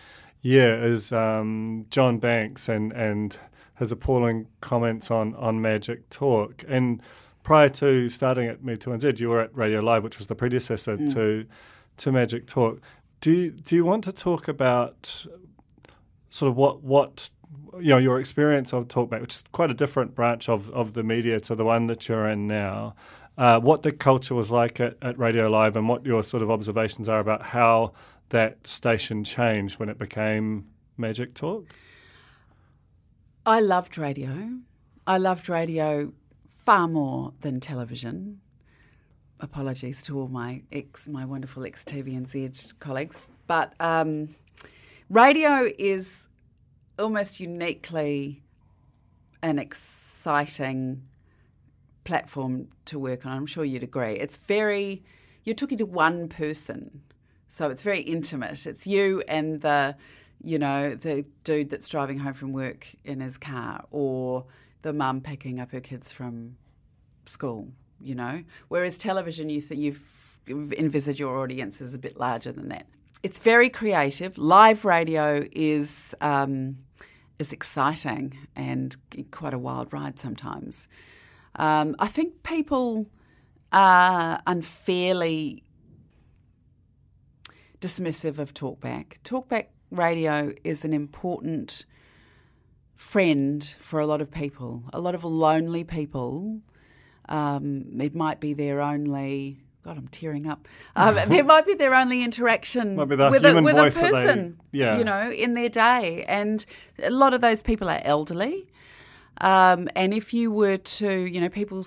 year 0.43 0.83
is 0.83 1.13
um, 1.13 1.87
John 1.91 2.19
Banks 2.19 2.69
and 2.69 2.93
and 2.93 3.37
his 3.79 3.93
appalling 3.93 4.47
comments 4.61 5.11
on 5.11 5.35
on 5.37 5.61
Magic 5.61 6.09
Talk 6.11 6.65
and. 6.69 7.01
Prior 7.43 7.71
to 7.71 8.11
starting 8.11 8.49
at 8.49 8.63
Me 8.63 8.77
Too 8.77 8.91
NZ, 8.91 9.19
you 9.19 9.31
were 9.31 9.41
at 9.41 9.57
Radio 9.57 9.81
Live, 9.81 10.05
which 10.05 10.19
was 10.19 10.27
the 10.27 10.35
predecessor 10.35 10.99
to 10.99 11.47
to 11.97 12.13
Magic 12.13 12.47
Talk. 12.47 12.83
Do 13.23 13.33
you, 13.33 13.51
do 13.51 13.75
you 13.75 13.85
want 13.85 14.05
to 14.05 14.13
talk 14.13 14.47
about 14.47 15.27
sort 16.29 16.51
of 16.51 16.57
what 16.57 16.83
what 16.83 17.31
you 17.79 17.89
know 17.89 17.99
your 17.99 18.21
experience 18.21 18.73
of 18.73 18.89
Talkback, 18.89 19.21
which 19.21 19.35
is 19.37 19.45
quite 19.53 19.71
a 19.71 19.75
different 19.75 20.15
branch 20.15 20.49
of, 20.49 20.71
of 20.71 20.95
the 20.95 21.03
media 21.03 21.41
to 21.41 21.55
the 21.55 21.65
one 21.65 21.87
that 21.87 22.09
you're 22.09 22.29
in 22.29 22.47
now? 22.47 22.95
Uh, 23.39 23.59
what 23.59 23.83
the 23.83 23.93
culture 23.93 24.35
was 24.35 24.51
like 24.51 24.81
at, 24.81 24.97
at 25.03 25.19
Radio 25.19 25.49
Live, 25.49 25.77
and 25.77 25.89
what 25.89 26.05
your 26.05 26.23
sort 26.23 26.43
of 26.43 26.51
observations 26.51 27.09
are 27.09 27.21
about 27.21 27.43
how 27.43 27.93
that 28.31 28.67
station 28.67 29.25
changed 29.25 29.79
when 29.79 29.89
it 29.89 29.99
became 29.99 30.67
Magic 30.97 31.35
Talk. 31.35 31.67
I 33.47 33.61
loved 33.61 33.97
radio. 33.99 34.59
I 35.07 35.17
loved 35.17 35.49
radio 35.49 36.13
far 36.65 36.87
more 36.87 37.33
than 37.41 37.61
television. 37.61 38.41
Apologies 39.41 40.03
to 40.05 40.19
all 40.19 40.29
my 40.29 40.63
ex, 40.71 41.09
my 41.09 41.25
wonderful 41.25 41.65
ex 41.65 41.83
TVNZ 41.85 42.79
colleagues, 42.79 43.19
but 43.47 43.73
um, 43.81 44.29
radio 45.09 45.71
is 45.79 46.29
almost 47.01 47.41
uniquely 47.41 48.43
an 49.43 49.59
exciting 49.59 51.03
platform 52.05 52.69
to 52.87 52.99
work 52.99 53.27
on. 53.27 53.37
I'm 53.37 53.47
sure 53.47 53.65
you'd 53.65 53.83
agree. 53.83 54.13
It's 54.15 54.37
very 54.37 55.03
you're 55.45 55.55
talking 55.55 55.79
to 55.79 55.87
one 55.87 56.29
person, 56.29 57.03
so 57.49 57.71
it's 57.71 57.83
very 57.83 58.01
intimate. 58.01 58.67
It's 58.67 58.87
you 58.87 59.23
and 59.27 59.61
the 59.61 59.97
you 60.43 60.59
know 60.59 60.95
the 60.95 61.25
dude 61.45 61.71
that's 61.71 61.89
driving 61.89 62.19
home 62.19 62.35
from 62.35 62.53
work 62.53 62.87
in 63.05 63.21
his 63.21 63.39
car, 63.39 63.85
or 63.91 64.47
the 64.83 64.93
mum 64.93 65.21
picking 65.21 65.61
up 65.61 65.73
her 65.73 65.81
kids 65.81 66.13
from 66.13 66.57
school. 67.27 67.69
You 68.03 68.15
know, 68.15 68.45
whereas 68.69 68.97
television, 68.97 69.51
you 69.51 69.61
th- 69.61 69.79
you've 69.79 70.05
envisage 70.49 71.21
your 71.21 71.39
audience 71.39 71.81
as 71.81 71.95
a 71.95 71.99
bit 71.99 72.19
larger 72.19 72.51
than 72.51 72.69
that. 72.69 72.87
It's 73.23 73.39
very 73.39 73.69
creative. 73.69 74.39
Live 74.39 74.87
radio 74.87 75.47
is 75.53 76.15
um, 76.23 76.79
is 77.39 77.53
exciting 77.53 78.39
and 78.57 78.97
quite 79.31 79.53
a 79.53 79.59
wild 79.59 79.93
ride 79.93 80.19
sometimes. 80.19 80.89
Um, 81.57 81.97
I 81.99 82.07
think 82.09 82.43
people 82.43 83.07
are 83.73 84.41
unfairly 84.47 85.65
dismissive 87.79 88.39
of 88.39 88.55
talkback. 88.55 89.19
Talkback 89.23 89.67
radio 89.91 90.55
is 90.65 90.87
an 90.87 90.95
important 90.95 91.85
friend 92.95 93.75
for 93.79 94.01
a 94.01 94.07
lot 94.07 94.23
of 94.23 94.31
people. 94.31 94.85
A 94.95 95.01
lot 95.01 95.15
of 95.15 95.25
lonely 95.25 95.85
people. 95.85 96.61
Um, 97.29 98.01
it 98.01 98.15
might 98.15 98.41
be 98.41 98.55
their 98.55 98.81
only. 98.81 99.61
God, 99.83 99.97
I'm 99.97 100.09
tearing 100.09 100.47
up. 100.47 100.69
Um, 100.95 101.15
there 101.29 101.45
might 101.45 101.67
be 101.67 101.75
their 101.75 101.95
only 101.95 102.23
interaction 102.23 102.97
Might 102.97 103.07
be 103.07 103.17
the 103.17 103.31
with, 103.31 103.45
a, 103.45 103.63
with 103.63 103.75
a 103.75 103.77
that 103.77 103.95
they- 103.95 104.01
person, 104.01 104.61
yeah. 104.73 104.99
you 104.99 105.05
know, 105.05 105.31
in 105.31 105.55
their 105.55 105.69
day. 105.69 106.25
And 106.29 106.65
a 107.03 107.11
lot 107.11 107.33
of 107.35 107.41
those 107.41 107.63
people 107.63 107.89
are 107.89 108.01
elderly. 108.05 108.67
Um, 109.41 109.89
and 109.97 110.13
if 110.13 110.35
you 110.35 110.51
were 110.51 110.77
to, 110.77 111.25
you 111.25 111.41
know, 111.41 111.49
people 111.49 111.87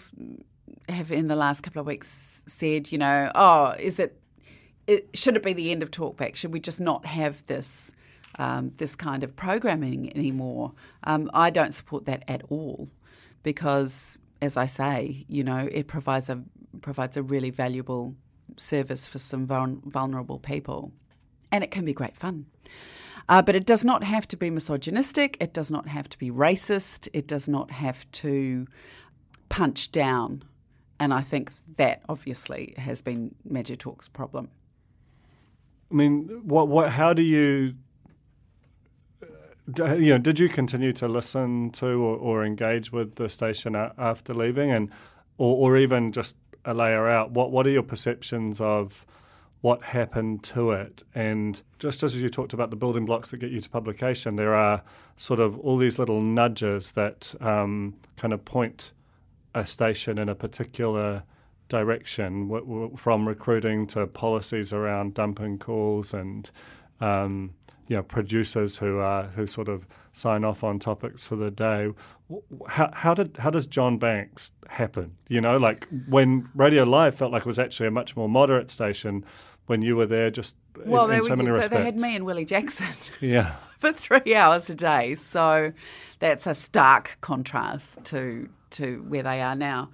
have 0.89 1.11
in 1.11 1.27
the 1.27 1.35
last 1.35 1.61
couple 1.61 1.79
of 1.79 1.85
weeks 1.85 2.43
said, 2.47 2.91
you 2.91 2.97
know, 2.97 3.31
oh, 3.35 3.75
is 3.79 3.99
it, 3.99 4.19
it 4.87 5.09
should 5.13 5.35
it 5.35 5.43
be 5.43 5.53
the 5.53 5.71
end 5.71 5.83
of 5.83 5.91
talkback? 5.91 6.35
Should 6.35 6.51
we 6.51 6.59
just 6.59 6.79
not 6.79 7.05
have 7.05 7.45
this 7.45 7.93
um, 8.39 8.71
this 8.77 8.95
kind 8.95 9.23
of 9.23 9.35
programming 9.35 10.15
anymore? 10.17 10.73
Um, 11.03 11.29
I 11.33 11.51
don't 11.51 11.73
support 11.73 12.05
that 12.05 12.23
at 12.27 12.41
all, 12.49 12.89
because 13.43 14.17
as 14.41 14.57
I 14.57 14.65
say, 14.65 15.25
you 15.29 15.43
know, 15.43 15.69
it 15.71 15.87
provides 15.87 16.27
a 16.29 16.43
provides 16.81 17.17
a 17.17 17.23
really 17.23 17.49
valuable 17.49 18.15
service 18.57 19.07
for 19.07 19.19
some 19.19 19.47
vulnerable 19.47 20.39
people, 20.39 20.91
and 21.51 21.63
it 21.63 21.71
can 21.71 21.85
be 21.85 21.93
great 21.93 22.15
fun. 22.15 22.45
Uh, 23.29 23.41
but 23.41 23.55
it 23.55 23.65
does 23.65 23.85
not 23.85 24.03
have 24.03 24.27
to 24.27 24.35
be 24.35 24.49
misogynistic. 24.49 25.37
It 25.39 25.53
does 25.53 25.71
not 25.71 25.87
have 25.87 26.09
to 26.09 26.17
be 26.17 26.29
racist. 26.29 27.07
It 27.13 27.25
does 27.25 27.47
not 27.47 27.71
have 27.71 28.09
to 28.11 28.67
punch 29.47 29.91
down. 29.91 30.43
And 30.99 31.13
I 31.13 31.21
think 31.21 31.51
that 31.77 32.01
obviously 32.09 32.73
has 32.77 33.01
been 33.01 33.33
Magic 33.45 33.79
Talk's 33.79 34.09
problem. 34.09 34.49
I 35.91 35.95
mean, 35.95 36.41
what, 36.43 36.67
what, 36.67 36.89
how 36.89 37.13
do 37.13 37.21
you, 37.21 37.75
uh, 39.79 39.95
you 39.95 40.09
know, 40.09 40.17
did 40.17 40.39
you 40.39 40.49
continue 40.49 40.91
to 40.93 41.07
listen 41.07 41.69
to 41.71 41.87
or, 41.87 42.17
or 42.17 42.45
engage 42.45 42.91
with 42.91 43.15
the 43.15 43.29
station 43.29 43.75
after 43.75 44.33
leaving, 44.33 44.71
and, 44.71 44.89
or, 45.37 45.71
or 45.71 45.77
even 45.77 46.11
just 46.11 46.35
a 46.65 46.73
layer 46.73 47.07
out? 47.07 47.31
What, 47.31 47.51
what 47.51 47.67
are 47.67 47.71
your 47.71 47.83
perceptions 47.83 48.61
of? 48.61 49.05
what 49.63 49.81
happened 49.81 50.43
to 50.43 50.71
it. 50.71 51.03
And 51.15 51.61
just 51.79 52.03
as 52.03 52.13
you 52.17 52.27
talked 52.27 52.51
about 52.51 52.69
the 52.69 52.75
building 52.75 53.05
blocks 53.05 53.31
that 53.31 53.37
get 53.37 53.49
you 53.49 53.61
to 53.61 53.69
publication, 53.69 54.35
there 54.35 54.53
are 54.53 54.83
sort 55.15 55.39
of 55.39 55.57
all 55.59 55.77
these 55.77 55.97
little 55.97 56.21
nudges 56.21 56.91
that 56.91 57.33
um, 57.39 57.93
kind 58.17 58.33
of 58.33 58.43
point 58.43 58.91
a 59.55 59.65
station 59.65 60.17
in 60.17 60.27
a 60.27 60.35
particular 60.35 61.23
direction, 61.69 62.49
w- 62.49 62.65
w- 62.65 62.97
from 62.97 63.25
recruiting 63.25 63.87
to 63.87 64.05
policies 64.05 64.73
around 64.73 65.13
dumping 65.13 65.57
calls 65.57 66.13
and 66.13 66.51
um, 66.99 67.53
you 67.87 67.95
know 67.95 68.03
producers 68.03 68.77
who 68.77 68.99
are 68.99 69.23
who 69.27 69.47
sort 69.47 69.67
of 69.67 69.85
sign 70.13 70.43
off 70.43 70.63
on 70.63 70.79
topics 70.79 71.27
for 71.27 71.35
the 71.35 71.51
day. 71.51 71.89
How, 72.67 72.89
how 72.93 73.13
did 73.13 73.37
how 73.37 73.49
does 73.49 73.65
John 73.65 73.97
Banks 73.97 74.51
happen? 74.67 75.15
You 75.27 75.41
know, 75.41 75.57
like 75.57 75.87
when 76.07 76.49
Radio 76.55 76.83
Live 76.83 77.15
felt 77.15 77.31
like 77.31 77.41
it 77.41 77.47
was 77.47 77.59
actually 77.59 77.87
a 77.87 77.91
much 77.91 78.15
more 78.15 78.29
moderate 78.29 78.69
station 78.69 79.25
when 79.67 79.81
you 79.81 79.95
were 79.95 80.05
there, 80.05 80.29
just 80.29 80.55
well, 80.85 81.05
in, 81.05 81.11
they, 81.11 81.17
in 81.17 81.23
so 81.23 81.35
many 81.35 81.45
they, 81.45 81.51
respects. 81.51 81.75
they 81.77 81.83
had 81.83 81.99
me 81.99 82.15
and 82.15 82.25
Willie 82.25 82.45
Jackson. 82.45 82.87
Yeah. 83.21 83.55
for 83.79 83.93
three 83.93 84.35
hours 84.35 84.69
a 84.69 84.75
day. 84.75 85.15
So 85.15 85.73
that's 86.19 86.47
a 86.47 86.55
stark 86.55 87.17
contrast 87.21 88.03
to 88.05 88.49
to 88.71 89.05
where 89.07 89.23
they 89.23 89.41
are 89.41 89.55
now. 89.55 89.89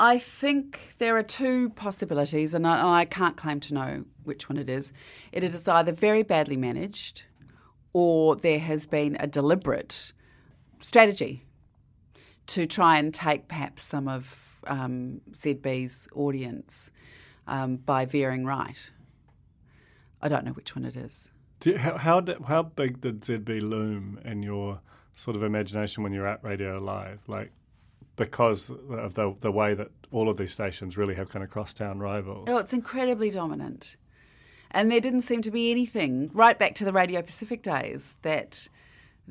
I 0.00 0.18
think 0.18 0.94
there 0.96 1.14
are 1.18 1.22
two 1.22 1.68
possibilities, 1.70 2.54
and 2.54 2.66
I, 2.66 3.00
I 3.00 3.04
can't 3.04 3.36
claim 3.36 3.60
to 3.60 3.74
know 3.74 4.04
which 4.24 4.48
one 4.48 4.56
it 4.56 4.70
is. 4.70 4.94
It 5.30 5.44
is 5.44 5.68
either 5.68 5.92
very 5.92 6.22
badly 6.22 6.56
managed, 6.56 7.24
or 7.92 8.34
there 8.34 8.60
has 8.60 8.86
been 8.86 9.18
a 9.20 9.26
deliberate 9.26 10.12
strategy 10.80 11.44
to 12.46 12.66
try 12.66 12.96
and 12.96 13.12
take 13.12 13.46
perhaps 13.46 13.82
some 13.82 14.08
of 14.08 14.62
um, 14.66 15.20
ZB's 15.32 16.08
audience 16.14 16.90
um, 17.46 17.76
by 17.76 18.06
veering 18.06 18.46
right. 18.46 18.90
I 20.22 20.28
don't 20.28 20.46
know 20.46 20.52
which 20.52 20.74
one 20.74 20.86
it 20.86 20.96
is. 20.96 21.30
You, 21.62 21.76
how 21.76 21.98
how, 21.98 22.24
how 22.46 22.62
big 22.62 23.02
did 23.02 23.20
ZB 23.20 23.60
loom 23.60 24.18
in 24.24 24.42
your 24.42 24.80
sort 25.14 25.36
of 25.36 25.42
imagination 25.42 26.02
when 26.02 26.14
you're 26.14 26.26
at 26.26 26.42
Radio 26.42 26.78
Live? 26.78 27.20
Like 27.26 27.52
because 28.20 28.70
of 28.90 29.14
the 29.14 29.34
the 29.40 29.50
way 29.50 29.72
that 29.72 29.88
all 30.12 30.28
of 30.28 30.36
these 30.36 30.52
stations 30.52 30.98
really 30.98 31.14
have 31.14 31.30
kind 31.30 31.42
of 31.42 31.48
crosstown 31.48 31.98
rivals. 31.98 32.48
Oh, 32.50 32.58
it's 32.58 32.74
incredibly 32.74 33.30
dominant. 33.30 33.96
And 34.72 34.92
there 34.92 35.00
didn't 35.00 35.22
seem 35.22 35.40
to 35.42 35.50
be 35.50 35.70
anything 35.70 36.30
right 36.34 36.58
back 36.58 36.74
to 36.76 36.84
the 36.84 36.92
Radio 36.92 37.22
Pacific 37.22 37.62
days 37.62 38.14
that 38.20 38.68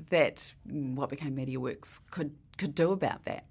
that 0.10 0.56
what 0.66 1.10
became 1.10 1.36
MediaWorks 1.36 2.02
could 2.10 2.36
could 2.58 2.74
do 2.74 2.92
about 2.92 3.26
that. 3.26 3.46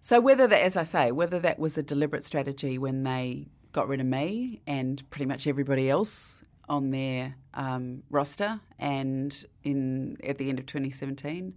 So 0.00 0.20
whether 0.20 0.46
that, 0.46 0.62
as 0.62 0.76
I 0.76 0.84
say, 0.84 1.10
whether 1.10 1.40
that 1.40 1.58
was 1.58 1.76
a 1.76 1.82
deliberate 1.82 2.24
strategy 2.24 2.78
when 2.78 3.02
they 3.02 3.48
got 3.72 3.88
rid 3.88 4.00
of 4.00 4.06
me 4.06 4.62
and 4.68 5.02
pretty 5.10 5.26
much 5.26 5.48
everybody 5.48 5.90
else 5.90 6.42
on 6.68 6.92
their 6.92 7.34
um, 7.54 8.04
roster, 8.08 8.60
and 8.78 9.44
in 9.64 10.16
at 10.22 10.38
the 10.38 10.48
end 10.48 10.60
of 10.60 10.66
2017, 10.66 11.54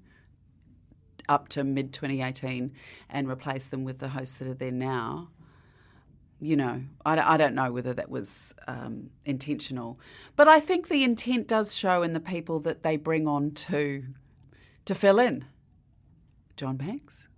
up 1.29 1.49
to 1.49 1.63
mid 1.63 1.93
2018, 1.93 2.73
and 3.09 3.29
replace 3.29 3.67
them 3.67 3.83
with 3.83 3.99
the 3.99 4.09
hosts 4.09 4.35
that 4.37 4.47
are 4.47 4.53
there 4.53 4.71
now. 4.71 5.29
You 6.39 6.57
know, 6.57 6.81
I, 7.05 7.35
I 7.35 7.37
don't 7.37 7.55
know 7.55 7.71
whether 7.71 7.93
that 7.93 8.09
was 8.09 8.53
um, 8.67 9.11
intentional, 9.25 9.99
but 10.35 10.47
I 10.47 10.59
think 10.59 10.89
the 10.89 11.03
intent 11.03 11.47
does 11.47 11.73
show 11.73 12.03
in 12.03 12.13
the 12.13 12.19
people 12.19 12.59
that 12.61 12.83
they 12.83 12.97
bring 12.97 13.27
on 13.27 13.51
to 13.51 14.03
to 14.85 14.95
fill 14.95 15.19
in. 15.19 15.45
John 16.55 16.75
Banks, 16.75 17.29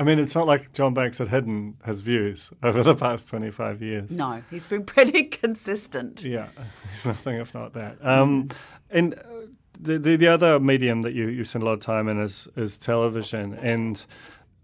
I 0.00 0.02
mean, 0.02 0.18
it's 0.18 0.34
not 0.34 0.46
like 0.46 0.72
John 0.72 0.94
Banks 0.94 1.18
had 1.18 1.28
hidden 1.28 1.76
his 1.84 2.00
views 2.00 2.52
over 2.62 2.82
the 2.82 2.96
past 2.96 3.28
25 3.28 3.82
years. 3.82 4.10
No, 4.10 4.42
he's 4.50 4.66
been 4.66 4.84
pretty 4.86 5.24
consistent. 5.24 6.24
Yeah, 6.24 6.48
he's 6.90 7.04
nothing 7.04 7.36
if 7.36 7.52
not 7.52 7.74
that. 7.74 7.98
Um, 8.00 8.48
mm. 8.48 8.56
And 8.88 9.14
uh, 9.14 9.46
the, 9.80 9.98
the, 9.98 10.16
the 10.16 10.28
other 10.28 10.60
medium 10.60 11.02
that 11.02 11.12
you, 11.12 11.28
you 11.28 11.44
spend 11.44 11.62
a 11.62 11.66
lot 11.66 11.72
of 11.72 11.80
time 11.80 12.08
in 12.08 12.20
is 12.20 12.48
is 12.56 12.78
television, 12.78 13.54
and 13.54 14.04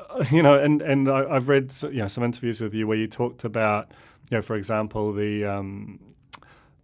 uh, 0.00 0.24
you 0.30 0.42
know, 0.42 0.58
and 0.58 0.82
and 0.82 1.08
I, 1.08 1.34
have 1.34 1.48
read 1.48 1.72
you 1.82 1.98
know 1.98 2.08
some 2.08 2.24
interviews 2.24 2.60
with 2.60 2.74
you 2.74 2.86
where 2.86 2.96
you 2.96 3.06
talked 3.06 3.44
about, 3.44 3.90
you 4.30 4.36
know, 4.36 4.42
for 4.42 4.56
example, 4.56 5.12
the 5.12 5.44
um, 5.44 6.00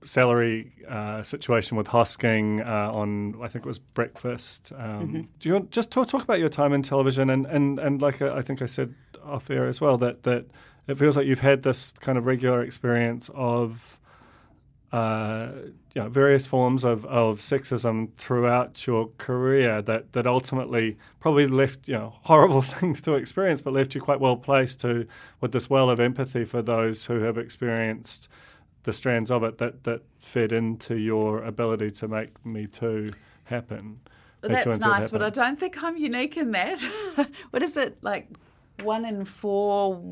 salary 0.04 0.72
uh, 0.88 1.22
situation 1.22 1.76
with 1.76 1.86
Hosking 1.88 2.60
uh, 2.66 2.92
on, 2.92 3.34
I 3.42 3.48
think 3.48 3.64
it 3.64 3.68
was 3.68 3.78
Breakfast. 3.78 4.72
Um, 4.76 5.08
mm-hmm. 5.08 5.20
Do 5.38 5.48
you 5.48 5.52
want 5.54 5.70
just 5.70 5.90
talk, 5.90 6.08
talk 6.08 6.22
about 6.22 6.38
your 6.38 6.48
time 6.48 6.72
in 6.72 6.82
television 6.82 7.30
and, 7.30 7.46
and, 7.46 7.78
and 7.78 8.02
like 8.02 8.22
uh, 8.22 8.34
I 8.34 8.42
think 8.42 8.62
I 8.62 8.66
said 8.66 8.94
off 9.24 9.50
air 9.50 9.66
as 9.66 9.80
well 9.80 9.96
that, 9.98 10.24
that 10.24 10.46
it 10.88 10.96
feels 10.98 11.16
like 11.16 11.26
you've 11.26 11.40
had 11.40 11.62
this 11.62 11.92
kind 11.92 12.18
of 12.18 12.26
regular 12.26 12.62
experience 12.62 13.30
of 13.34 13.98
uh, 14.92 15.48
you 15.94 16.02
know, 16.02 16.08
various 16.08 16.46
forms 16.46 16.84
of, 16.84 17.06
of 17.06 17.38
sexism 17.38 18.10
throughout 18.18 18.86
your 18.86 19.08
career 19.16 19.80
that, 19.80 20.12
that 20.12 20.26
ultimately 20.26 20.98
probably 21.18 21.46
left 21.46 21.88
you 21.88 21.94
know 21.94 22.14
horrible 22.22 22.62
things 22.62 23.00
to 23.02 23.14
experience, 23.14 23.60
but 23.60 23.72
left 23.72 23.94
you 23.94 24.00
quite 24.00 24.20
well 24.20 24.36
placed 24.36 24.80
to 24.80 25.06
with 25.40 25.52
this 25.52 25.70
well 25.70 25.88
of 25.88 25.98
empathy 25.98 26.44
for 26.44 26.60
those 26.60 27.06
who 27.06 27.20
have 27.20 27.38
experienced 27.38 28.28
the 28.84 28.92
strands 28.92 29.30
of 29.30 29.44
it 29.44 29.58
that, 29.58 29.84
that 29.84 30.02
fed 30.20 30.52
into 30.52 30.96
your 30.96 31.42
ability 31.44 31.90
to 31.90 32.08
make 32.08 32.44
Me 32.44 32.66
Too 32.66 33.12
happen. 33.44 34.00
Well, 34.42 34.50
that's 34.50 34.80
nice, 34.80 35.10
but 35.10 35.22
I 35.22 35.30
don't 35.30 35.58
think 35.58 35.82
I'm 35.82 35.96
unique 35.96 36.36
in 36.36 36.50
that. 36.50 36.82
what 37.50 37.62
is 37.62 37.76
it 37.76 37.96
like? 38.02 38.28
One 38.82 39.04
in 39.04 39.24
four 39.24 40.02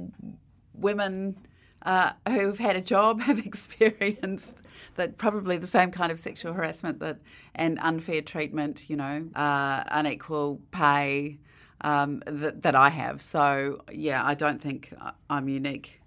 women 0.72 1.36
uh, 1.82 2.12
who've 2.28 2.58
had 2.58 2.76
a 2.76 2.80
job 2.80 3.20
have 3.22 3.38
experienced 3.44 4.54
that 4.96 5.18
probably 5.18 5.56
the 5.58 5.66
same 5.66 5.90
kind 5.90 6.12
of 6.12 6.20
sexual 6.20 6.52
harassment 6.52 6.98
that 7.00 7.18
and 7.54 7.78
unfair 7.80 8.22
treatment, 8.22 8.88
you 8.88 8.96
know, 8.96 9.28
uh, 9.34 9.84
unequal 9.88 10.60
pay 10.70 11.38
um, 11.80 12.22
that, 12.26 12.62
that 12.62 12.74
I 12.74 12.90
have. 12.90 13.22
So 13.22 13.82
yeah, 13.92 14.24
I 14.24 14.34
don't 14.34 14.60
think 14.60 14.92
I'm 15.28 15.48
unique 15.48 16.00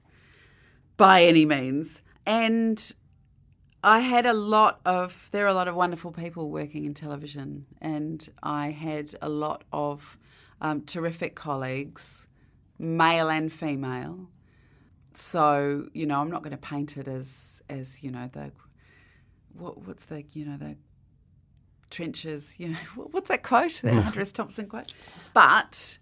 by 0.98 1.24
any 1.24 1.46
means. 1.46 2.02
And 2.26 2.94
I 3.84 4.00
had 4.00 4.26
a 4.26 4.34
lot 4.34 4.80
of, 4.86 5.28
there 5.32 5.44
are 5.44 5.50
a 5.50 5.54
lot 5.54 5.68
of 5.68 5.76
wonderful 5.76 6.12
people 6.12 6.50
working 6.50 6.86
in 6.86 6.94
television, 6.94 7.66
and 7.82 8.28
I 8.42 8.70
had 8.70 9.14
a 9.22 9.28
lot 9.28 9.66
of 9.74 10.18
um, 10.62 10.84
terrific 10.84 11.36
colleagues, 11.36 12.28
male 12.80 13.30
and 13.30 13.52
female. 13.52 14.30
So, 15.18 15.88
you 15.94 16.06
know, 16.06 16.20
I'm 16.20 16.30
not 16.30 16.44
going 16.44 16.52
to 16.52 16.58
paint 16.58 16.98
it 16.98 17.08
as, 17.08 17.62
as 17.70 18.04
you 18.04 18.12
know, 18.12 18.30
the, 18.32 18.52
what, 19.58 19.86
what's 19.88 20.06
the, 20.06 20.24
you 20.34 20.46
know, 20.46 20.58
the 20.58 20.76
trenches, 21.90 22.56
you 22.58 22.70
know, 22.70 22.78
what's 23.12 23.30
that 23.30 23.44
quote, 23.44 23.82
that 23.84 23.94
mm. 23.94 24.02
Hunter 24.02 24.22
S. 24.22 24.32
Thompson 24.32 24.68
quote? 24.68 24.94
But 25.34 25.98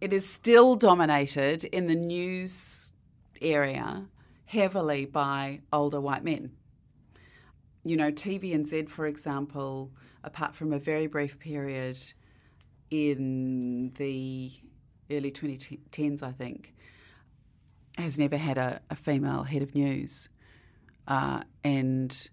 it 0.00 0.12
is 0.12 0.28
still 0.28 0.76
dominated 0.76 1.64
in 1.64 1.86
the 1.86 1.94
news 1.94 2.92
area 3.40 4.06
heavily 4.46 5.04
by 5.04 5.60
older 5.72 6.00
white 6.00 6.24
men. 6.24 6.52
You 7.84 7.96
know, 7.96 8.10
TVNZ, 8.10 8.88
for 8.88 9.06
example, 9.06 9.92
apart 10.24 10.54
from 10.54 10.72
a 10.72 10.78
very 10.78 11.06
brief 11.06 11.38
period 11.38 11.98
in 12.90 13.92
the 13.96 14.52
early 15.10 15.30
2010s, 15.30 16.22
I 16.22 16.32
think, 16.32 16.74
has 17.96 18.18
never 18.18 18.36
had 18.36 18.58
a, 18.58 18.80
a 18.90 18.96
female 18.96 19.42
head 19.42 19.62
of 19.62 19.74
news. 19.74 20.28
Uh, 21.08 21.42
and 21.64 22.28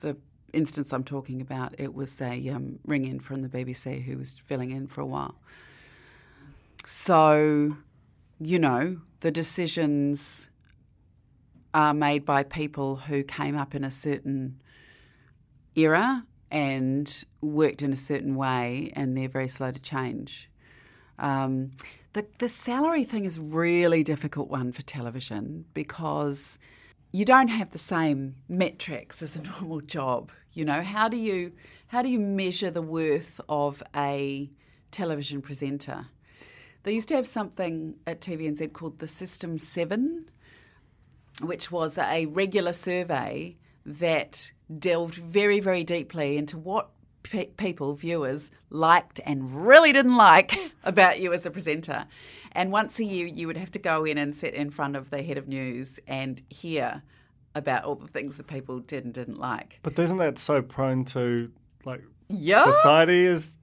the 0.00 0.16
instance 0.52 0.92
I'm 0.92 1.04
talking 1.04 1.40
about, 1.40 1.74
it 1.78 1.94
was 1.94 2.20
a 2.20 2.48
um, 2.50 2.78
ring 2.84 3.04
in 3.04 3.20
from 3.20 3.42
the 3.42 3.48
BBC 3.48 4.04
who 4.04 4.18
was 4.18 4.38
filling 4.38 4.70
in 4.70 4.86
for 4.86 5.00
a 5.00 5.06
while. 5.06 5.36
So, 6.84 7.76
you 8.38 8.58
know, 8.58 8.98
the 9.20 9.30
decisions 9.30 10.48
are 11.74 11.94
made 11.94 12.24
by 12.24 12.42
people 12.42 12.96
who 12.96 13.22
came 13.22 13.56
up 13.56 13.74
in 13.74 13.84
a 13.84 13.90
certain 13.90 14.60
era 15.74 16.24
and 16.50 17.24
worked 17.40 17.82
in 17.82 17.92
a 17.92 17.96
certain 17.96 18.36
way, 18.36 18.92
and 18.94 19.16
they're 19.16 19.28
very 19.28 19.48
slow 19.48 19.72
to 19.72 19.80
change. 19.80 20.48
Um, 21.18 21.72
the, 22.16 22.24
the 22.38 22.48
salary 22.48 23.04
thing 23.04 23.26
is 23.26 23.38
really 23.38 24.02
difficult 24.02 24.48
one 24.48 24.72
for 24.72 24.80
television 24.80 25.66
because 25.74 26.58
you 27.12 27.26
don't 27.26 27.48
have 27.48 27.72
the 27.72 27.78
same 27.78 28.36
metrics 28.48 29.20
as 29.20 29.36
a 29.36 29.42
normal 29.60 29.82
job. 29.82 30.32
You 30.54 30.64
know, 30.64 30.80
how 30.80 31.10
do 31.10 31.18
you 31.18 31.52
how 31.88 32.00
do 32.00 32.08
you 32.08 32.18
measure 32.18 32.70
the 32.70 32.80
worth 32.80 33.38
of 33.50 33.82
a 33.94 34.50
television 34.90 35.42
presenter? 35.42 36.06
They 36.84 36.94
used 36.94 37.08
to 37.08 37.16
have 37.16 37.26
something 37.26 37.96
at 38.06 38.22
TVNZ 38.22 38.72
called 38.72 38.98
the 38.98 39.08
System 39.08 39.58
Seven, 39.58 40.30
which 41.42 41.70
was 41.70 41.98
a 41.98 42.24
regular 42.24 42.72
survey 42.72 43.58
that 43.84 44.52
delved 44.78 45.16
very, 45.16 45.60
very 45.60 45.84
deeply 45.84 46.38
into 46.38 46.56
what 46.56 46.88
pe- 47.30 47.46
people, 47.46 47.94
viewers, 47.94 48.50
liked 48.70 49.20
and 49.24 49.66
really 49.66 49.92
didn't 49.92 50.16
like 50.16 50.52
about 50.84 51.20
you 51.20 51.32
as 51.32 51.44
a 51.46 51.50
presenter. 51.50 52.06
And 52.52 52.72
once 52.72 52.98
a 52.98 53.04
year, 53.04 53.26
you 53.26 53.46
would 53.46 53.56
have 53.56 53.70
to 53.72 53.78
go 53.78 54.04
in 54.04 54.16
and 54.18 54.34
sit 54.34 54.54
in 54.54 54.70
front 54.70 54.96
of 54.96 55.10
the 55.10 55.22
head 55.22 55.36
of 55.38 55.46
news 55.48 55.98
and 56.06 56.40
hear 56.48 57.02
about 57.54 57.84
all 57.84 57.94
the 57.96 58.08
things 58.08 58.36
that 58.38 58.46
people 58.46 58.80
did 58.80 59.04
and 59.04 59.12
didn't 59.12 59.38
like. 59.38 59.78
But 59.82 59.98
isn't 59.98 60.18
that 60.18 60.38
so 60.38 60.62
prone 60.62 61.04
to 61.06 61.50
like 61.84 62.02
Yeah. 62.28 62.64
society 62.70 63.24
is 63.26 63.56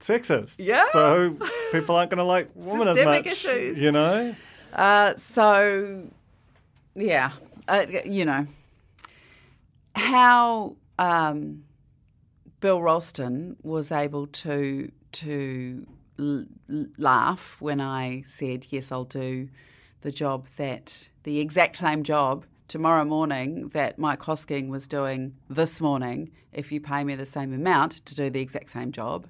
sexist? 0.00 0.56
Yeah. 0.58 0.84
So 0.92 1.36
people 1.72 1.96
aren't 1.96 2.10
going 2.10 2.18
to 2.18 2.24
like 2.24 2.48
women 2.54 2.88
as 2.88 3.04
much. 3.04 3.26
issues. 3.26 3.78
You 3.78 3.92
know. 3.92 4.34
Uh, 4.72 5.14
so, 5.16 6.02
yeah, 6.94 7.32
uh, 7.68 7.86
you 8.04 8.24
know, 8.26 8.46
how 9.94 10.76
um, 10.98 11.64
Bill 12.60 12.82
Ralston 12.82 13.56
was 13.62 13.92
able 13.92 14.26
to 14.26 14.90
to 15.10 15.86
l- 16.18 16.46
laugh 16.96 17.56
when 17.60 17.80
I 17.80 18.22
said 18.26 18.66
yes, 18.70 18.90
I'll 18.92 19.04
do 19.04 19.48
the 20.00 20.12
job 20.12 20.46
that 20.56 21.08
the 21.22 21.40
exact 21.40 21.76
same 21.76 22.02
job 22.02 22.44
tomorrow 22.68 23.04
morning 23.04 23.68
that 23.70 23.98
Mike 23.98 24.20
Hosking 24.20 24.68
was 24.68 24.86
doing 24.86 25.34
this 25.48 25.80
morning. 25.80 26.30
If 26.52 26.70
you 26.70 26.80
pay 26.80 27.04
me 27.04 27.14
the 27.14 27.26
same 27.26 27.52
amount 27.52 28.04
to 28.06 28.14
do 28.14 28.30
the 28.30 28.40
exact 28.40 28.70
same 28.70 28.92
job, 28.92 29.26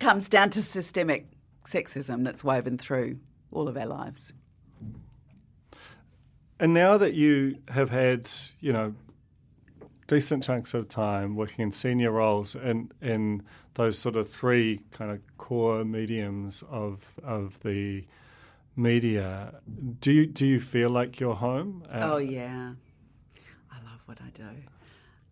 comes 0.00 0.28
down 0.28 0.50
to 0.50 0.62
systemic 0.62 1.26
sexism 1.64 2.24
that's 2.24 2.42
woven 2.42 2.78
through 2.78 3.18
all 3.52 3.68
of 3.68 3.76
our 3.76 3.86
lives. 3.86 4.32
And 6.58 6.72
now 6.72 6.96
that 6.96 7.14
you 7.14 7.58
have 7.68 7.90
had, 7.90 8.30
you 8.60 8.72
know, 8.72 8.94
decent 10.06 10.44
chunks 10.44 10.74
of 10.74 10.88
time 10.88 11.34
working 11.34 11.62
in 11.64 11.72
senior 11.72 12.12
roles 12.12 12.54
and 12.54 12.92
in 13.02 13.42
those 13.74 13.98
sort 13.98 14.16
of 14.16 14.28
three 14.28 14.80
kind 14.92 15.10
of 15.10 15.20
core 15.38 15.84
mediums 15.84 16.62
of 16.70 17.04
of 17.22 17.58
the 17.60 18.04
media, 18.76 19.54
do 20.00 20.12
you 20.12 20.26
do 20.26 20.46
you 20.46 20.60
feel 20.60 20.90
like 20.90 21.18
you're 21.20 21.34
home? 21.34 21.82
Uh, 21.90 22.10
Oh 22.12 22.16
yeah, 22.18 22.72
I 23.70 23.76
love 23.84 24.00
what 24.06 24.18
I 24.20 24.30
do. 24.30 24.44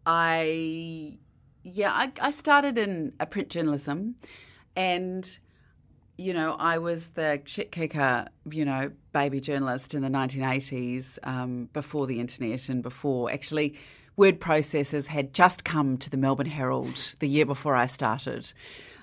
I 0.06 1.18
yeah, 1.62 1.92
I, 1.92 2.12
I 2.20 2.30
started 2.30 2.76
in 2.76 3.14
a 3.20 3.26
print 3.26 3.48
journalism, 3.48 4.16
and 4.76 5.38
you 6.16 6.34
know 6.34 6.56
I 6.58 6.78
was 6.78 7.08
the 7.08 7.42
shit 7.44 7.70
kicker, 7.72 8.26
you 8.50 8.64
know, 8.64 8.92
baby 9.12 9.40
journalist 9.40 9.94
in 9.94 10.02
the 10.02 10.08
1980s, 10.10 11.18
um, 11.22 11.68
before 11.72 12.06
the 12.06 12.20
internet 12.20 12.68
and 12.68 12.82
before 12.82 13.30
actually 13.30 13.76
word 14.16 14.40
processors 14.40 15.06
had 15.06 15.34
just 15.34 15.64
come 15.64 15.98
to 15.98 16.10
the 16.10 16.16
Melbourne 16.16 16.46
Herald 16.46 17.14
the 17.18 17.28
year 17.28 17.46
before 17.46 17.74
I 17.74 17.86
started. 17.86 18.52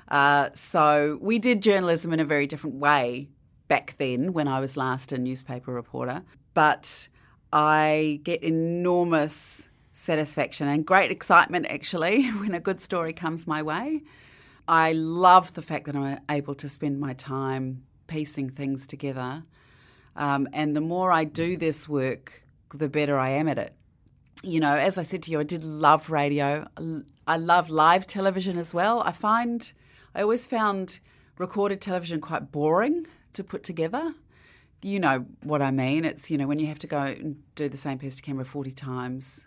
Uh, 0.07 0.49
so 0.53 1.17
we 1.21 1.39
did 1.39 1.61
journalism 1.61 2.11
in 2.13 2.19
a 2.19 2.25
very 2.25 2.47
different 2.47 2.77
way 2.77 3.29
back 3.67 3.95
then 3.97 4.33
when 4.33 4.47
I 4.47 4.59
was 4.59 4.75
last 4.75 5.11
a 5.11 5.17
newspaper 5.17 5.71
reporter. 5.71 6.23
But 6.53 7.07
I 7.53 8.19
get 8.23 8.43
enormous 8.43 9.69
satisfaction 9.93 10.67
and 10.67 10.85
great 10.85 11.11
excitement 11.11 11.67
actually 11.67 12.29
when 12.39 12.53
a 12.53 12.59
good 12.59 12.81
story 12.81 13.13
comes 13.13 13.47
my 13.47 13.61
way. 13.61 14.03
I 14.67 14.93
love 14.93 15.53
the 15.53 15.61
fact 15.61 15.85
that 15.85 15.95
I'm 15.95 16.19
able 16.29 16.55
to 16.55 16.69
spend 16.69 16.99
my 16.99 17.13
time 17.13 17.83
piecing 18.07 18.49
things 18.49 18.87
together. 18.87 19.43
Um, 20.15 20.47
and 20.53 20.75
the 20.75 20.81
more 20.81 21.11
I 21.11 21.23
do 21.23 21.57
this 21.57 21.87
work, 21.87 22.43
the 22.73 22.89
better 22.89 23.17
I 23.17 23.29
am 23.29 23.47
at 23.47 23.57
it. 23.57 23.73
You 24.43 24.59
know, 24.59 24.73
as 24.73 24.97
I 24.97 25.03
said 25.03 25.23
to 25.23 25.31
you, 25.31 25.39
I 25.39 25.43
did 25.43 25.63
love 25.63 26.09
radio. 26.09 26.67
I 27.27 27.37
love 27.37 27.69
live 27.69 28.07
television 28.07 28.57
as 28.57 28.73
well. 28.73 29.01
I 29.01 29.11
find, 29.11 29.71
I 30.15 30.21
always 30.21 30.47
found 30.47 30.99
recorded 31.37 31.81
television 31.81 32.21
quite 32.21 32.51
boring 32.51 33.05
to 33.33 33.43
put 33.43 33.63
together. 33.63 34.13
You 34.81 34.99
know 34.99 35.25
what 35.43 35.61
I 35.61 35.69
mean. 35.69 36.05
It's, 36.05 36.31
you 36.31 36.37
know, 36.37 36.47
when 36.47 36.57
you 36.57 36.67
have 36.67 36.79
to 36.79 36.87
go 36.87 37.01
and 37.01 37.41
do 37.55 37.69
the 37.69 37.77
same 37.77 37.99
piece 37.99 38.15
to 38.15 38.21
camera 38.23 38.45
40 38.45 38.71
times, 38.71 39.45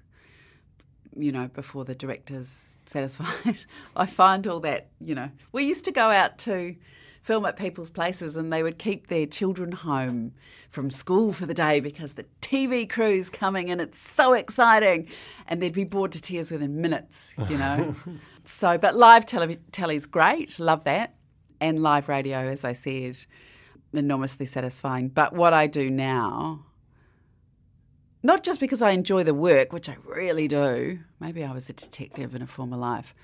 you 1.17 1.33
know, 1.33 1.49
before 1.49 1.85
the 1.85 1.95
director's 1.95 2.79
satisfied. 2.87 3.65
I 3.97 4.07
find 4.07 4.47
all 4.47 4.61
that, 4.61 4.89
you 5.01 5.15
know, 5.15 5.31
we 5.53 5.65
used 5.65 5.85
to 5.87 5.93
go 5.93 6.11
out 6.11 6.39
to 6.39 6.77
film 7.25 7.47
at 7.47 7.57
people's 7.57 7.89
places 7.89 8.37
and 8.37 8.53
they 8.53 8.63
would 8.63 8.79
keep 8.79 9.07
their 9.07 9.25
children 9.25 9.73
home 9.73 10.33
from 10.69 10.91
school 10.91 11.33
for 11.33 11.47
the 11.47 11.55
day 11.55 11.81
because 11.81 12.13
the 12.15 12.27
TV 12.43 12.89
crew's 12.89 13.31
coming 13.31 13.71
and 13.71 13.81
it's 13.81 13.99
so 13.99 14.35
exciting 14.35 15.09
and 15.49 15.63
they'd 15.63 15.73
be 15.73 15.85
bored 15.85 16.13
to 16.13 16.21
tears 16.21 16.51
within 16.51 16.83
minutes, 16.83 17.33
you 17.49 17.57
know. 17.57 17.95
so, 18.45 18.77
but 18.77 18.95
live 18.95 19.25
tele- 19.25 19.57
telly's 19.73 20.05
great, 20.05 20.59
love 20.59 20.85
that. 20.85 21.15
And 21.63 21.83
live 21.83 22.11
radio, 22.11 22.41
as 22.41 22.63
I 22.63 22.73
said, 22.73 23.17
enormously 23.95 24.45
satisfying. 24.45 25.09
But 25.09 25.33
what 25.33 25.55
I 25.55 25.67
do 25.67 25.89
now, 25.89 26.67
not 28.23 28.45
just 28.45 28.61
because 28.61 28.83
I 28.83 28.91
enjoy 28.91 29.25
the 29.25 29.33
work, 29.33 29.73
which 29.73 29.89
I 29.89 29.97
really 30.05 30.47
do. 30.47 30.99
Maybe 31.21 31.43
I 31.43 31.53
was 31.53 31.71
a 31.71 31.73
detective 31.73 32.35
in 32.35 32.43
a 32.43 32.47
former 32.47 32.77
life, 32.77 33.15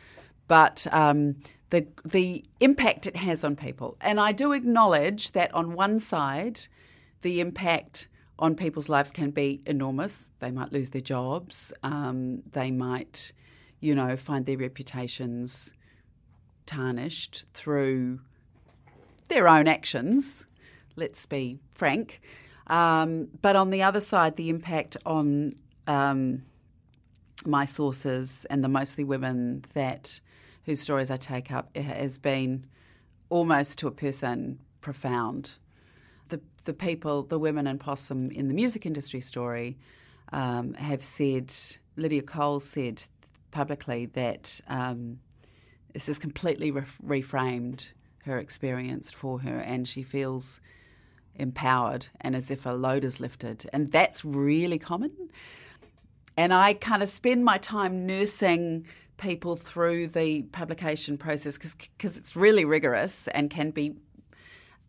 but 0.50 0.84
um, 0.90 1.36
the 1.70 1.86
the 2.04 2.44
impact 2.58 3.06
it 3.06 3.14
has 3.14 3.44
on 3.44 3.54
people, 3.54 3.96
and 4.00 4.18
I 4.18 4.32
do 4.32 4.50
acknowledge 4.50 5.30
that 5.30 5.54
on 5.54 5.74
one 5.74 6.00
side, 6.00 6.66
the 7.22 7.40
impact 7.40 8.08
on 8.36 8.56
people's 8.56 8.88
lives 8.88 9.12
can 9.12 9.30
be 9.30 9.62
enormous. 9.64 10.28
They 10.40 10.50
might 10.50 10.72
lose 10.72 10.90
their 10.90 11.02
jobs. 11.02 11.72
Um, 11.84 12.42
they 12.50 12.72
might, 12.72 13.30
you 13.78 13.94
know, 13.94 14.16
find 14.16 14.44
their 14.44 14.56
reputations 14.56 15.72
tarnished 16.66 17.46
through 17.54 18.18
their 19.28 19.46
own 19.46 19.68
actions. 19.68 20.46
Let's 20.96 21.26
be 21.26 21.60
frank. 21.76 22.20
Um, 22.66 23.28
but 23.40 23.54
on 23.54 23.70
the 23.70 23.84
other 23.84 24.00
side, 24.00 24.34
the 24.34 24.48
impact 24.48 24.96
on 25.06 25.54
um, 25.86 26.42
my 27.46 27.66
sources 27.66 28.46
and 28.50 28.64
the 28.64 28.68
mostly 28.68 29.04
women 29.04 29.64
that 29.74 30.18
whose 30.64 30.80
stories 30.80 31.10
I 31.10 31.16
take 31.16 31.50
up 31.50 31.76
has 31.76 32.18
been 32.18 32.66
almost 33.28 33.78
to 33.78 33.88
a 33.88 33.90
person 33.90 34.60
profound. 34.80 35.52
The 36.28 36.40
the 36.64 36.74
people, 36.74 37.22
the 37.22 37.38
women 37.38 37.66
and 37.66 37.80
possum 37.80 38.30
in 38.30 38.48
the 38.48 38.54
music 38.54 38.86
industry 38.86 39.20
story 39.20 39.78
um, 40.32 40.74
have 40.74 41.04
said. 41.04 41.52
Lydia 41.96 42.22
Cole 42.22 42.60
said 42.60 43.02
publicly 43.50 44.06
that 44.06 44.60
um, 44.68 45.18
this 45.92 46.06
has 46.06 46.18
completely 46.18 46.70
re- 46.70 46.82
reframed 47.04 47.88
her 48.24 48.38
experience 48.38 49.10
for 49.10 49.40
her, 49.40 49.58
and 49.58 49.86
she 49.86 50.02
feels 50.02 50.60
empowered 51.34 52.08
and 52.20 52.36
as 52.36 52.50
if 52.50 52.66
a 52.66 52.70
load 52.70 53.04
is 53.04 53.20
lifted. 53.20 53.68
And 53.72 53.90
that's 53.90 54.24
really 54.24 54.78
common. 54.78 55.10
And 56.36 56.52
I 56.52 56.74
kind 56.74 57.02
of 57.02 57.08
spend 57.08 57.44
my 57.44 57.58
time 57.58 58.06
nursing 58.06 58.86
people 59.20 59.54
through 59.54 60.08
the 60.08 60.42
publication 60.44 61.18
process 61.18 61.58
because 61.58 62.16
it's 62.16 62.34
really 62.34 62.64
rigorous 62.64 63.28
and 63.28 63.50
can 63.50 63.70
be 63.70 63.94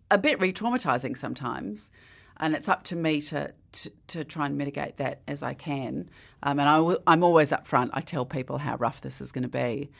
a 0.09 0.17
bit 0.17 0.39
re 0.39 0.51
traumatizing 0.51 1.15
sometimes. 1.17 1.91
And 2.37 2.55
it's 2.55 2.67
up 2.67 2.83
to 2.85 2.95
me 2.95 3.21
to, 3.23 3.53
to, 3.73 3.91
to 4.07 4.23
try 4.23 4.47
and 4.47 4.57
mitigate 4.57 4.97
that 4.97 5.21
as 5.27 5.43
I 5.43 5.53
can. 5.53 6.09
Um, 6.41 6.59
and 6.59 6.67
I 6.67 6.77
w- 6.77 6.99
I'm 7.05 7.23
always 7.23 7.51
upfront. 7.51 7.91
I 7.93 8.01
tell 8.01 8.25
people 8.25 8.57
how 8.57 8.77
rough 8.77 9.01
this 9.01 9.21
is 9.21 9.31
going 9.31 9.43
to 9.43 9.47
be. 9.47 9.91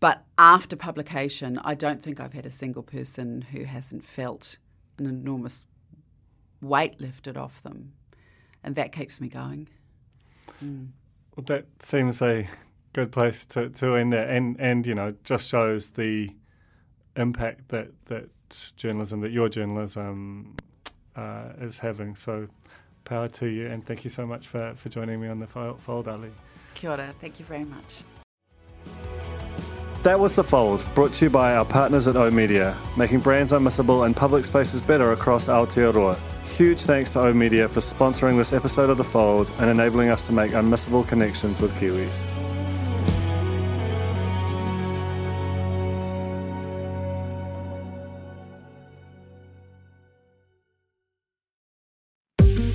But 0.00 0.24
after 0.36 0.74
publication, 0.74 1.60
I 1.64 1.74
don't 1.74 2.02
think 2.02 2.18
I've 2.18 2.32
had 2.32 2.46
a 2.46 2.50
single 2.50 2.82
person 2.82 3.42
who 3.42 3.64
hasn't 3.64 4.04
felt 4.04 4.58
an 4.98 5.06
enormous 5.06 5.66
weight 6.60 7.00
lifted 7.00 7.36
off 7.36 7.62
them. 7.62 7.92
And 8.64 8.74
that 8.74 8.90
keeps 8.90 9.20
me 9.20 9.28
going. 9.28 9.68
Well, 11.36 11.44
that 11.46 11.66
seems 11.80 12.20
a 12.22 12.48
good 12.94 13.12
place 13.12 13.44
to, 13.44 13.68
to 13.68 13.96
end 13.96 14.14
it, 14.14 14.30
and 14.30 14.58
and 14.58 14.86
you 14.86 14.94
know 14.94 15.14
just 15.24 15.48
shows 15.48 15.90
the 15.90 16.30
impact 17.16 17.68
that 17.68 17.88
that 18.06 18.30
journalism, 18.76 19.20
that 19.20 19.32
your 19.32 19.48
journalism 19.50 20.56
uh, 21.16 21.48
is 21.60 21.78
having. 21.78 22.16
So 22.16 22.48
power 23.04 23.28
to 23.28 23.46
you, 23.46 23.66
and 23.66 23.84
thank 23.84 24.04
you 24.04 24.10
so 24.10 24.26
much 24.26 24.48
for, 24.48 24.72
for 24.76 24.88
joining 24.88 25.20
me 25.20 25.28
on 25.28 25.38
the 25.38 25.46
Fold, 25.46 26.08
Ali. 26.08 26.30
Kia 26.74 26.90
ora, 26.90 27.14
thank 27.20 27.38
you 27.38 27.44
very 27.44 27.64
much. 27.64 27.84
That 30.02 30.20
was 30.20 30.34
The 30.34 30.44
Fold, 30.44 30.84
brought 30.94 31.14
to 31.14 31.24
you 31.24 31.30
by 31.30 31.54
our 31.54 31.64
partners 31.64 32.08
at 32.08 32.16
O 32.16 32.30
Media, 32.30 32.76
making 32.96 33.20
brands 33.20 33.52
unmissable 33.52 34.04
and 34.04 34.14
public 34.14 34.44
spaces 34.44 34.82
better 34.82 35.12
across 35.12 35.48
Aotearoa. 35.48 36.18
Huge 36.56 36.82
thanks 36.82 37.10
to 37.12 37.20
O 37.20 37.32
Media 37.32 37.68
for 37.68 37.80
sponsoring 37.80 38.36
this 38.36 38.52
episode 38.52 38.90
of 38.90 38.98
The 38.98 39.04
Fold 39.04 39.50
and 39.58 39.70
enabling 39.70 40.10
us 40.10 40.26
to 40.26 40.32
make 40.32 40.52
unmissable 40.52 41.08
connections 41.08 41.60
with 41.60 41.72
Kiwis. 41.76 42.43